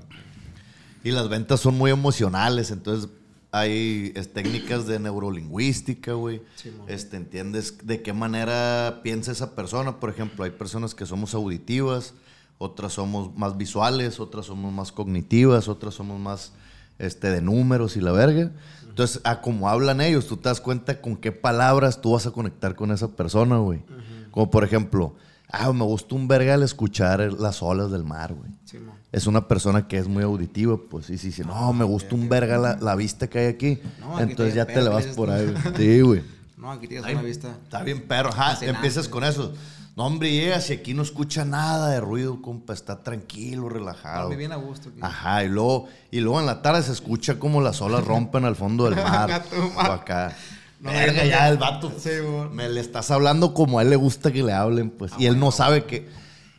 [1.03, 3.09] Y las ventas son muy emocionales, entonces
[3.51, 6.41] hay es, técnicas de neurolingüística, güey.
[6.87, 9.99] este, entiendes de qué manera piensa esa persona.
[9.99, 12.13] Por ejemplo, hay personas que somos auditivas,
[12.57, 16.51] otras somos más visuales, otras somos más cognitivas, otras somos más
[16.99, 18.51] este, de números y la verga.
[18.99, 22.31] Entonces, a como hablan ellos, tú te das cuenta con qué palabras tú vas a
[22.31, 23.81] conectar con esa persona, güey.
[24.29, 25.15] Como por ejemplo,
[25.49, 28.51] ah, me gusta un verga el escuchar las olas del mar, güey.
[28.65, 28.77] Sí.
[29.13, 31.09] Es una persona que es muy auditiva, pues.
[31.09, 33.79] Y si dice, no, me gusta un verga la, la vista que hay aquí.
[34.01, 35.75] No, entonces ya te le vas por ahí, güey.
[35.77, 36.21] Sí, güey.
[36.57, 37.57] No, aquí tienes una vista.
[37.63, 38.31] Está bien, perro.
[38.31, 39.53] Ajá, empiezas con eso.
[39.99, 42.71] No, hombre, llegas y aquí no escucha nada de ruido, compa.
[42.71, 44.29] Está tranquilo, relajado.
[44.29, 44.87] Dormí bien a gusto.
[44.87, 44.99] aquí.
[45.01, 48.55] Ajá, y luego, y luego en la tarde se escucha como las olas rompen al
[48.55, 49.43] fondo del mar.
[49.75, 50.37] O acá.
[50.79, 51.91] No, Verga, ya el vato.
[51.99, 52.11] Sí,
[52.53, 55.11] me le estás hablando como a él le gusta que le hablen, pues.
[55.17, 56.07] y él no sabe que.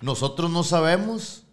[0.03, 1.45] Nosotros no sabemos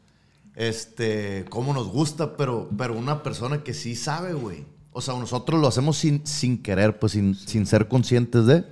[0.56, 4.66] este, cómo nos gusta, pero, pero una persona que sí sabe, güey.
[4.92, 8.66] O sea, nosotros lo hacemos sin, sin querer, pues sin, sin ser conscientes de.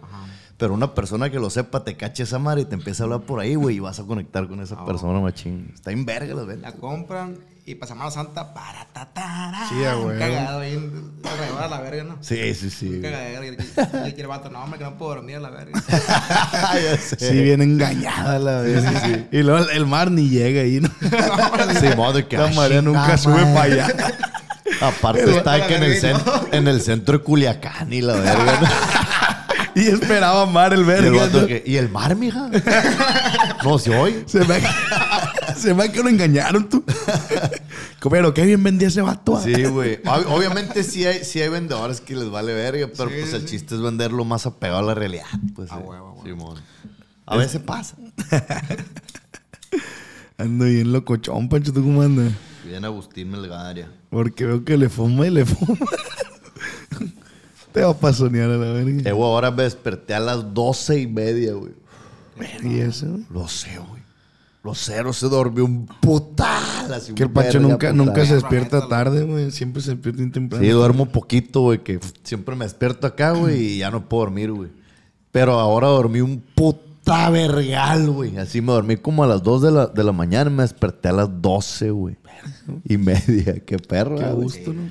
[0.57, 3.21] Pero una persona que lo sepa te cacha esa madre y te empieza a hablar
[3.21, 5.71] por ahí, güey, y vas a conectar con esa persona, machín.
[5.73, 6.73] Está en verga las La ventas.
[6.79, 9.67] compran y para Semana Santa, para tatara.
[9.67, 10.07] Sí, huevo.
[10.17, 10.79] cagado ahí
[11.59, 12.17] a la verga, ¿no?
[12.21, 12.87] Sí, sí, sí.
[12.87, 13.01] Güey.
[13.01, 13.43] cagadero.
[14.15, 15.83] Y el vato, no, hombre, que no puedo dormir a la verga.
[15.89, 17.17] Ya sé.
[17.19, 18.83] Sí, bien engañada la vez.
[19.31, 20.89] Y luego el mar ni llega ahí, ¿no?
[21.81, 23.53] Simón, de que, La marea nunca sube madre.
[23.53, 23.87] para allá.
[24.81, 28.59] Aparte está que en el, cen- en el centro de Culiacán y la verga.
[28.61, 28.67] ¿no?
[29.75, 31.17] Y esperaba mar el Y el verga.
[31.25, 31.47] vato ¿no?
[31.47, 32.49] que, ¿y el mar, mija?
[33.63, 34.23] No, si hoy.
[34.25, 34.61] Se me,
[35.57, 36.83] se me que lo engañaron tú.
[38.09, 39.35] Pero qué bien vendía ese vato.
[39.35, 39.41] ah.
[39.43, 40.01] Sí, güey.
[40.03, 43.41] Ob- Obviamente sí hay, sí hay vendedores que les vale verga, pero Sí, pues el
[43.41, 43.47] sí.
[43.47, 45.25] chiste es venderlo más apegado a la realidad.
[45.55, 45.81] Pues, A sí.
[45.83, 46.23] huevo, a huevo.
[46.23, 46.61] Simón.
[47.25, 47.95] A veces pasa.
[50.37, 52.33] Ando bien locochón, Pancho, ¿tú cómo andas?
[52.65, 53.89] Bien Agustín Melgaria.
[54.09, 55.77] Porque veo que le fuma y le fuma.
[57.75, 59.09] Te va a pasonear a la verga.
[59.09, 61.73] Eh, güey, ahora me desperté a las doce y media, güey.
[62.63, 63.05] ¿Y eso?
[63.29, 64.01] Lo sé, güey.
[64.63, 66.93] Lo sé, no se durmió un putal.
[66.93, 69.51] Así Que el verga nunca, nunca se despierta tarde, güey.
[69.51, 70.63] Siempre se despierta bien temprano.
[70.63, 74.51] Sí, duermo poquito, güey, que siempre me despierto acá, güey, y ya no puedo dormir,
[74.53, 74.69] güey.
[75.31, 78.37] Pero ahora dormí un puta vergal, güey.
[78.37, 81.09] Así me dormí como a las 2 de la, de la mañana y me desperté
[81.09, 82.15] a las 12, güey.
[82.87, 83.59] Y media.
[83.65, 84.43] Qué perro, Qué güey.
[84.43, 84.81] gusto, ¿no?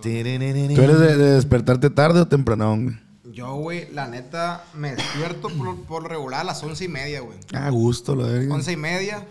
[0.00, 0.74] Eso.
[0.74, 2.96] ¿Tú eres de, de despertarte tarde o temprano, güey?
[3.32, 7.20] Yo, güey, la neta, me despierto por, por lo regular a las once y media,
[7.20, 7.38] güey.
[7.52, 8.54] A gusto, la verga.
[8.54, 9.26] Once y media,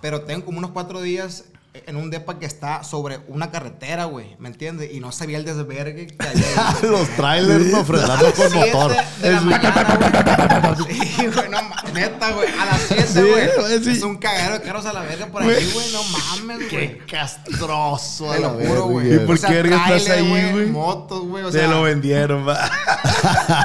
[0.00, 1.44] pero tengo como unos cuatro días
[1.86, 4.90] en un depa que está sobre una carretera, güey, ¿me entiendes?
[4.92, 6.76] Y no sabía el desvergue que había.
[6.90, 8.96] Los trailers no frenando con motor.
[9.20, 10.98] de la mañana, güey.
[11.18, 11.92] Sí, güey, no mames.
[11.94, 12.48] Neta, güey.
[12.48, 13.84] A las 7, Sí, güey.
[13.84, 13.90] sí.
[13.90, 15.92] Es un cagadero de carros a la verga por ahí, güey.
[15.92, 16.68] No mames, güey.
[16.68, 19.14] Qué castroso, Te lo juro, güey.
[19.14, 20.66] ¿Y por qué verga estás ahí, güey?
[20.66, 21.44] Motos, güey.
[21.44, 22.56] O Te lo vendieron, va.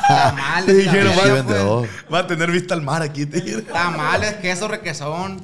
[0.07, 0.66] tamales.
[0.66, 3.64] Te dijeron, tamales, va- a tener vista al mar aquí, dijeron.
[3.66, 5.41] Tamales, queso, requesón.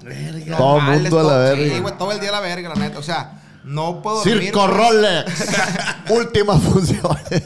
[0.57, 1.75] Todo nopales, mundo a la verga.
[1.75, 2.99] Sí, güey, todo el día a la verga, la neta.
[2.99, 4.43] O sea, no puedo dormir.
[4.43, 4.67] Circo.
[4.67, 5.45] Rolex.
[6.09, 7.43] Últimas funciones.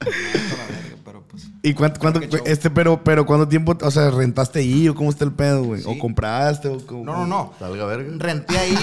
[0.00, 1.44] Neta, la verga, pero pues.
[1.64, 5.24] ¿Y cuánto, cuánto este, pero, pero cuánto tiempo, o sea, rentaste ahí o cómo está
[5.24, 5.82] el pedo, güey?
[5.86, 7.04] ¿O compraste o cómo?
[7.04, 7.52] No, no, no.
[7.56, 8.10] Salga verga.
[8.18, 8.76] Renté ahí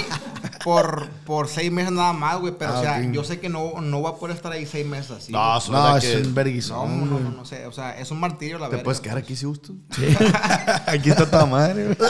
[0.64, 2.54] por, por seis meses nada más, güey.
[2.58, 4.88] Pero, Ah, o sea, yo sé que no, no va a poder estar ahí seis
[4.88, 5.32] meses así.
[5.34, 7.66] No, No, que es un verguizón, no, no, no, no sé.
[7.66, 8.84] O sea, es un martirio la Te verdad.
[8.86, 9.72] puedes quedar aquí si gustas.
[10.88, 11.98] Aquí está toda madre, güey.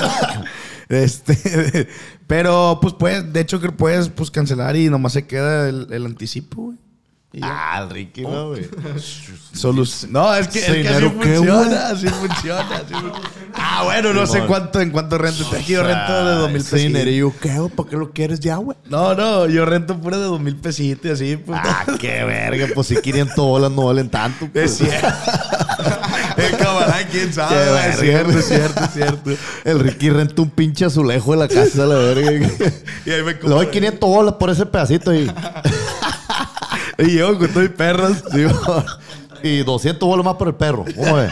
[0.89, 1.87] Este,
[2.27, 6.05] pero pues puedes, de hecho que puedes pues cancelar y nomás se queda el, el
[6.05, 6.77] anticipo, güey.
[7.43, 8.67] Ah, el Ricky, no, güey.
[9.53, 12.93] Solu- no, es que, es ¿Ese que así dinero qué, funciona, así funciona, así
[13.53, 15.45] Ah, bueno, no sé cuánto, en cuánto rento.
[15.55, 16.93] Aquí yo rento de dos mil Ese pesitos.
[16.93, 17.59] dinerillo, ¿qué?
[17.59, 17.69] güey?
[17.69, 18.75] ¿Para qué lo quieres ya, güey?
[18.85, 21.59] No, no, yo rento pura de dos mil pesitos y así, pues.
[21.63, 22.67] Ah, qué verga.
[22.73, 24.45] Pues si 500 bolas no valen tanto.
[24.45, 24.77] Es Pues.
[24.77, 25.07] cierto.
[26.37, 27.55] El camarada, quién sabe.
[27.55, 29.31] Qué güey, verga, es cierto, es cierto, es cierto.
[29.65, 32.31] El Ricky renta un pinche azulejo de la casa, la verga.
[33.05, 35.29] Y ahí me Le doy 500 bolas por ese pedacito y...
[36.99, 38.23] Y yo con todo perros.
[38.33, 38.51] Digo,
[39.43, 40.85] y 200 bolas más por el perro.
[40.95, 41.31] ¿Cómo ves?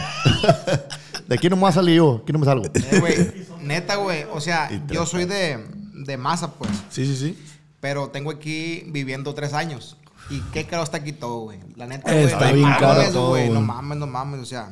[1.26, 2.20] De aquí no me va a salir yo.
[2.22, 2.64] Aquí no me salgo.
[2.66, 4.24] Eh, güey, neta, güey.
[4.32, 6.70] O sea, yo soy de, de masa, pues.
[6.90, 7.44] Sí, sí, sí.
[7.80, 9.96] Pero tengo aquí viviendo tres años.
[10.30, 11.58] Y qué caro está aquí todo, güey.
[11.76, 12.32] La neta, Eh, güey.
[12.32, 13.48] está no bien mames, caro todo, güey.
[13.50, 14.40] No mames, no mames.
[14.40, 14.70] O sea,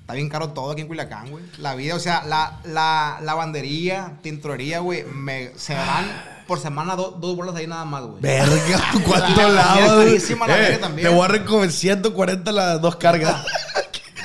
[0.00, 1.44] está bien caro todo aquí en Culiacán, güey.
[1.58, 6.06] La vida, o sea, la, la lavandería, tintorería, güey, me, se van
[6.46, 8.20] por semana do- dos bolas ahí nada más, güey.
[8.22, 8.54] Verga,
[8.94, 10.06] La ¿cuánto es güey?
[10.06, 11.08] carísima, la Eh, verga también.
[11.08, 13.44] Te voy a recomendar 140 las dos cargas.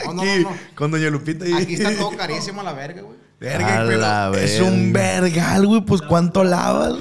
[0.06, 0.58] No, no, Aquí, no, no.
[0.76, 1.54] Con Doña Lupita y...
[1.54, 3.18] Aquí está todo carísimo a la verga, güey.
[3.42, 5.82] Verga, A pero la es un vergal, güey.
[5.82, 6.94] Pues, ¿cuánto lavas?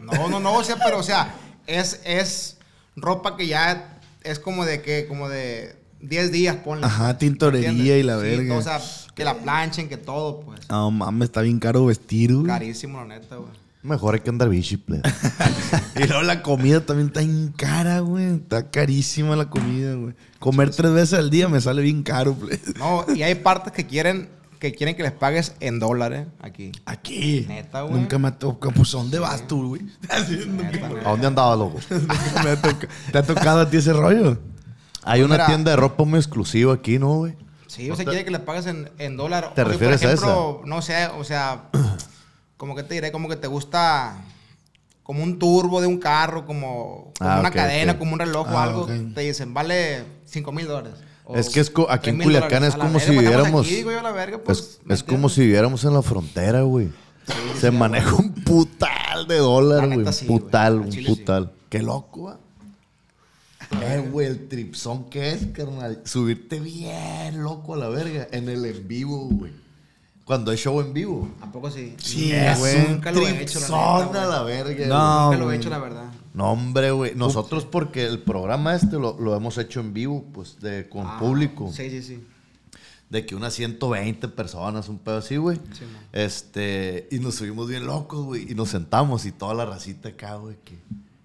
[0.00, 1.34] No, no, no, o sea, pero, o sea,
[1.66, 2.58] es, es
[2.96, 6.86] ropa que ya es como de que, como de 10 días, ponle.
[6.86, 7.98] Ajá, tintorería ¿Entiendes?
[8.00, 8.54] y la verga.
[8.56, 8.80] o sea,
[9.14, 10.68] que la planchen, que todo, pues.
[10.68, 12.46] No mames, está bien caro vestir, güey.
[12.46, 13.50] Carísimo, la neta, güey.
[13.82, 15.02] Mejor hay que andar bichi, plebe.
[15.96, 18.36] Y luego la comida también está bien cara, güey.
[18.36, 20.14] Está carísima la comida, güey.
[20.38, 22.58] Comer tres veces al día me sale bien caro, ple.
[22.78, 26.70] No, y hay partes que quieren que quieren que les pagues en dólares aquí.
[26.86, 27.44] Aquí.
[27.48, 27.94] Neta, güey.
[27.94, 28.72] Nunca me ha tocado.
[28.72, 29.82] Pues, ¿a ¿dónde vas tú, güey?
[31.04, 31.78] ¿A dónde andaba, loco?
[32.62, 34.38] toca- ¿Te ha tocado a ti ese rollo?
[35.02, 35.46] Hay una Mira.
[35.46, 37.34] tienda de ropa muy exclusiva aquí, ¿no, güey?
[37.72, 39.54] Sí, o sea, quiere que les pagues en, en dólar.
[39.54, 41.70] ¿Te O sea, refieres a por ejemplo, no sé, o sea,
[42.58, 44.16] como que te diré, como que te gusta
[45.02, 48.58] como un turbo de un carro, como, como Ah, una cadena, como un reloj o
[48.58, 48.86] Ah, algo.
[49.14, 50.98] Te dicen, vale 5 mil dólares.
[51.34, 53.66] Es que es co- aquí en 3,000 Culiacán es A como verga, si pues, viviéramos-
[53.66, 56.90] aquí, a verga, pues, Es, ¿me es como si viviéramos en la frontera, güey.
[57.58, 59.98] Se maneja un putal de dólar, La güey.
[59.98, 60.38] neta Un sí, güey.
[60.40, 61.52] putal, Al un putal.
[61.70, 62.34] Qué loco, güey.
[63.80, 66.02] Eh, güey, el tripsón que es, carnal.
[66.04, 69.52] Subirte bien loco a la verga en el en vivo, güey.
[70.24, 71.28] Cuando hay show en vivo.
[71.40, 71.94] ¿A poco sí?
[71.98, 72.76] Sí, es güey.
[72.86, 74.86] un Nunca lo he hecho, la neta, a la verga.
[74.86, 76.12] No, Nunca lo he hecho, la verdad.
[76.32, 77.14] No, hombre, güey.
[77.14, 81.18] Nosotros porque el programa este lo, lo hemos hecho en vivo, pues, de, con Ah,
[81.18, 81.70] público.
[81.72, 82.24] Sí, sí, sí.
[83.10, 85.56] De que unas 120 personas, un pedo así, güey.
[85.72, 88.50] Sí, este, y nos subimos bien locos, güey.
[88.50, 90.56] Y nos sentamos y toda la racita acá, güey.
[90.64, 90.78] que-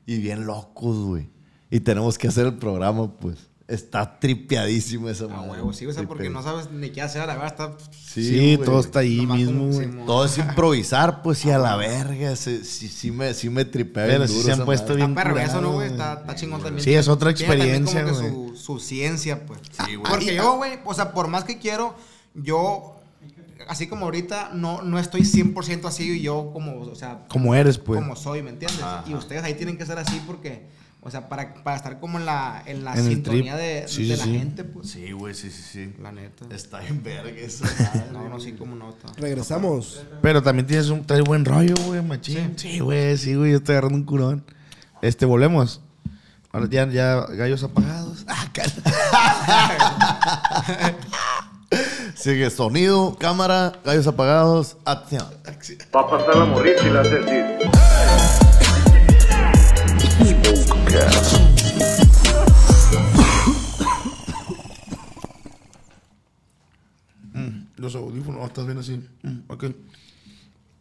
[0.05, 1.29] y bien locos, güey.
[1.69, 3.37] Y tenemos que hacer el programa, pues.
[3.67, 5.51] Está tripeadísimo esa A madre.
[5.51, 7.77] huevo, sí, o sea, porque no sabes ni qué hacer, la verdad, está...
[7.91, 8.65] Sí, güey.
[8.65, 9.85] todo está ahí Nomás mismo, güey.
[9.87, 12.33] sí, Todo es improvisar, pues, y a la verga.
[12.37, 14.95] se- sí, sí me, sí me tripea Pero bien sí duro se han puesto madre.
[15.05, 15.87] bien Está perro eso, ¿no, güey?
[15.89, 16.81] Está, está chingón también.
[16.81, 18.15] Sí, es otra experiencia, güey.
[18.29, 19.59] su, su ciencia, pues.
[19.85, 20.09] Sí, güey.
[20.09, 21.93] Porque yo, güey, o sea, por más que quiero,
[22.35, 22.95] yo,
[23.67, 27.77] así como ahorita, no, no estoy 100% así y yo como, o sea, Como eres,
[27.77, 27.99] pues.
[27.99, 28.79] como soy, ¿me entiendes?
[29.07, 30.65] Y ustedes ahí tienen que ser así porque,
[31.07, 34.15] o sea, para, para estar como en la, en la En sintonía de, Sí, de
[34.15, 34.37] sí, la sí.
[34.37, 34.89] gente, pues.
[34.89, 35.93] Sí, güey, sí, sí, sí.
[36.01, 36.45] La neta.
[36.53, 37.31] Está en verga
[37.61, 38.03] madre.
[38.11, 38.89] No, no, sí, como no.
[38.89, 39.13] está.
[39.15, 40.03] Regresamos.
[40.21, 42.55] Pero también tienes un traes buen rollo, güey, machín.
[42.57, 44.43] Sí, güey, sí, güey, yo estoy agarrando un curón.
[45.01, 45.79] Este, volvemos.
[46.51, 48.25] Ahora ya, ya, gallos apagados.
[49.09, 50.93] Ah.
[52.15, 55.25] Sigue sonido, cámara, gallos apagados, acción.
[55.95, 57.56] Va a pasar la morrita y la hace
[61.05, 61.37] así.
[67.77, 69.01] Los audífonos, estás bien así.
[69.23, 69.65] Mm, ok.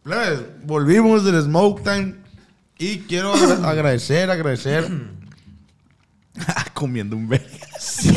[0.03, 2.15] Plebes, volvimos del Smoke Time.
[2.79, 4.87] Y quiero agra- agradecer, agradecer.
[6.73, 7.45] Comiendo un verga.
[7.79, 8.11] Sí,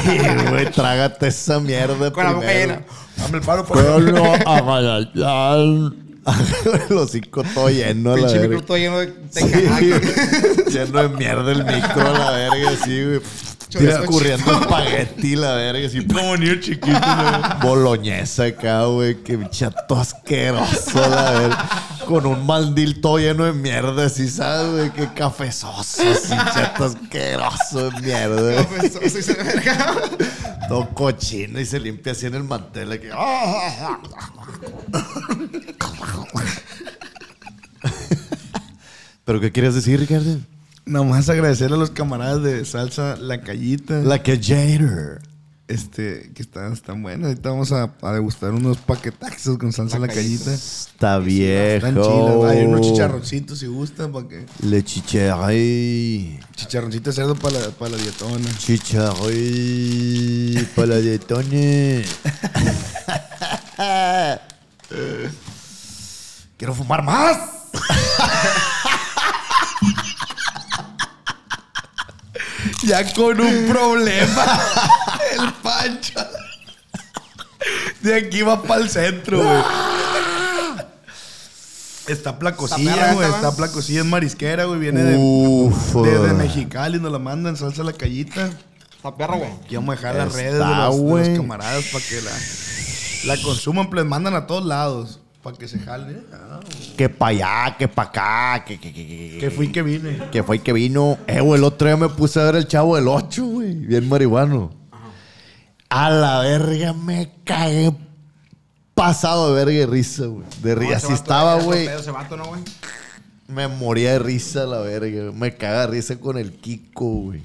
[0.50, 2.82] güey, trágate esa mierda Con la boca llena.
[3.16, 5.94] Dame el palo Pueblo Amayayal.
[6.90, 8.66] El hocico todo lleno la verga.
[8.66, 13.20] todo lleno de, de Sí, lleno de mierda el micro a la verga, sí, güey.
[13.70, 16.04] Chorizo Escurriendo espagueti, la verga, así.
[16.04, 16.98] Como niño chiquito.
[17.62, 19.22] Boloñesa acá, güey.
[19.22, 21.68] Que chato asqueroso, la verga.
[22.04, 24.90] Con un mandil todo lleno de mierda, así, ¿sabes, güey?
[24.90, 28.60] Que cafezoso, así, chato asqueroso de mierda.
[28.82, 29.94] Eso, eso hice verga.
[30.68, 32.90] Todo cochino y se limpia así en el mantel.
[32.90, 33.06] aquí.
[39.24, 40.40] ¿Pero qué quieres decir, Ricardo?
[40.90, 44.00] Nomás agradecerle a los camaradas de Salsa La Callita.
[44.00, 45.22] La Jader.
[45.68, 47.28] Este, que están, están buenos.
[47.28, 50.52] Ahorita vamos a, a degustar unos paquetaxos con salsa La, Callita.
[50.52, 51.86] Está viejo.
[51.86, 52.44] Están chilas.
[52.44, 54.46] Hay unos chicharroncitos si gustan para que...
[54.62, 56.40] Le chicharré.
[56.56, 58.50] Chicharroncito de cerdo para la, para la dietona.
[58.58, 60.66] Chicharré.
[60.74, 62.02] Para la detone.
[66.58, 67.38] Quiero fumar más.
[72.90, 74.60] Ya con un problema.
[75.38, 76.18] el Pancho.
[78.00, 79.62] De aquí va para el centro, güey.
[82.08, 83.30] Está placosilla, güey.
[83.30, 84.80] Está placosilla, es marisquera, güey.
[84.80, 86.02] Viene de, Uf.
[86.02, 88.50] de, de Mexicali, nos la mandan, salsa la callita.
[88.96, 89.52] Está perra, güey.
[89.64, 93.40] Aquí vamos a dejar las redes de los, de los camaradas para que la, la
[93.40, 95.20] consuman, pues les mandan a todos lados.
[95.42, 96.22] Para que se jale.
[96.32, 96.60] Ah,
[96.96, 98.64] Que pa' allá, que pa' acá.
[98.66, 100.18] Que, que, que, que, que fui que vine.
[100.30, 101.16] que fue y que vino.
[101.26, 103.74] Eh, güey, el otro día me puse a ver el chavo del 8, güey.
[103.74, 104.70] Bien marihuano.
[105.88, 107.92] A la verga me cagué
[108.94, 110.44] pasado de verga de risa, güey.
[110.62, 110.96] De No, risa.
[110.98, 111.88] ese Así estaba, güey.
[112.36, 112.52] ¿no?
[113.48, 115.32] Me moría de risa la verga.
[115.32, 117.42] Me caga de risa con el Kiko, güey.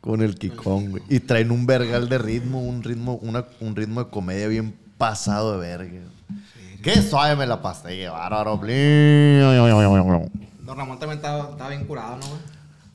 [0.00, 1.02] Con el Kikón, güey.
[1.08, 5.52] Y traen un vergal de ritmo, un ritmo, una- un ritmo de comedia bien pasado
[5.52, 6.00] de verga.
[6.82, 8.60] Qué suave me la pasé, bárbaro.
[10.64, 12.40] Don Ramón también estaba, estaba bien curado, ¿no, güey?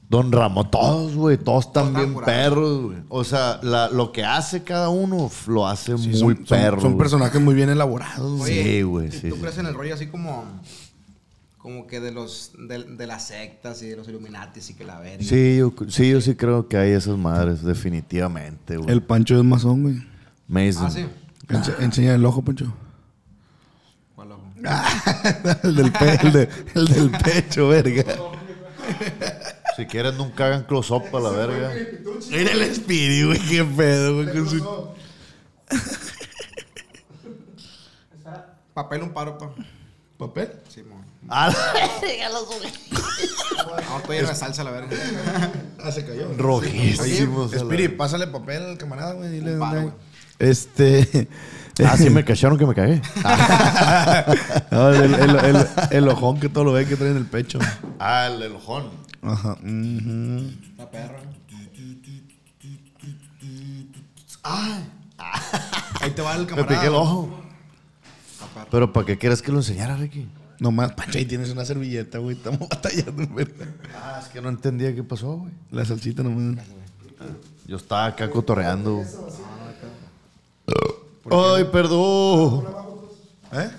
[0.09, 2.25] Don Ramón, todos, güey, todos están bien curados.
[2.35, 2.97] perros, güey.
[3.09, 6.45] O sea, la- lo que hace cada uno f- lo hace Sí, muy son, son-
[6.45, 6.81] perro.
[6.81, 6.99] son güey.
[6.99, 8.63] personajes muy bien elaborados, güey.
[8.63, 9.41] Sí, güey, ¿y sí, ¿Tú sí.
[9.41, 10.43] crees en el rollo así como...
[11.57, 12.51] Como que de los...
[12.67, 15.23] De, de las sectas y de los Illuminatis y que la verga?
[15.23, 18.91] Sí yo, sí, yo sí creo que hay esas madres, definitivamente, güey.
[18.91, 19.95] El Pancho es masón, güey.
[20.47, 20.85] Mason.
[20.85, 21.05] Ah, sí.
[21.47, 22.71] Ense- Enseña el ojo, Pancho.
[25.63, 28.03] El, del pe- el, de- el del pecho, verga.
[29.75, 31.71] Si quieren, nunca hagan close-up a la verga.
[32.29, 34.27] Mira el espíritu, güey, qué pedo, güey.
[34.31, 34.87] con su-
[38.73, 39.51] Papel un paro, pa.
[40.17, 40.49] ¿Papel?
[40.69, 41.03] Sí, mo.
[41.29, 41.55] A la
[42.01, 42.47] verga, los
[43.89, 44.89] No, estoy lleno de salsa, la verga.
[45.83, 46.27] Ah, se cayó.
[46.29, 46.35] La-
[47.57, 49.29] Espiri, pásale papel al camarada, güey.
[49.29, 49.93] Dile paro.
[50.39, 51.27] Este.
[51.85, 53.01] Ah, sí me cacharon que me cagué.
[54.71, 57.59] No, el, el, el- el ojón que todo lo ve que trae en el pecho.
[57.99, 58.89] Ah, el ojón.
[59.21, 59.53] Ajá.
[59.53, 60.51] ujú.
[60.71, 61.17] Está perro.
[66.01, 66.75] Ahí te va el Me camarada.
[66.75, 67.29] piqué el ojo.
[68.69, 70.27] Pero ¿para qué quieres que lo enseñara, Ricky?
[70.59, 72.35] Nomás, Pancho, ahí tienes una servilleta, güey.
[72.35, 73.67] Estamos batallando, ¿verdad?
[73.95, 75.51] Ah, es que no entendía qué pasó, güey.
[75.71, 76.63] La salsita nomás.
[77.67, 79.03] Yo estaba acá cotorreando.
[81.31, 82.65] Ay, perdón.
[83.53, 83.69] ¿Eh?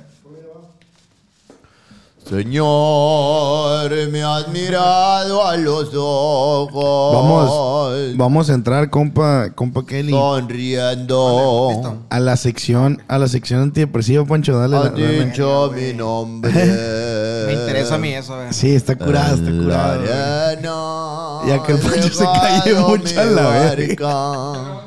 [2.29, 7.15] Señor, me has mirado a los ojos.
[7.15, 10.11] Vamos, vamos a entrar, compa, compa Kelly.
[10.13, 11.99] Sonriendo.
[12.09, 14.75] A la sección, a la sección antidepresiva, Pancho, dale.
[14.77, 15.25] Has la- dale.
[15.27, 16.51] dicho mi nombre.
[17.47, 18.53] Me interesa a mí eso, güey.
[18.55, 19.93] Sí, está curado, está.
[19.93, 24.15] Arena, Ya que el Pancho se cayó mucho a la verga.
[24.15, 24.81] barca.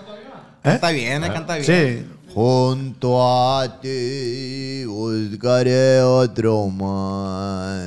[0.63, 1.65] Canta bien, eh, canta bien.
[1.65, 2.13] Sí.
[2.37, 7.81] Junto a ti buscaré otro más.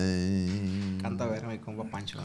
[1.00, 2.18] Canta ver, mi compa Pancho.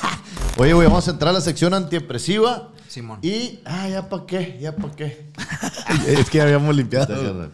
[0.56, 2.70] Oye, güey, vamos a entrar a la sección antidepresiva.
[2.88, 3.18] Simón.
[3.20, 5.26] Y, ah, ya pa' qué, ya pa' qué.
[6.06, 7.50] es que habíamos limpiado.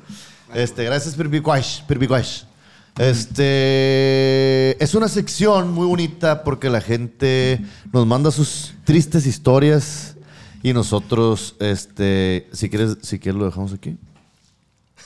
[0.55, 2.45] Este, gracias, Pirbicuash, Pirbicuash.
[2.99, 7.61] Este, es una sección muy bonita porque la gente
[7.93, 10.15] nos manda sus tristes historias
[10.63, 13.99] y nosotros, este, si quieres, si quieres lo dejamos aquí.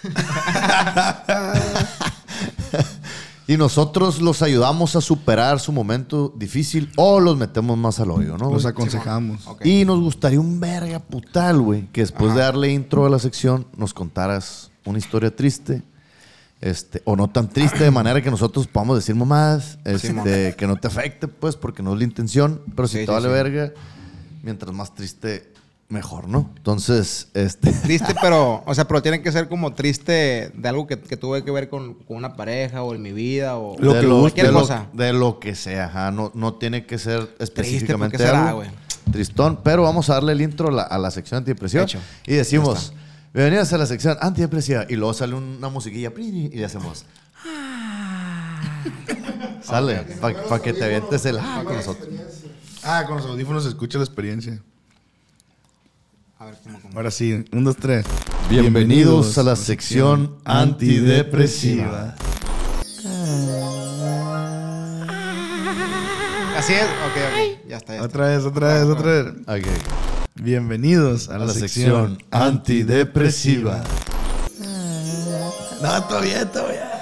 [3.48, 8.36] y nosotros los ayudamos a superar su momento difícil o los metemos más al hoyo,
[8.36, 8.50] ¿no?
[8.50, 8.72] Los güey?
[8.72, 9.48] aconsejamos.
[9.64, 13.66] Y nos gustaría un verga putal, güey, que después de darle intro a la sección
[13.76, 15.82] nos contaras una historia triste.
[16.58, 20.76] Este, o no tan triste de manera que nosotros podamos decir mamadas, este, que no
[20.76, 23.32] te afecte, pues, porque no es la intención, pero si Sí, te vale sí.
[23.32, 23.72] verga,
[24.42, 25.52] mientras más triste,
[25.88, 26.50] mejor, ¿no?
[26.56, 30.98] Entonces, este, Triste, pero, o sea, pero tiene que ser como triste de algo que,
[30.98, 34.00] que tuve que ver con, con una pareja o en mi vida o Lo de,
[34.00, 34.86] que lo, cualquier de lo- cosa.
[34.92, 38.58] de lo que sea, ajá, no, no tiene que ser específicamente ¿por qué será, algo
[38.58, 38.70] güey?
[39.12, 42.00] tristón, pero vamos a darle el intro a la, a la sección antidepresiva Hecho.
[42.26, 42.92] y decimos,
[43.32, 47.04] bienvenidos a la sección antidepresiva y luego sale una musiquilla y le hacemos
[49.62, 49.96] sale
[50.48, 52.08] para que te avientes el ah con nosotros.
[52.84, 54.60] Ah, con los audífonos se escucha la experiencia.
[56.38, 56.96] A ver, ¿cómo, cómo?
[56.96, 58.04] Ahora sí, un, dos, tres.
[58.50, 62.14] Bienvenidos a la sección antidepresiva.
[66.56, 67.68] Así es, ok, ok.
[67.68, 68.02] Ya está, ya está.
[68.04, 69.26] Otra vez, otra vez, otra vez.
[69.46, 69.66] Ok.
[70.34, 73.82] Bienvenidos a A la, la sección sección antidepresiva.
[75.82, 76.92] No, todavía, todavía.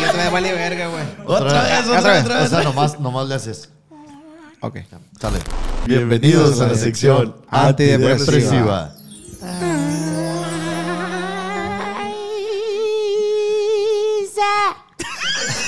[0.00, 1.04] Y otra vez vale verga, güey.
[1.26, 2.24] Otra vez, otra otra vez, vez.
[2.24, 2.50] otra O vez.
[2.50, 3.70] sea, nomás, nomás le haces.
[4.60, 4.76] Ok.
[5.20, 5.38] Sale.
[5.86, 8.94] Bienvenidos a la sección Antidepresiva.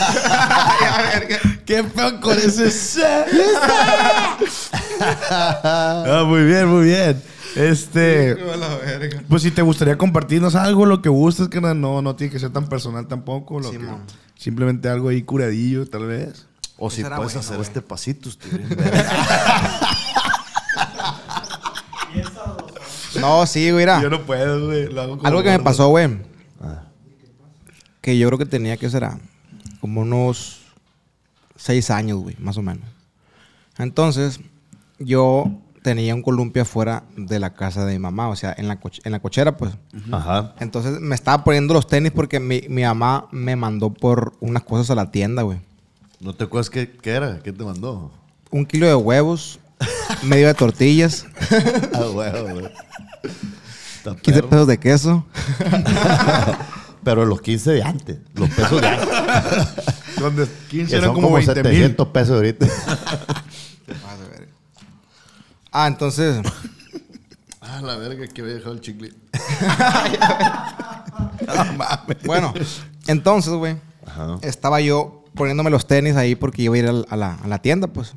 [1.66, 2.68] ¿Qué feo con ese?
[5.00, 7.22] Ah, muy bien, muy bien.
[7.56, 8.36] Este.
[9.28, 12.38] Pues si te gustaría compartirnos algo, lo que gustes, que no, no, no tiene que
[12.38, 13.60] ser tan personal tampoco.
[13.60, 14.00] Lo que- Simón.
[14.36, 16.46] simplemente algo ahí curadillo, tal vez.
[16.84, 18.66] O si Será puedes bueno, hacer este pasito, Steven.
[23.20, 24.02] No, sí, güey, mira.
[24.02, 24.88] Yo no puedo, güey.
[25.22, 26.18] Algo que me pasó, güey.
[28.00, 29.16] Que yo creo que tenía que será
[29.80, 30.62] como unos
[31.54, 32.88] seis años, güey, más o menos.
[33.78, 34.40] Entonces,
[34.98, 35.52] yo
[35.82, 39.12] tenía un columpio afuera de la casa de mi mamá, o sea, en la, en
[39.12, 39.72] la cochera, pues.
[40.10, 40.56] Ajá.
[40.58, 44.90] Entonces me estaba poniendo los tenis porque mi, mi mamá me mandó por unas cosas
[44.90, 45.60] a la tienda, güey.
[46.22, 47.40] ¿No te acuerdas qué, qué era?
[47.42, 48.12] ¿Qué te mandó?
[48.52, 49.58] Un kilo de huevos,
[50.22, 51.26] medio de tortillas,
[51.92, 52.68] Ah, huevo, güey.
[53.96, 54.48] Está 15 perro.
[54.48, 55.26] pesos de queso.
[57.02, 58.18] Pero los 15 de antes.
[58.34, 59.08] Los pesos de antes.
[60.20, 61.64] Donde 15 que eran como como 20 mil.
[61.64, 62.66] 700 pesos ahorita.
[65.72, 66.40] Ah, entonces,
[67.62, 69.12] ah, la verga que había dejado el chicle.
[72.26, 72.54] bueno,
[73.08, 73.76] entonces, güey,
[74.42, 77.58] estaba yo poniéndome los tenis ahí porque iba a ir al- a la, a la
[77.58, 78.14] tienda, pues.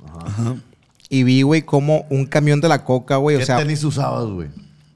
[1.10, 4.26] Y vi, güey, como un camión de la coca, güey, ¿Qué o sea, tenis usabas,
[4.26, 4.50] güey?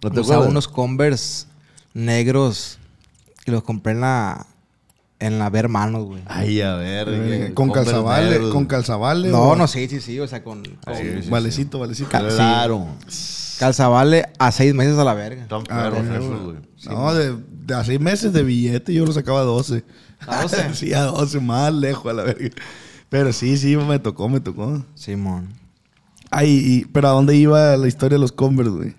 [0.03, 1.45] ¿No te usaba unos Converse
[1.93, 2.79] negros
[3.45, 4.45] que los compré en la,
[5.19, 6.21] en la Ver Manos, güey.
[6.27, 7.07] Ay, a ver.
[7.11, 9.29] Eh, Con calzavale, con calzavale.
[9.29, 12.09] No, o- no, sí, sí, sí, o sea, con, con Sí, sí, Valecito, valecito.
[12.09, 12.87] Claro.
[13.59, 15.43] calzavale a seis meses a la verga.
[15.43, 16.57] Están Ah, perros güey.
[16.85, 19.83] No, de, de a seis meses de billete yo lo sacaba a 12.
[20.29, 20.73] ¿A 12?
[20.75, 22.49] sí, a 12, más lejos a la verga.
[23.09, 24.85] Pero sí, sí, me tocó, me tocó.
[24.95, 25.49] Simón.
[26.31, 28.95] Ay, y- pero ¿a dónde iba la historia de los Converse, güey?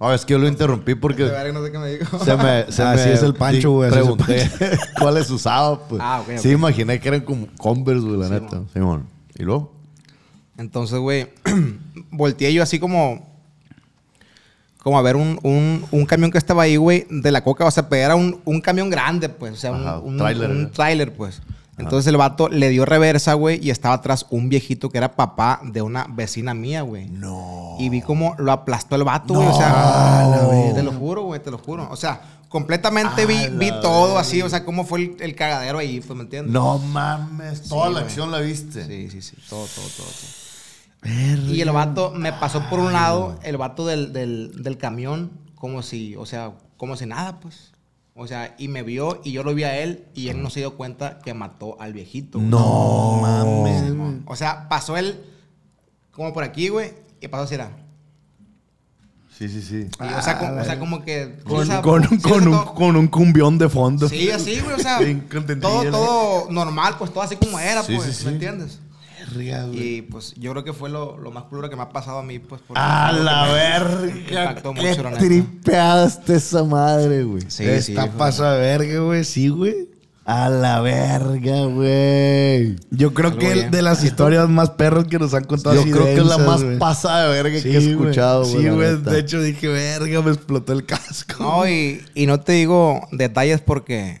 [0.00, 2.24] Ah, es que yo lo interrumpí porque no sé qué me dijo.
[2.24, 2.70] se me...
[2.70, 4.50] Se Ah, me sí, es el Pancho, güey, así es el Pregunté
[5.00, 6.00] cuáles usaba, pues.
[6.04, 6.54] Ah, ok, Sí, ok.
[6.54, 8.62] imaginé que eran como Converse, güey, la neta.
[8.72, 9.06] Simón.
[9.36, 9.72] ¿Y luego?
[10.56, 11.28] Entonces, güey,
[12.10, 13.37] volteé yo así como.
[14.82, 17.64] Como a ver un, un, un camión que estaba ahí, güey, de la coca.
[17.66, 19.52] O sea, pero era un, un camión grande, pues.
[19.52, 20.70] O sea, un- Ajá, un, ¿no?
[20.70, 21.42] tráiler, pues.
[21.76, 25.60] Entonces el vato le dio reversa, güey, y estaba atrás un viejito que era papá
[25.62, 27.08] de una vecina mía, güey.
[27.08, 27.76] No.
[27.78, 29.46] Y vi cómo lo aplastó el vato, güey.
[29.46, 31.86] O sea, te lo juro, güey, te lo juro.
[31.88, 36.00] O sea, completamente vi, vi todo así, o sea, cómo fue el, el cagadero ahí,
[36.00, 36.52] pues, ¿me entiendes?
[36.52, 37.62] No mames.
[37.68, 38.04] Toda la güey.
[38.04, 38.84] acción la viste.
[38.84, 39.36] Sí, sí, sí.
[39.48, 40.06] Todo, todo, todo.
[40.06, 40.47] todo.
[41.04, 45.82] Y el vato me pasó por un lado, el vato del, del, del camión, como
[45.82, 47.72] si, o sea, como si nada, pues.
[48.20, 50.58] O sea, y me vio y yo lo vi a él y él no se
[50.58, 52.40] dio cuenta que mató al viejito.
[52.40, 54.24] No mames.
[54.26, 55.24] O sea, pasó él
[56.10, 57.70] como por aquí, güey, y pasó así, era.
[59.38, 59.88] Sí, sí, sí.
[60.00, 61.38] Y, o, sea, como, o sea, como que...
[61.44, 64.08] Con, o sea, con, sí, un, con un cumbión de fondo.
[64.08, 64.98] Sí, así, güey, o sea,
[65.60, 68.24] todo, todo normal, pues todo así como era, Sí, pues, sí, sí.
[68.24, 68.80] ¿me entiendes?
[69.34, 69.96] Verga, güey.
[69.96, 72.22] Y pues yo creo que fue lo, lo más culero que me ha pasado a
[72.22, 72.60] mí, pues.
[72.66, 74.50] porque A la verga.
[74.50, 77.42] impactó Qué la está esa madre, güey.
[77.48, 77.94] Sí, Está sí.
[78.10, 79.24] fue- pasa de verga, güey.
[79.24, 79.88] Sí, güey.
[80.24, 82.76] A la verga, güey.
[82.90, 83.70] Yo creo Algo que bien.
[83.70, 86.36] de las historias más perros que nos han contado Yo así creo que es la
[86.36, 88.62] más pasada de verga Sí, que he escuchado, güey.
[88.62, 88.96] Sí, güey.
[89.02, 91.42] De hecho, dije, verga, me explotó el casco.
[91.42, 94.20] No, y, y no te digo detalles porque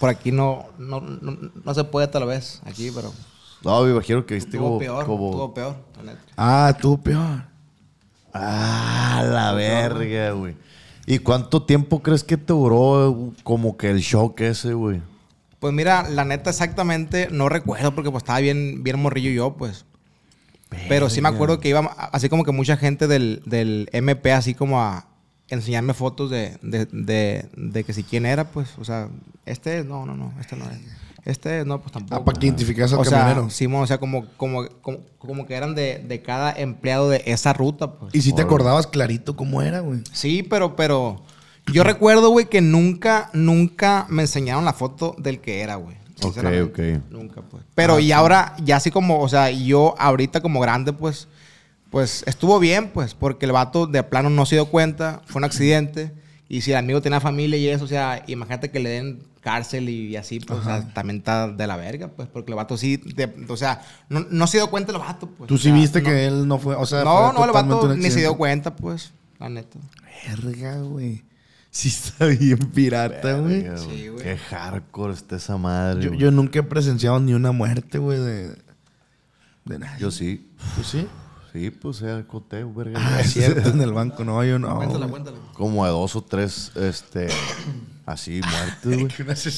[0.00, 3.12] por aquí no, no, no, no se puede tal vez aquí, pero
[3.64, 4.78] No, me imagino que viste como...
[4.78, 5.76] peor, como- estuvo peor.
[6.36, 7.44] Ah, tú peor.
[8.32, 10.54] Ah, la verga, güey.
[11.06, 15.00] ¿Y cuánto tiempo crees que te duró eh, como que el shock ese, güey?
[15.58, 19.86] Pues mira, la neta exactamente no recuerdo porque pues estaba bien, bien morrillo yo, pues.
[20.88, 21.80] Pero sí me acuerdo que iba
[22.12, 25.06] así como que mucha gente del, del MP así como a
[25.48, 28.76] enseñarme fotos de, de, de, de que si quién era, pues.
[28.78, 29.08] O sea,
[29.46, 30.78] este no, no, no, este no es.
[31.28, 32.22] Este no, pues tampoco.
[32.22, 33.50] Ah, para que identificas al o sea, camionero.
[33.50, 37.52] Simón, o sea, como, como, como, como que eran de, de cada empleado de esa
[37.52, 38.14] ruta, pues.
[38.14, 40.00] Y si te acordabas clarito cómo era, güey.
[40.10, 41.22] Sí, pero, pero.
[41.70, 45.96] Yo recuerdo, güey, que nunca, nunca me enseñaron la foto del que era, güey.
[46.22, 46.96] Ok, Sinceramente.
[46.96, 47.02] ok.
[47.10, 47.62] Nunca, pues.
[47.74, 51.28] Pero y ahora, ya así como, o sea, yo ahorita como grande, pues,
[51.90, 55.44] pues estuvo bien, pues, porque el vato de plano no se dio cuenta, fue un
[55.44, 56.10] accidente.
[56.48, 59.88] Y si el amigo tenía familia y eso, o sea, imagínate que le den cárcel
[59.88, 62.98] y, así, pues, o sea, también está de la verga, pues, porque el vato sí,
[62.98, 63.80] de- o sea,
[64.10, 65.48] no, no se dio cuenta el vato, pues.
[65.48, 67.44] Tú o sí sea, viste no- que él no fue, o sea, No, fue no,
[67.46, 69.78] el vato ni se dio cuenta, pues, la neta.
[70.28, 71.24] Verga, güey.
[71.70, 73.66] Sí está bien pirata, güey.
[73.76, 74.22] Sí, güey.
[74.22, 76.16] Qué hardcore está esa madre.
[76.18, 78.48] Yo, nunca he presenciado ni una muerte, güey, de,
[79.64, 80.00] de nadie.
[80.00, 80.50] Yo sí.
[80.76, 81.06] ¿Tú sí?
[81.52, 82.98] Sí, pues sea coteo, verga.
[83.02, 84.24] Ah, es cierto, en el banco.
[84.24, 84.76] No, yo no.
[84.76, 85.38] Cuéntala, cuéntala.
[85.54, 87.28] Como de dos o tres, este,
[88.12, 88.84] así muertes,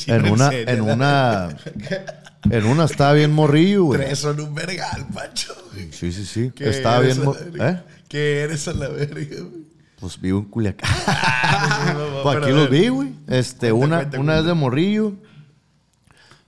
[0.07, 0.18] güey.
[0.18, 1.57] En una, en una,
[2.51, 4.01] en una estaba bien morrillo, güey.
[4.01, 5.55] Tres son un vergal, Pancho.
[5.72, 5.92] güey.
[5.92, 6.53] Sí, sí, sí.
[6.55, 7.70] ¿Qué Estaba bien, a mo- la verga?
[7.70, 7.82] ¿eh?
[8.09, 9.70] ¿Qué eres a la verga, güey?
[10.01, 10.90] Pues vivo en Culiacán.
[12.22, 13.12] Pues aquí los vi, güey.
[13.28, 15.12] Este, Cuenta, una, cuenta, una vez de morrillo.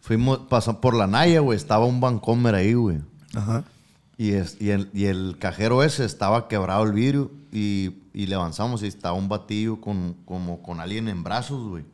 [0.01, 1.57] Fuimos, pasamos por la Naya, güey.
[1.57, 2.99] Estaba un Bancomer ahí, güey.
[3.35, 3.65] Ajá.
[4.19, 7.31] Y, es, y, el, y el cajero ese estaba quebrado el vidrio.
[7.53, 11.85] Y, y le avanzamos y estaba un batillo con, como con alguien en brazos, güey.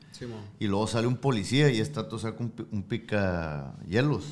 [0.61, 4.25] Y luego sale un policía y está todo saca un, un pica hielos.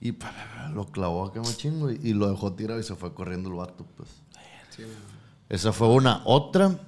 [0.00, 1.98] Y pa, pa, pa, lo clavó acá machín, güey.
[2.02, 4.08] Y lo dejó tirado y se fue corriendo el vato, pues.
[5.48, 6.22] Esa fue una.
[6.24, 6.78] Otra,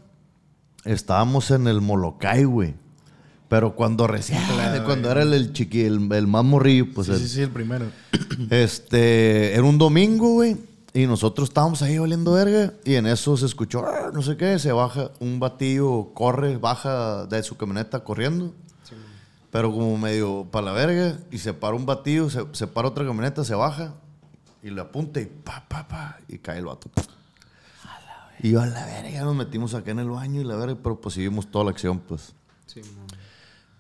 [0.84, 2.74] estábamos en el Molokai, güey.
[3.48, 4.38] Pero cuando recién,
[4.84, 7.50] cuando era el, el chiqui, el, el más morrillo, pues Sí, el- sí, sí, el
[7.50, 7.86] primero.
[8.50, 10.56] este, era un domingo, güey.
[10.92, 12.72] Y nosotros estábamos ahí oliendo verga.
[12.84, 17.26] Y en eso se escuchó, "Ah", no sé qué, se baja un batillo, corre, baja
[17.26, 18.52] de su camioneta corriendo.
[19.52, 21.16] Pero como medio para la verga.
[21.30, 23.94] Y se para un batillo, se, se para otra camioneta, se baja.
[24.62, 26.18] Y le apunta y pa, pa, pa.
[26.28, 26.90] Y cae el vato.
[28.42, 30.76] Y yo a la verga nos metimos acá en el baño y la verga.
[30.82, 32.32] Pero pues seguimos toda la acción, pues.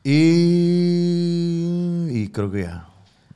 [0.04, 2.86] Y, y creo que ya.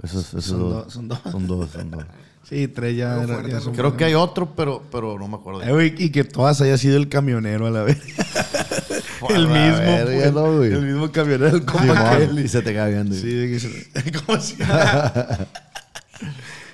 [0.07, 1.19] Son dos, son dos.
[1.31, 2.05] Son dos, son dos.
[2.49, 3.17] Sí, tres ya.
[3.23, 5.63] Era- fuerte, ya son- Creo que hay otro, pero, pero no me acuerdo.
[5.81, 7.99] Eh, y que todas haya sido el camionero a la vez.
[9.31, 10.73] el A la mismo, verga, pues, ¿no, güey?
[10.73, 12.39] El mismo camionero, el compa aquel.
[12.39, 13.15] y se te cae viendo.
[13.15, 14.63] Sí, de que se- ¿cómo se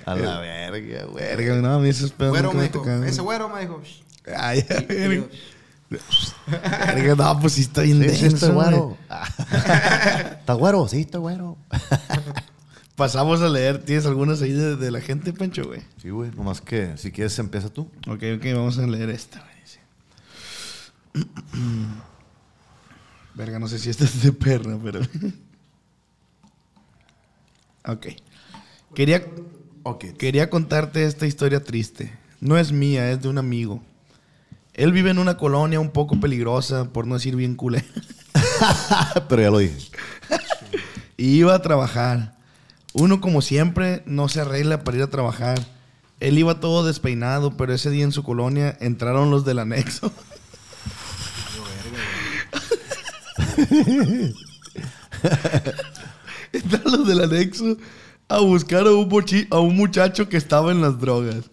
[0.05, 1.23] A la verga, güey.
[1.23, 3.81] Verga, no, a mí esos pedos Güero me dijo, ese güero me dijo.
[4.35, 5.23] Ay, verga.
[6.95, 8.67] Verga, no, pues sí está bien Sí, sí, denso, está güey.
[8.69, 8.97] güero.
[10.39, 10.87] ¿Está güero?
[10.87, 11.57] Sí, está güero.
[13.01, 13.83] Pasamos a leer.
[13.83, 15.81] ¿Tienes algunas ahí de, de la gente, Pancho, güey?
[15.99, 16.29] Sí, güey.
[16.35, 17.89] Nomás que si quieres empieza tú.
[18.07, 19.51] Ok, ok, vamos a leer esta, güey.
[23.33, 24.99] Verga, no sé si esta es de perra, pero.
[27.87, 28.07] ok.
[28.93, 29.25] Quería,
[29.81, 30.05] Ok.
[30.19, 32.15] quería contarte esta historia triste.
[32.39, 33.81] No es mía, es de un amigo.
[34.75, 37.83] Él vive en una colonia un poco peligrosa, por no decir bien culera.
[39.27, 39.89] Pero ya lo dije.
[41.17, 42.39] Y iba a trabajar.
[42.93, 45.59] Uno, como siempre, no se arregla para ir a trabajar.
[46.19, 50.11] Él iba todo despeinado, pero ese día en su colonia entraron los del anexo.
[56.53, 57.77] entraron los del anexo
[58.27, 61.49] a buscar a un, mochi- a un muchacho que estaba en las drogas.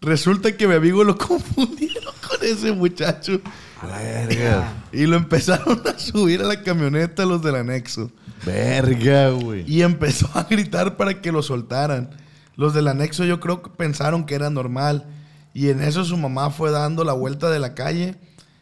[0.00, 3.40] Resulta que mi amigo lo confundieron con ese muchacho.
[3.80, 4.72] A la verga.
[4.92, 8.10] Y lo empezaron a subir a la camioneta los del anexo.
[8.44, 9.64] Verga, güey.
[9.66, 12.10] Y empezó a gritar para que lo soltaran.
[12.56, 15.06] Los del anexo yo creo que pensaron que era normal.
[15.54, 18.16] Y en eso su mamá fue dando la vuelta de la calle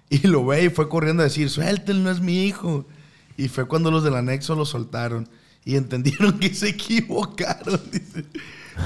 [0.09, 2.87] y lo ve y fue corriendo a decir, suéltenlo, no es mi hijo.
[3.37, 5.29] Y fue cuando los del anexo lo soltaron.
[5.65, 7.81] Y entendieron que se equivocaron.
[7.93, 8.25] dice.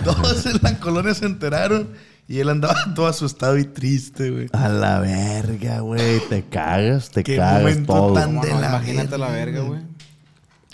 [0.04, 1.90] Todos en la colonia se enteraron
[2.28, 4.46] y él andaba todo asustado y triste, güey.
[4.52, 6.20] A la verga, güey.
[6.28, 8.14] Te cagas, te Qué cagas momento todo.
[8.14, 9.80] tan- la Imagínate la verga, verga, güey.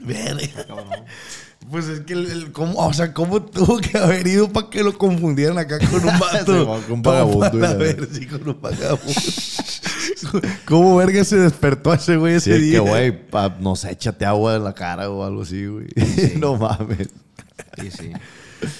[0.02, 0.48] Verga.
[1.70, 4.84] Pues es que el, el- ¿cómo, o sea, ¿cómo tuvo que haber ido para que
[4.84, 6.60] lo confundieran acá con un vato?
[6.60, 9.12] Sí, con un vagabundo, la ver, sí, con un vagabundo.
[10.66, 12.72] ¿Cómo verga se despertó ese güey Sí, ese es día?
[12.74, 13.18] que, güey,
[13.60, 15.86] no sé, échate agua en la cara o algo así, güey.
[16.38, 17.08] no mames.
[17.80, 18.12] Sí, sí.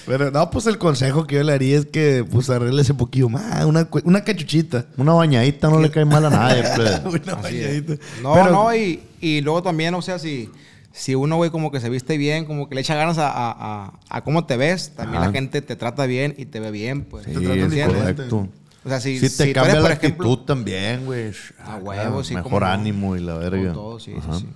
[0.05, 3.29] Pero no, pues el consejo que yo le haría es que pues arregle ese poquillo
[3.29, 4.85] más, una, cu- una cachuchita.
[4.97, 7.01] Una bañadita no le cae mal a nadie, pues.
[7.23, 7.93] una bañadita.
[8.23, 10.49] No, Pero- no, y, y luego también, o sea, si,
[10.97, 13.51] si uno, güey, como que se viste bien, como que le echa ganas a, a,
[13.85, 15.27] a- a cómo te ves, también Ajá.
[15.27, 17.25] la gente te trata bien y te ve bien, pues.
[17.25, 17.99] Sí, Te tratan es diferente.
[17.99, 18.47] correcto.
[18.85, 21.31] O sea, si, Sí si te cambia eres, la ejemplo, actitud también, güey.
[21.59, 22.65] A Acá, huevo, sí, Mejor cómo no.
[22.67, 23.73] ánimo y la verga.
[23.73, 24.33] todo, sí, Ajá.
[24.39, 24.47] sí,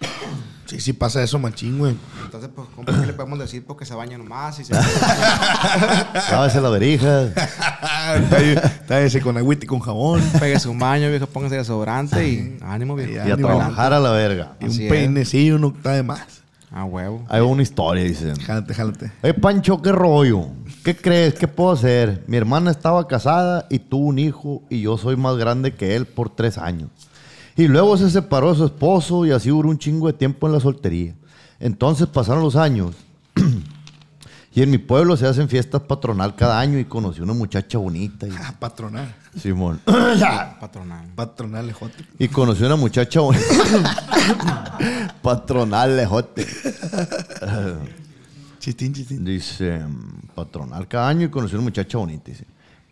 [0.00, 0.06] sí.
[0.66, 1.96] Sí, sí pasa eso, machín, güey.
[2.24, 3.64] Entonces, pues, ¿cómo que le podemos decir?
[3.64, 4.74] Porque se baña nomás y se...
[6.30, 7.28] Lávese la verija.
[8.86, 10.20] Tállese con agüita y con jabón.
[10.40, 13.12] Pegue su baño, viejo, póngase desodorante y ánimo, viejo.
[13.12, 13.48] Y Y a ánimo.
[13.48, 14.56] trabajar a la verga.
[14.60, 16.42] Y Así un peinecillo no está de más.
[16.72, 17.24] A huevo.
[17.32, 18.34] Va una historia, dice.
[18.44, 19.12] Jálate, jálate.
[19.22, 20.48] Eh, Pancho, ¿qué rollo?
[20.84, 21.34] ¿Qué crees?
[21.34, 22.24] ¿Qué puedo hacer?
[22.26, 26.06] Mi hermana estaba casada y tuvo un hijo y yo soy más grande que él
[26.06, 26.90] por tres años.
[27.56, 30.52] Y luego se separó de su esposo y así duró un chingo de tiempo en
[30.52, 31.14] la soltería.
[31.58, 32.94] Entonces pasaron los años
[34.54, 38.26] y en mi pueblo se hacen fiestas patronal cada año y conocí una muchacha bonita.
[38.26, 39.14] Y, Ah, patronal.
[39.40, 39.80] Simón.
[39.86, 41.06] Patronal.
[41.14, 42.04] Patronal, lejote.
[42.18, 43.44] Y conocí una muchacha bonita.
[45.22, 46.46] patronal, lejote.
[48.58, 49.24] Chistín, chistín.
[49.24, 49.80] Dice,
[50.34, 52.30] patronal cada año y conocí una muchacha bonita.
[52.30, 52.44] Dice.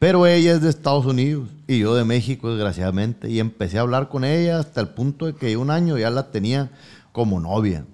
[0.05, 3.31] Pero ella es de Estados Unidos y yo de México, desgraciadamente.
[3.31, 6.31] Y empecé a hablar con ella hasta el punto de que un año ya la
[6.31, 6.71] tenía
[7.11, 7.87] como novia.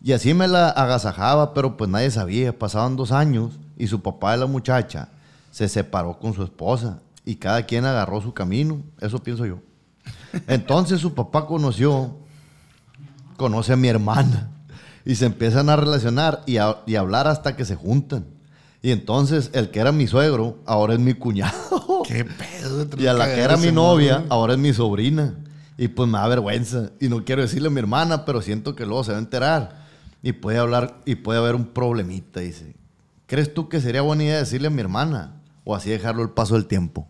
[0.00, 2.56] Y así me la agasajaba, pero pues nadie sabía.
[2.56, 5.08] Pasaban dos años y su papá de la muchacha
[5.50, 8.80] se separó con su esposa y cada quien agarró su camino.
[9.00, 9.58] Eso pienso yo.
[10.46, 12.14] Entonces su papá conoció,
[13.36, 14.52] conoce a mi hermana
[15.04, 18.24] y se empiezan a relacionar y a, y a hablar hasta que se juntan.
[18.84, 22.02] Y entonces el que era mi suegro ahora es mi cuñado.
[22.06, 22.86] Qué pedo.
[22.98, 25.36] Y a la que era mi novia ahora es mi sobrina.
[25.78, 26.90] Y pues me da vergüenza.
[27.00, 29.86] Y no quiero decirle a mi hermana, pero siento que luego se va a enterar.
[30.22, 32.74] Y puede hablar, y puede haber un problemita, dice.
[33.26, 35.40] ¿Crees tú que sería buena idea decirle a mi hermana?
[35.64, 37.08] O así dejarlo el paso del tiempo.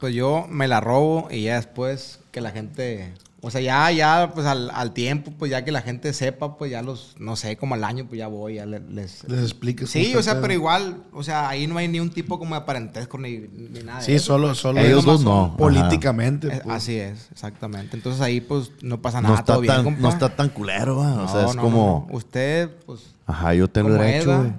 [0.00, 3.12] Pues yo me la robo y ya después que la gente.
[3.40, 6.72] O sea, ya, ya, pues al, al tiempo, pues ya que la gente sepa, pues
[6.72, 9.22] ya los, no sé, como al año, pues ya voy, ya le- les.
[9.28, 12.10] Les explicas Sí, o sea, está pero igual, o sea, ahí no hay ni un
[12.10, 14.00] tipo como de parentesco ni, ni nada.
[14.00, 14.58] de Sí, eso, solo, pues.
[14.58, 15.54] solo Ellos dos no.
[15.56, 16.48] Políticamente.
[16.48, 16.76] Eh, pues.
[16.76, 17.96] Así es, exactamente.
[17.96, 20.00] Entonces ahí, pues, no pasa No nada, está, todo bien, tan, compa.
[20.00, 21.22] no está tan culero, ¿va?
[21.22, 22.06] O sea, No, es no, como...
[22.08, 22.16] no, no.
[22.18, 24.52] Usted, pues, Ajá, yo tengo como derecho, güey.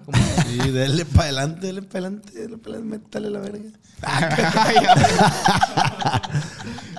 [0.47, 3.69] Sí, dele para adelante, dele para adelante, dele para adelante, métale la verga.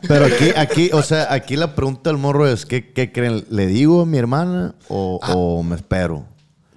[0.09, 3.45] Pero aquí, aquí, o sea, aquí la pregunta del morro es, ¿qué, qué creen?
[3.51, 6.25] ¿Le digo a mi hermana o, o me espero?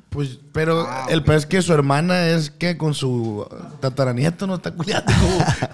[0.09, 3.47] Pues, pero Ah, el peor es que su hermana es que con su
[3.79, 5.11] tataranieto no está culiando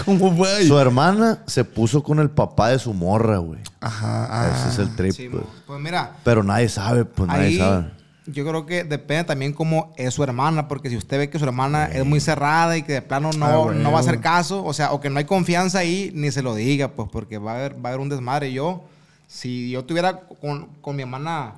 [0.05, 0.67] como, como fue ahí.
[0.67, 3.59] Su hermana se puso con el papá de su morra, güey.
[3.82, 4.49] Ajá, ah.
[4.55, 5.43] Ese es el trip, Sí, pues.
[5.67, 7.88] pues mira, Pero nadie sabe, pues nadie sabe.
[8.32, 11.45] Yo creo que depende también cómo es su hermana, porque si usted ve que su
[11.45, 14.63] hermana es muy cerrada y que de plano no, Ah, no va a hacer caso,
[14.63, 17.51] o sea, o que no hay confianza ahí, ni se lo diga, pues porque va
[17.51, 18.51] a haber, va a haber un desmadre.
[18.53, 18.84] Yo,
[19.27, 21.53] si yo tuviera con, con mi hermana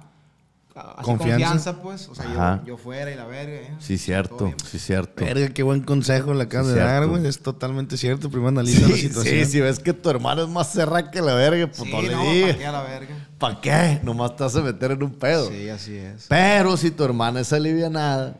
[0.73, 1.73] así Confianza.
[1.73, 1.81] confianza.
[1.81, 3.55] pues, o sea, yo, yo fuera y la verga.
[3.57, 3.73] ¿eh?
[3.79, 5.23] Sí, cierto, sí, cierto.
[5.23, 7.25] Verga, qué buen consejo le acabas Sí, de dar, güey.
[7.27, 8.29] Es totalmente cierto.
[8.29, 9.35] Primero analiza la Sí, situación.
[9.45, 12.01] sí, si ves que tu hermana es más cerrada que la verga, pues Sí, no
[12.01, 12.47] le no, digas.
[12.51, 13.20] ¿para qué a la verga?
[13.41, 13.99] ¿Para qué?
[14.03, 15.49] Nomás te vas a meter en un pedo.
[15.49, 16.27] Sí, así es.
[16.29, 18.37] Pero si tu hermana es alivianada,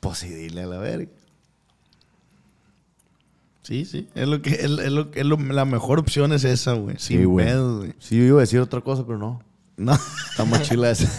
[0.00, 1.10] pues sí, dile a la verga.
[3.62, 4.08] Sí, sí.
[4.14, 6.96] Es lo que, es, es lo, es lo- la mejor opción es esa, güey.
[6.98, 7.46] Sin Sí, güey.
[7.46, 7.94] pedos, güey.
[7.98, 9.42] Sí, yo iba a decir otra cosa, pero no.
[9.76, 9.92] No.
[10.30, 11.10] Está más chila esa.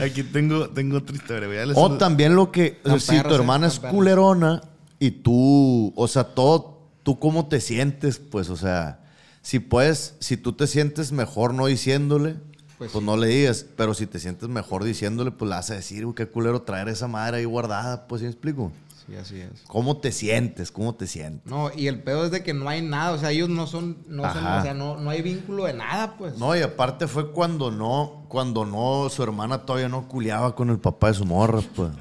[0.02, 1.58] Aquí tengo, tengo otra historia, güey.
[1.74, 4.62] O también lo que, si tu perros, hermana eh, es culerona
[5.00, 9.00] y tú, o sea, todo, tú cómo te sientes, pues, o sea,
[9.46, 12.34] si puedes, si tú te sientes mejor no diciéndole,
[12.78, 13.00] pues, Pues sí.
[13.00, 16.26] no le digas, pero si te sientes mejor diciéndole, pues vas a decir, uy, qué
[16.26, 18.72] culero traer esa madre ahí guardada, pues, ¿sí me explico?
[19.06, 19.62] Sí, así es.
[19.68, 20.72] ¿Cómo te sientes?
[20.72, 21.46] ¿Cómo te sientes?
[21.48, 23.98] No, y el pedo es de que no hay nada, o sea, ellos no son,
[24.08, 26.36] no son, o sea, no, no hay vínculo de nada, pues.
[26.38, 30.80] No, y aparte fue cuando no, cuando no, su hermana todavía no culeaba con el
[30.80, 31.92] papá de su morra, pues.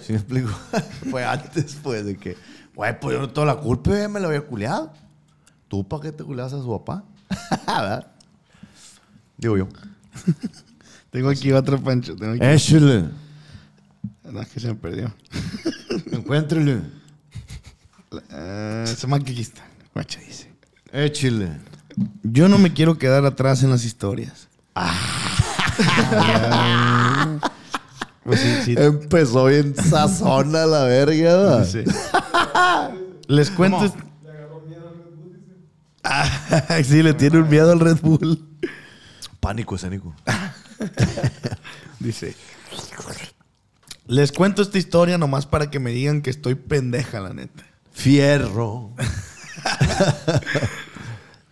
[0.00, 0.50] ¿Sí me explico?
[1.08, 2.36] fue antes, pues, de que,
[2.74, 4.92] güey, pues yo no tengo la culpa, me la había culeado.
[5.70, 7.04] ¿Tú para qué te culeas a su papá?
[7.64, 8.10] ¿Verdad?
[9.38, 9.68] Digo yo.
[11.10, 12.16] Tengo aquí otra, Pancho.
[12.16, 12.44] Tengo aquí.
[12.44, 13.04] Échale.
[14.24, 15.14] No, es que se me perdió.
[16.10, 16.82] Encuéntrele.
[18.32, 19.64] Ah, se me aquí está.
[19.94, 20.50] Guacha dice.
[20.92, 21.60] Échale.
[22.24, 24.48] Yo no me quiero quedar atrás en las historias.
[28.24, 28.74] pues sí, sí.
[28.76, 31.64] Empezó bien sazona la verga.
[31.64, 31.84] Sí.
[33.28, 34.09] Les cuento.
[36.02, 38.46] Ah, sí, le tiene un miedo al Red Bull.
[39.40, 40.14] Pánico escénico.
[41.98, 42.34] Dice.
[44.06, 47.64] Les cuento esta historia nomás para que me digan que estoy pendeja, la neta.
[47.92, 48.92] Fierro.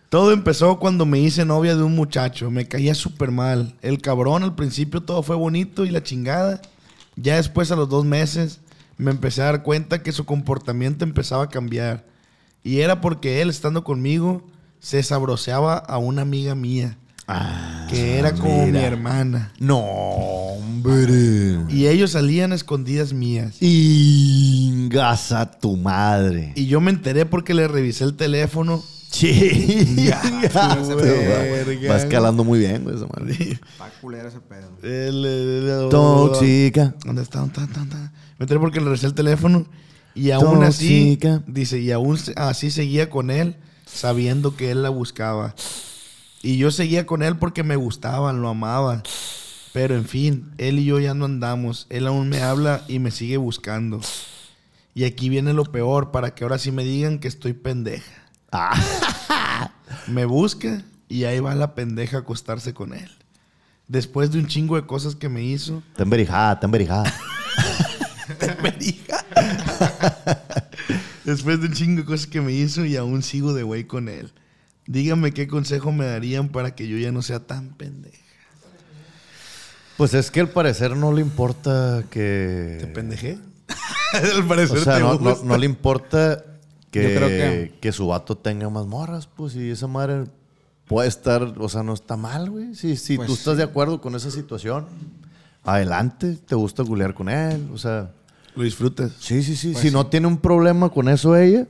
[0.09, 2.49] Todo empezó cuando me hice novia de un muchacho.
[2.49, 3.75] Me caía súper mal.
[3.81, 6.61] El cabrón al principio todo fue bonito y la chingada.
[7.15, 8.59] Ya después a los dos meses
[8.97, 12.05] me empecé a dar cuenta que su comportamiento empezaba a cambiar.
[12.63, 14.43] Y era porque él estando conmigo
[14.79, 16.97] se sabroseaba a una amiga mía.
[17.89, 19.53] que era como mi hermana.
[19.59, 21.59] No, hombre.
[21.69, 23.61] Y ellos salían a escondidas mías.
[23.61, 26.53] Ingasa tu madre.
[26.55, 28.81] Y yo me enteré porque le revisé el teléfono
[29.11, 29.95] Sí.
[29.95, 30.21] Ya,
[31.89, 33.33] Va escalando muy bien, güey, esa madre.
[33.33, 34.69] Está culero ese pedo.
[34.83, 36.93] El- el- el- Tóxica.
[37.03, 37.39] ¿Dónde está?
[37.39, 37.65] ¿Dónde está?
[37.79, 38.11] ¿Dónde está?
[38.37, 39.65] Me enteré porque le regresé el teléfono.
[40.19, 41.17] Y aún así,
[41.47, 43.55] dice, y aún así seguía con él,
[43.85, 45.55] sabiendo que él la buscaba.
[46.41, 49.01] Y yo seguía con él porque me gustaban, lo amaba.
[49.71, 51.87] Pero en fin, él y yo ya no andamos.
[51.89, 54.01] Él aún me habla y me sigue buscando.
[54.93, 58.11] Y aquí viene lo peor, para que ahora sí me digan que estoy pendeja.
[60.07, 63.09] me busca y ahí va la pendeja a acostarse con él.
[63.87, 66.65] Después de un chingo de cosas que me hizo, Está emberijada, está
[68.41, 69.25] emberijada.
[71.25, 74.09] Después de un chingo de cosas que me hizo y aún sigo de güey con
[74.09, 74.31] él.
[74.87, 78.17] Díganme qué consejo me darían para que yo ya no sea tan pendeja.
[79.97, 82.77] Pues es que al parecer no le importa que.
[82.79, 83.37] ¿Te pendejé?
[84.33, 85.45] Al parecer O sea, te no, no- gusta.
[85.45, 86.43] no le importa
[86.89, 90.23] que, Yo creo que- que su vato tenga más morras, pues, y esa madre
[90.87, 92.73] puede estar, o sea, no está mal, güey.
[92.73, 94.87] Si, si Pues tú estás de acuerdo con esa situación,
[95.63, 98.09] adelante, te gusta gulear con él, o sea.
[98.59, 99.13] Lo disfrutas.
[99.21, 99.71] Sí, sí, sí.
[99.71, 101.65] Pues si no tiene un problema con eso ella,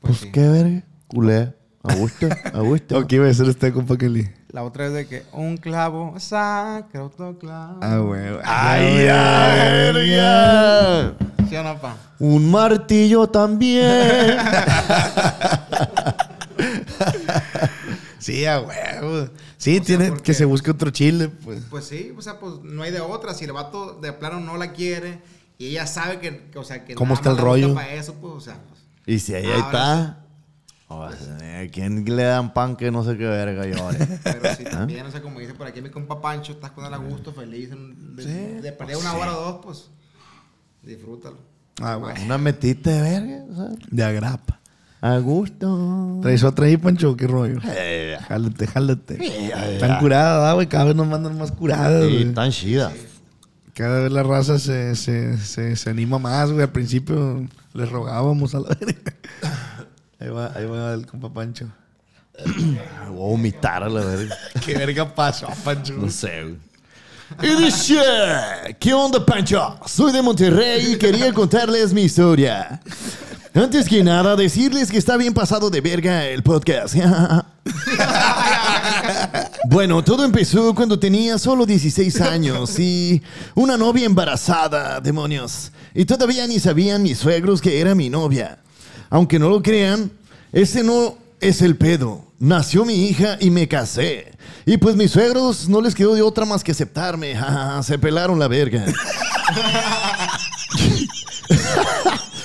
[0.00, 0.30] pues, sí.
[0.30, 1.56] qué verga, culea.
[1.82, 2.96] A gusto, a gusto.
[3.00, 4.30] Ok, iba a ser este compa Kelly.
[4.50, 7.80] La otra es de que un clavo saca otro clavo.
[7.82, 8.22] Ah, güey.
[8.44, 9.48] ¡Ay, ya,
[9.92, 11.14] verga!
[11.48, 11.96] ¿Sí o no, pa?
[12.20, 14.36] Un martillo también.
[18.18, 19.28] Sí, a huevo.
[19.56, 21.62] Sí, tiene porque- que se busque otro chile, pues.
[21.70, 23.34] Pues sí, o sea, pues no hay de otra.
[23.34, 25.20] Si el vato de plano no la quiere
[25.58, 27.74] y ella sabe que, que, o sea, que ¿Cómo nada está el rollo?
[27.74, 30.22] Para eso, pues, o sea, pues, y si ahí, ahí está.
[30.88, 33.98] O sea, ¿A quién le dan pan que no sé qué verga llore?
[34.24, 34.54] Pero ¿Ah?
[34.56, 36.98] sí, también, o sea, como dice por aquí mi compa Pancho, estás con él a
[36.98, 37.70] gusto, feliz.
[37.70, 39.90] De, de perder una hora o dos, pues
[40.82, 41.36] disfrútalo.
[41.80, 42.14] Ah, güey.
[42.24, 44.60] Una metita de verga, o sea, De agrapa.
[45.00, 46.20] a gusto.
[46.22, 47.16] ¿Traes otra ahí, Pancho?
[47.16, 47.58] ¿Qué rollo?
[47.64, 49.14] Eh, Jálate, jálate.
[49.26, 50.68] eh, Están curadas, güey.
[50.68, 52.32] Cada vez nos mandan más curadas, Sí, güey.
[52.34, 52.92] tan chida.
[53.76, 56.62] Cada vez la raza se, se, se, se anima más, güey.
[56.62, 59.12] Al principio les rogábamos a la verga.
[60.18, 61.66] Ahí va, ahí va el compa Pancho.
[62.46, 64.34] Voy a vomitar a la verga.
[64.64, 65.92] ¿Qué verga pasó, Pancho?
[65.92, 66.56] No sé, güey.
[67.42, 67.96] Y dice,
[68.80, 69.78] ¿qué onda, Pancho?
[69.84, 72.80] Soy de Monterrey y quería contarles mi historia.
[73.56, 76.94] Antes que nada, decirles que está bien pasado de verga el podcast.
[79.64, 83.22] bueno, todo empezó cuando tenía solo 16 años y
[83.54, 85.72] una novia embarazada, demonios.
[85.94, 88.58] Y todavía ni sabían mis suegros que era mi novia.
[89.08, 90.10] Aunque no lo crean,
[90.52, 92.26] ese no es el pedo.
[92.38, 94.32] Nació mi hija y me casé.
[94.66, 97.34] Y pues mis suegros no les quedó de otra más que aceptarme.
[97.82, 98.84] Se pelaron la verga.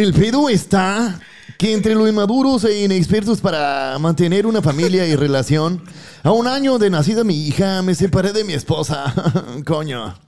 [0.00, 1.20] El pedo está
[1.58, 5.82] que entre lo inmaduros e inexpertos para mantener una familia y relación,
[6.22, 9.12] a un año de nacida mi hija me separé de mi esposa.
[9.66, 10.18] Coño.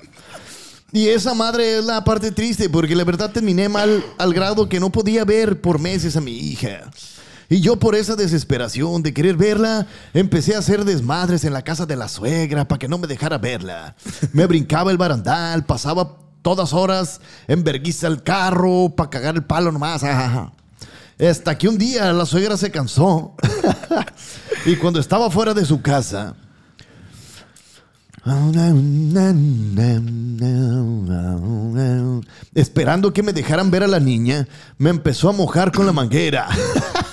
[0.92, 4.78] Y esa madre es la parte triste porque la verdad terminé mal al grado que
[4.78, 6.90] no podía ver por meses a mi hija.
[7.48, 11.86] Y yo por esa desesperación de querer verla, empecé a hacer desmadres en la casa
[11.86, 13.96] de la suegra para que no me dejara verla.
[14.34, 19.72] Me brincaba el barandal, pasaba todas horas en verguiza el carro para cagar el palo
[19.72, 20.02] nomás.
[20.02, 20.52] ajaja.
[21.18, 23.34] Hasta que un día la suegra se cansó
[24.66, 26.34] y cuando estaba fuera de su casa,
[32.54, 34.46] Esperando que me dejaran ver a la niña,
[34.78, 36.48] me empezó a mojar con la manguera.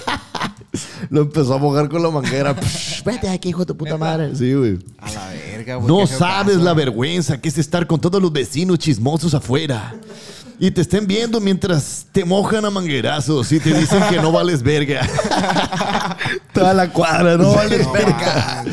[1.10, 2.56] Lo empezó a mojar con la manguera.
[2.56, 4.36] Psh, Vete aquí, hijo de tu puta madre.
[4.36, 4.77] Sí, güey.
[4.99, 5.88] A la verga, güey.
[5.88, 6.86] No sabes caso, la güey.
[6.86, 9.95] vergüenza que es estar con todos los vecinos chismosos afuera.
[10.60, 14.61] Y te estén viendo mientras te mojan a manguerazos y te dicen que no vales
[14.61, 15.07] verga.
[16.53, 18.65] Toda la cuadra, no vales No verga.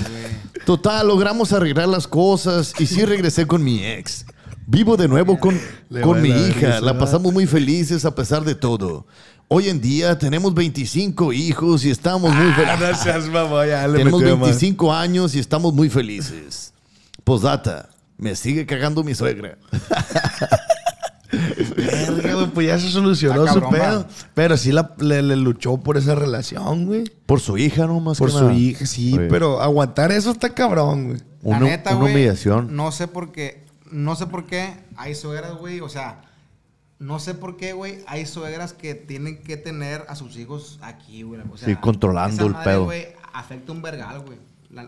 [0.65, 4.27] Total, logramos arreglar las cosas y sí regresé con mi ex.
[4.67, 5.59] Vivo de nuevo con,
[6.03, 6.67] con mi hija.
[6.67, 6.81] risa.
[6.81, 9.07] La pasamos muy felices a pesar de todo.
[9.49, 12.99] Hoy en día tenemos 25 hijos y estamos muy Ah, no felices.
[13.03, 14.49] seas mamá, ya le Tenemos metió más.
[14.49, 16.73] 25 años y estamos muy felices.
[17.23, 19.57] Posdata, me sigue cagando mi suegra.
[21.77, 24.07] Verga, pues ya se solucionó Está su cabrón, pedo.
[24.35, 27.05] Pero sí la- le, le luchó por esa relación, güey.
[27.27, 28.55] Por su hija, no más Por que su nada.
[28.55, 31.19] hija, sí, pero aguantar eso está cabrón, güey.
[31.43, 32.75] La Una- neta, una güey, humillación.
[32.75, 33.65] No sé por qué.
[33.97, 35.81] No sé por qué hay suegras, güey.
[35.81, 36.21] O sea,
[36.99, 38.01] no sé por qué, güey.
[38.07, 41.41] Hay suegras que tienen que tener a sus hijos aquí, güey.
[41.51, 42.85] O sea, Sí, controlando esa el madre, pedo.
[42.85, 44.39] güey, afecta un vergal, güey.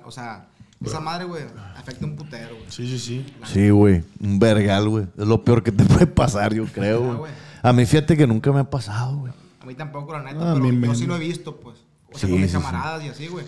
[0.05, 0.49] O sea,
[0.85, 1.43] esa madre, güey,
[1.75, 2.71] afecta un putero, güey.
[2.71, 3.35] Sí, sí, sí.
[3.47, 4.05] Sí, güey.
[4.21, 5.07] Un vergal, güey.
[5.17, 7.33] Es lo peor que te puede pasar, yo creo, güey.
[7.63, 9.33] A mí fíjate que nunca me ha pasado, güey.
[9.61, 11.79] A mí tampoco, la neta, Ah, pero yo sí lo he visto, pues.
[12.13, 12.63] O sea, Sí, con mis sí, sí.
[12.63, 13.47] camaradas y así, güey.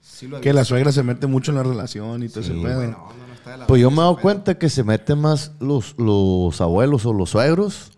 [0.00, 0.60] Sí lo he Que visto.
[0.60, 2.82] la suegra se mete mucho en la relación y todo ese pedo.
[2.82, 5.18] no, no, no está de la Pues yo me he dado cuenta que se meten
[5.18, 7.92] más los, los abuelos o los suegros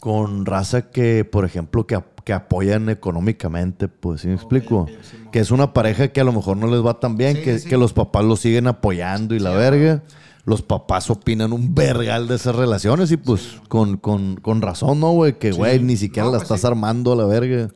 [0.00, 4.86] con raza que, por ejemplo, que, que apoyan económicamente, pues, ¿sí me explico?
[5.32, 7.58] Que es una pareja que a lo mejor no les va tan bien, Sí, que,
[7.58, 10.02] sí, que los papás los siguen apoyando y la verga.
[10.44, 15.12] Los papás opinan un vergal de esas relaciones y pues con, con, con razón, ¿no,
[15.12, 15.38] güey?
[15.38, 17.70] Que, güey, ni siquiera No, la pues estás armando a la verga.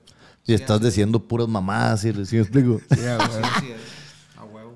[0.44, 2.78] Y estás diciendo puras mamás, ¿sí, ¿sí me explico?
[2.90, 3.00] Sí.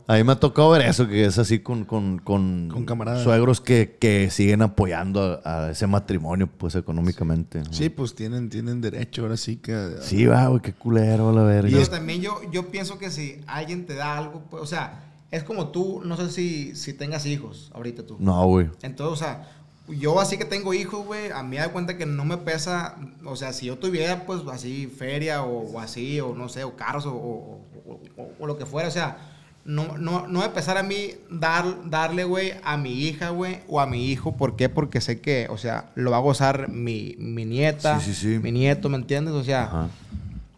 [0.07, 3.23] A mí me ha tocado ver eso, que es así con, con, con, Con camaradas.
[3.23, 7.61] suegros que, que siguen apoyando a, a ese matrimonio, pues, económicamente.
[7.61, 7.73] ¿no?
[7.73, 9.91] Sí, pues tienen, tienen derecho ahora sí que...
[10.01, 11.70] Sí, va, güey, qué culero a la verga.
[11.73, 15.45] Pero también yo, yo pienso que si alguien te da algo, pues, o sea, es
[15.45, 18.16] como tú, no sé si, si tengas hijos ahorita tú.
[18.19, 18.69] No, güey.
[18.83, 19.49] Entonces, o sea,
[19.89, 22.97] yo así que tengo hijos, güey, a mí me da cuenta que no me pesa,
[23.24, 26.77] o sea, si yo tuviera, pues, así, feria o, o así, o no sé, o
[26.77, 29.29] carros o, o- o- o- o lo que fuera, o sea,
[29.64, 33.80] no, no, no me pesar a mí dar, darle, güey, a mi hija, güey, o
[33.80, 34.36] a mi hijo.
[34.36, 34.68] ¿Por qué?
[34.68, 38.39] Porque sé que, o sea, lo va a gozar mi, mi nieta, Sí, sí, sí.
[38.43, 39.34] mi nieto, ¿me entiendes?
[39.34, 39.89] O sea, Ajá.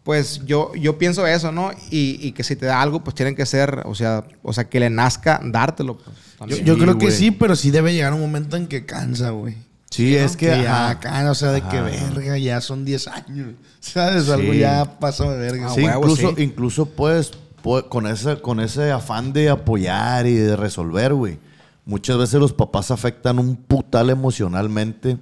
[0.03, 1.71] pues yo, yo pienso eso, ¿no?
[1.91, 4.65] Y, y que si te da algo, pues tienen que ser, o sea, o sea,
[4.69, 6.17] que le nazca dártelo, pues.
[6.49, 9.55] Yo, yo creo que sí, pero sí debe llegar un momento en que cansa, güey.
[9.89, 10.47] Sí, es que...
[10.49, 13.53] Que ya cansa, o sea, de que verga, ya son 10 años.
[13.79, 14.27] ¿Sabes?
[14.29, 15.69] Algo ya pasó de verga.
[15.69, 16.43] Sí, huevo, incluso, sí.
[16.43, 17.37] incluso puedes, pu-
[17.89, 21.39] con, ese, con ese afán de apoyar y de resolver, güey.
[21.85, 25.17] Muchas veces los papás afectan un putal emocionalmente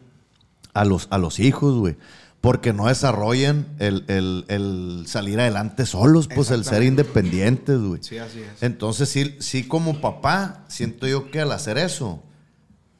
[0.74, 1.95] a los, a los hijos, güey.
[2.41, 8.03] Porque no desarrollan el, el- el salir adelante solos, pues el ser independientes, güey.
[8.03, 8.61] Sí, así es.
[8.61, 12.22] Entonces, sí, sí, como papá, siento yo que al hacer eso,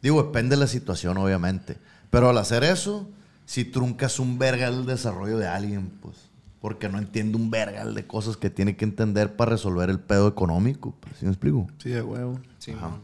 [0.02, 1.78] digo, depende de la situación, obviamente,
[2.10, 3.10] pero al hacer eso,
[3.45, 6.15] si truncas un vergal el desarrollo de alguien, pues,
[6.64, 10.30] porque no entiende un vergal de cosas que tiene que entender para resolver el pedo
[10.30, 11.68] económico, pues, ¿sí me explico?
[11.77, 12.40] Sí, de huevo.
[12.57, 13.02] Sí, man.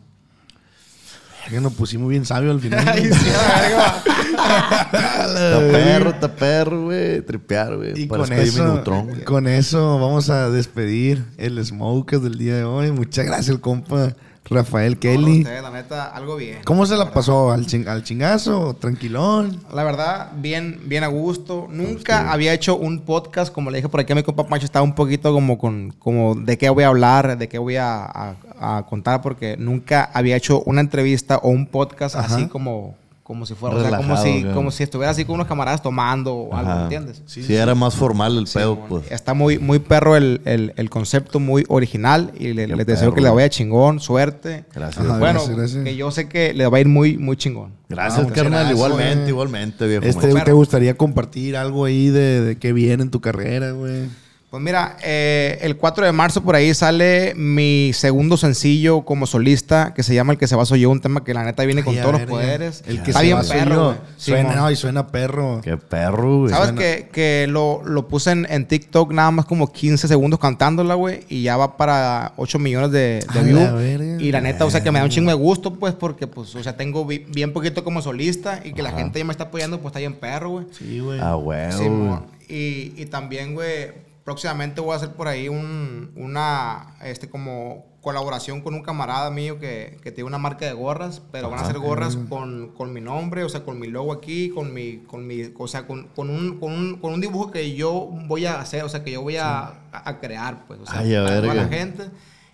[1.50, 2.88] Que nos pusimos bien sabios al final.
[2.88, 3.30] Ay, sí,
[4.38, 5.58] la verga.
[5.58, 8.02] Está perro, está perro, güey, tripear, güey.
[8.02, 8.82] Y con eso,
[9.26, 9.44] con
[10.00, 12.94] vamos a despedir el Smokers del día de hoy.
[12.94, 14.16] Muchas gracias, el compa
[14.50, 15.44] Rafael No, Kelly.
[15.44, 16.60] la neta, algo bien.
[16.66, 17.14] ¿Cómo se la verdad.
[17.14, 17.52] pasó?
[17.52, 18.76] ¿Al, ching- al chingazo?
[18.80, 19.62] ¿Tranquilón?
[19.74, 21.68] La verdad, bien, bien a gusto.
[21.70, 24.84] Nunca había hecho un podcast, como le dije por aquí a mi compa Pancho, estaba
[24.84, 28.36] un poquito como con, como de qué voy a hablar, de qué voy a, a-
[28.60, 32.36] a contar, porque nunca había hecho una entrevista o un podcast Ajá.
[32.36, 32.96] así como,
[33.30, 36.34] como si fuera, o sea, como si, como si estuviera así con unos camaradas tomando
[36.34, 36.82] o algo.
[36.82, 37.22] ¿entiendes?
[37.28, 38.90] Sí, era más formal el pedo, Simón.
[38.90, 39.12] pues.
[39.12, 42.32] Está muy, muy perro el, el- el concepto, muy original.
[42.40, 44.66] Y le- les deseo perro, que le vaya chingón, suerte.
[44.74, 45.06] Gracias.
[45.06, 45.84] Ajá, bueno, gracias, gracias.
[45.84, 47.72] que yo sé que le va a ir muy, muy chingón.
[47.88, 48.62] Gracias, muchas carnal.
[48.62, 50.06] gracias, igualmente, igualmente, viejo.
[50.06, 50.34] Este.
[50.34, 54.06] ¿Te gustaría compartir algo ahí de, de qué viene en tu carrera, güey?
[54.50, 59.94] Pues mira, eh, el 4 de marzo por ahí sale mi segundo sencillo como solista,
[59.94, 61.84] que se llama El que se va soy yo, un tema que la neta viene
[61.84, 62.84] con Ay, todos los poderes.
[62.88, 63.96] El que Está se bien va soy perro.
[64.18, 65.62] Suena, no, y suena perro.
[65.64, 66.50] Qué perro, güey.
[66.52, 70.96] ¿Sabes que, que lo, lo puse en, en TikTok nada más como 15 segundos cantándola,
[70.96, 71.26] güey?
[71.30, 74.20] Y ya va para 8 millones de, views.
[74.20, 76.56] Y la neta, o sea, que me da un chingo de gusto, pues, porque, pues,
[76.56, 79.44] o sea, tengo bi- bien poquito como solista y que la gente ya me está
[79.44, 80.66] apoyando, pues, está bien perro, güey.
[80.72, 81.20] Sí, güey.
[81.22, 81.72] Ah, güey.
[81.72, 81.84] Sí,
[82.50, 88.62] y, y también, güey, próximamente voy a hacer por ahí un, una, este, como colaboración
[88.62, 91.80] con un camarada mío que, que tiene una marca de gorras, pero van a ser
[91.80, 95.52] gorras con, con mi nombre, o sea, con mi logo aquí, con mi, con mi,
[95.58, 98.84] o sea, con, con un, con, un, con un dibujo que yo voy a hacer,
[98.84, 101.56] o sea, que yo voy a, a crear, pues, o sea, Ay, a para toda
[101.56, 102.04] la gente.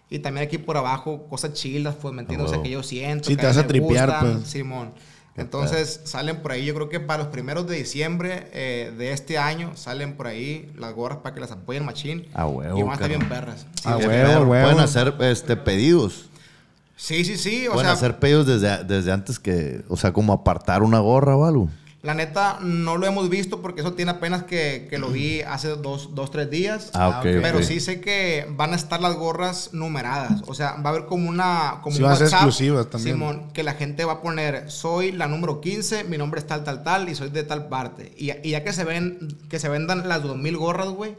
[0.09, 2.49] Y también aquí por abajo, cosas chilas, pues, ¿me entiendes?
[2.49, 3.25] O sea, que yo siento.
[3.25, 4.47] Sí, que te vas a tripear, gustan, pues.
[4.47, 4.93] Simón.
[5.37, 9.37] Entonces salen por ahí, yo creo que para los primeros de diciembre eh, de este
[9.37, 12.25] año salen por ahí las gorras para que las apoyen machín.
[12.33, 13.65] Ah, huevo, Y van a estar bien perras.
[13.75, 14.63] Sí, Ah, huevo, huevo.
[14.65, 16.29] Pueden hacer este, pedidos.
[16.95, 17.67] sí, sí, sí.
[17.67, 21.35] O Pueden sea, hacer pedidos desde, desde antes que, o sea, como apartar una gorra
[21.35, 21.69] o algo.
[22.05, 25.69] La neta no lo hemos visto porque eso tiene apenas que, que lo vi hace
[25.69, 26.91] dos, dos, tres días.
[26.93, 27.63] Ah, ok, Pero ok.
[27.63, 30.43] sí sé que van a estar las gorras numeradas.
[30.45, 31.79] O sea, va a haber como una.
[31.81, 33.15] Como Sí, un van a ser WhatsApp, exclusivas también.
[33.15, 36.63] Simón, que la gente va a poner: soy la número 15, mi nombre es tal,
[36.63, 38.13] tal, tal, y soy de tal parte.
[38.17, 41.15] Y, y ya que se ven, que se vendan las 2000 gorras, güey,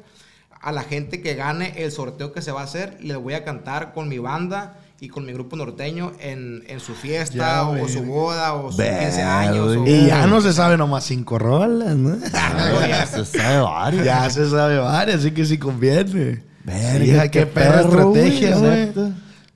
[0.61, 3.45] a la gente que gane el sorteo que se va a hacer, le voy a
[3.45, 4.79] cantar con mi banda.
[4.99, 8.79] Y con mi grupo norteño en, en su fiesta, Ya, o, su boda, o sus
[8.79, 9.77] Verga, 15 años.
[9.77, 12.17] o- Y ya no se sabe nomás cinco rolas, ¿no?
[12.89, 14.05] ya se sabe varios.
[14.07, 16.43] ya se sabe varias, así que sí conviene.
[16.65, 18.93] Verga, Hija, qué, perra perro, estrategia, güey,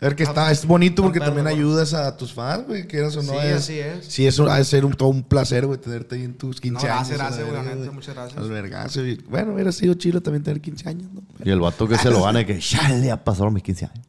[0.00, 3.32] ver que está, es bonito porque también ayudas a tus fans, güey, quieras o no.
[3.32, 4.06] Sí, es- así es.
[4.06, 6.86] Sí, eso ha de ser un, todo un placer, güey, tenerte ahí en tus 15
[6.86, 7.08] No, años.
[7.10, 8.38] gracias, gracias, güey, neta, muchas gracias.
[8.38, 11.22] Al vergazo, y- Bueno, hubiera sido chido también tener 15 años, ¿no?
[11.44, 14.04] Y el vato que se lo gane, que chale, ya pasaron mis 15 años.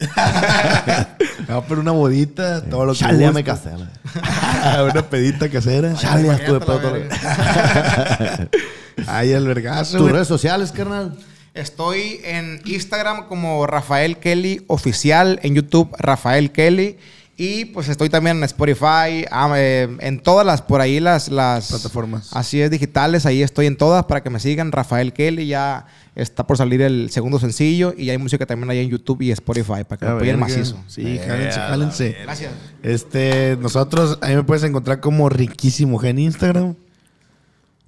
[1.48, 3.72] No, pero una bodita, todo lo que Chale, ya me casé.
[4.92, 5.94] una pedita casera.
[5.96, 6.96] Chale, ya estuve la pedo todo
[9.08, 11.18] Ay, el vergazo, Tus redes sociales, carnal.
[11.54, 16.98] Estoy en Instagram como Rafael Kelly Oficial, en YouTube Rafael Kelly.
[17.36, 21.70] Y pues estoy también en Spotify, ah, eh, en todas las, por ahí las, las
[21.70, 22.30] Plataformas.
[22.34, 24.72] Así es, digitales, ahí estoy en todas para que me sigan.
[24.72, 28.90] Rafael Kelly ya está por salir el segundo sencillo y hay música también ahí en
[28.90, 30.78] YouTube y Spotify para que me A apoyen macizo.
[30.88, 32.18] Sí, jálense, jálense.
[32.22, 32.52] Gracias.
[32.84, 36.76] Este, nosotros, a mí me puedes encontrar como Riquísimo G en Instagram.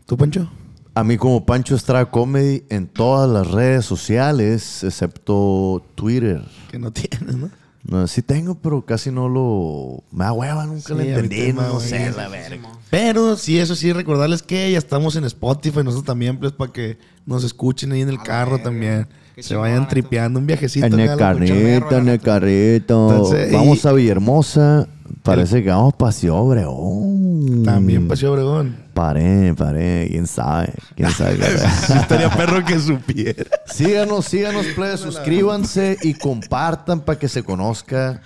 [0.08, 0.50] ¿Tú, Pancho?
[0.96, 6.44] A mí como Pancho Estrada Comedy en todas las redes sociales, excepto Twitter.
[6.70, 7.50] Que no tienes, ¿no?
[7.86, 10.04] No, sí tengo, pero casi no lo...
[10.12, 12.70] Me da hueva, nunca Sí, mí entendí, no sé, la verga.
[12.90, 16.98] Pero sí, eso sí, recordarles que ya estamos en Spotify, nosotros también, pues, para que
[17.26, 19.08] nos escuchen ahí en el carro también.
[19.38, 20.86] Se vayan tripeando un viajecito.
[20.86, 23.12] En el carrito, en el carrito.
[23.12, 24.88] Entonces, Vamos y- a Villahermosa.
[25.24, 27.64] Parece que vamos Ciudad Obregón.
[27.64, 28.76] También Paseo Obregón.
[28.94, 30.08] Paré, paré.
[30.12, 30.74] ¿Quién sabe?
[30.96, 31.38] ¿Quién sabe?
[31.96, 33.46] Estaría perro que supiera.
[33.66, 35.00] síganos, síganos, plebes.
[35.00, 38.22] Suscríbanse y compartan para que se conozca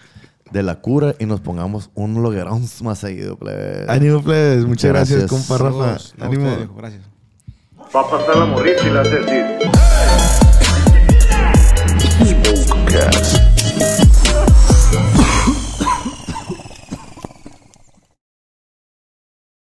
[0.52, 3.88] de la cura y nos pongamos un loguerón más seguido, plebes.
[3.90, 4.66] Ánimo, plebes.
[4.66, 5.48] Muchas gracias, Gracias.
[5.48, 6.00] compa Rafa.
[6.00, 6.14] Saludos.
[6.18, 6.76] No, Ánimo.
[6.78, 7.04] Gracias.
[7.96, 9.46] Va a pasar la morrita y la decir.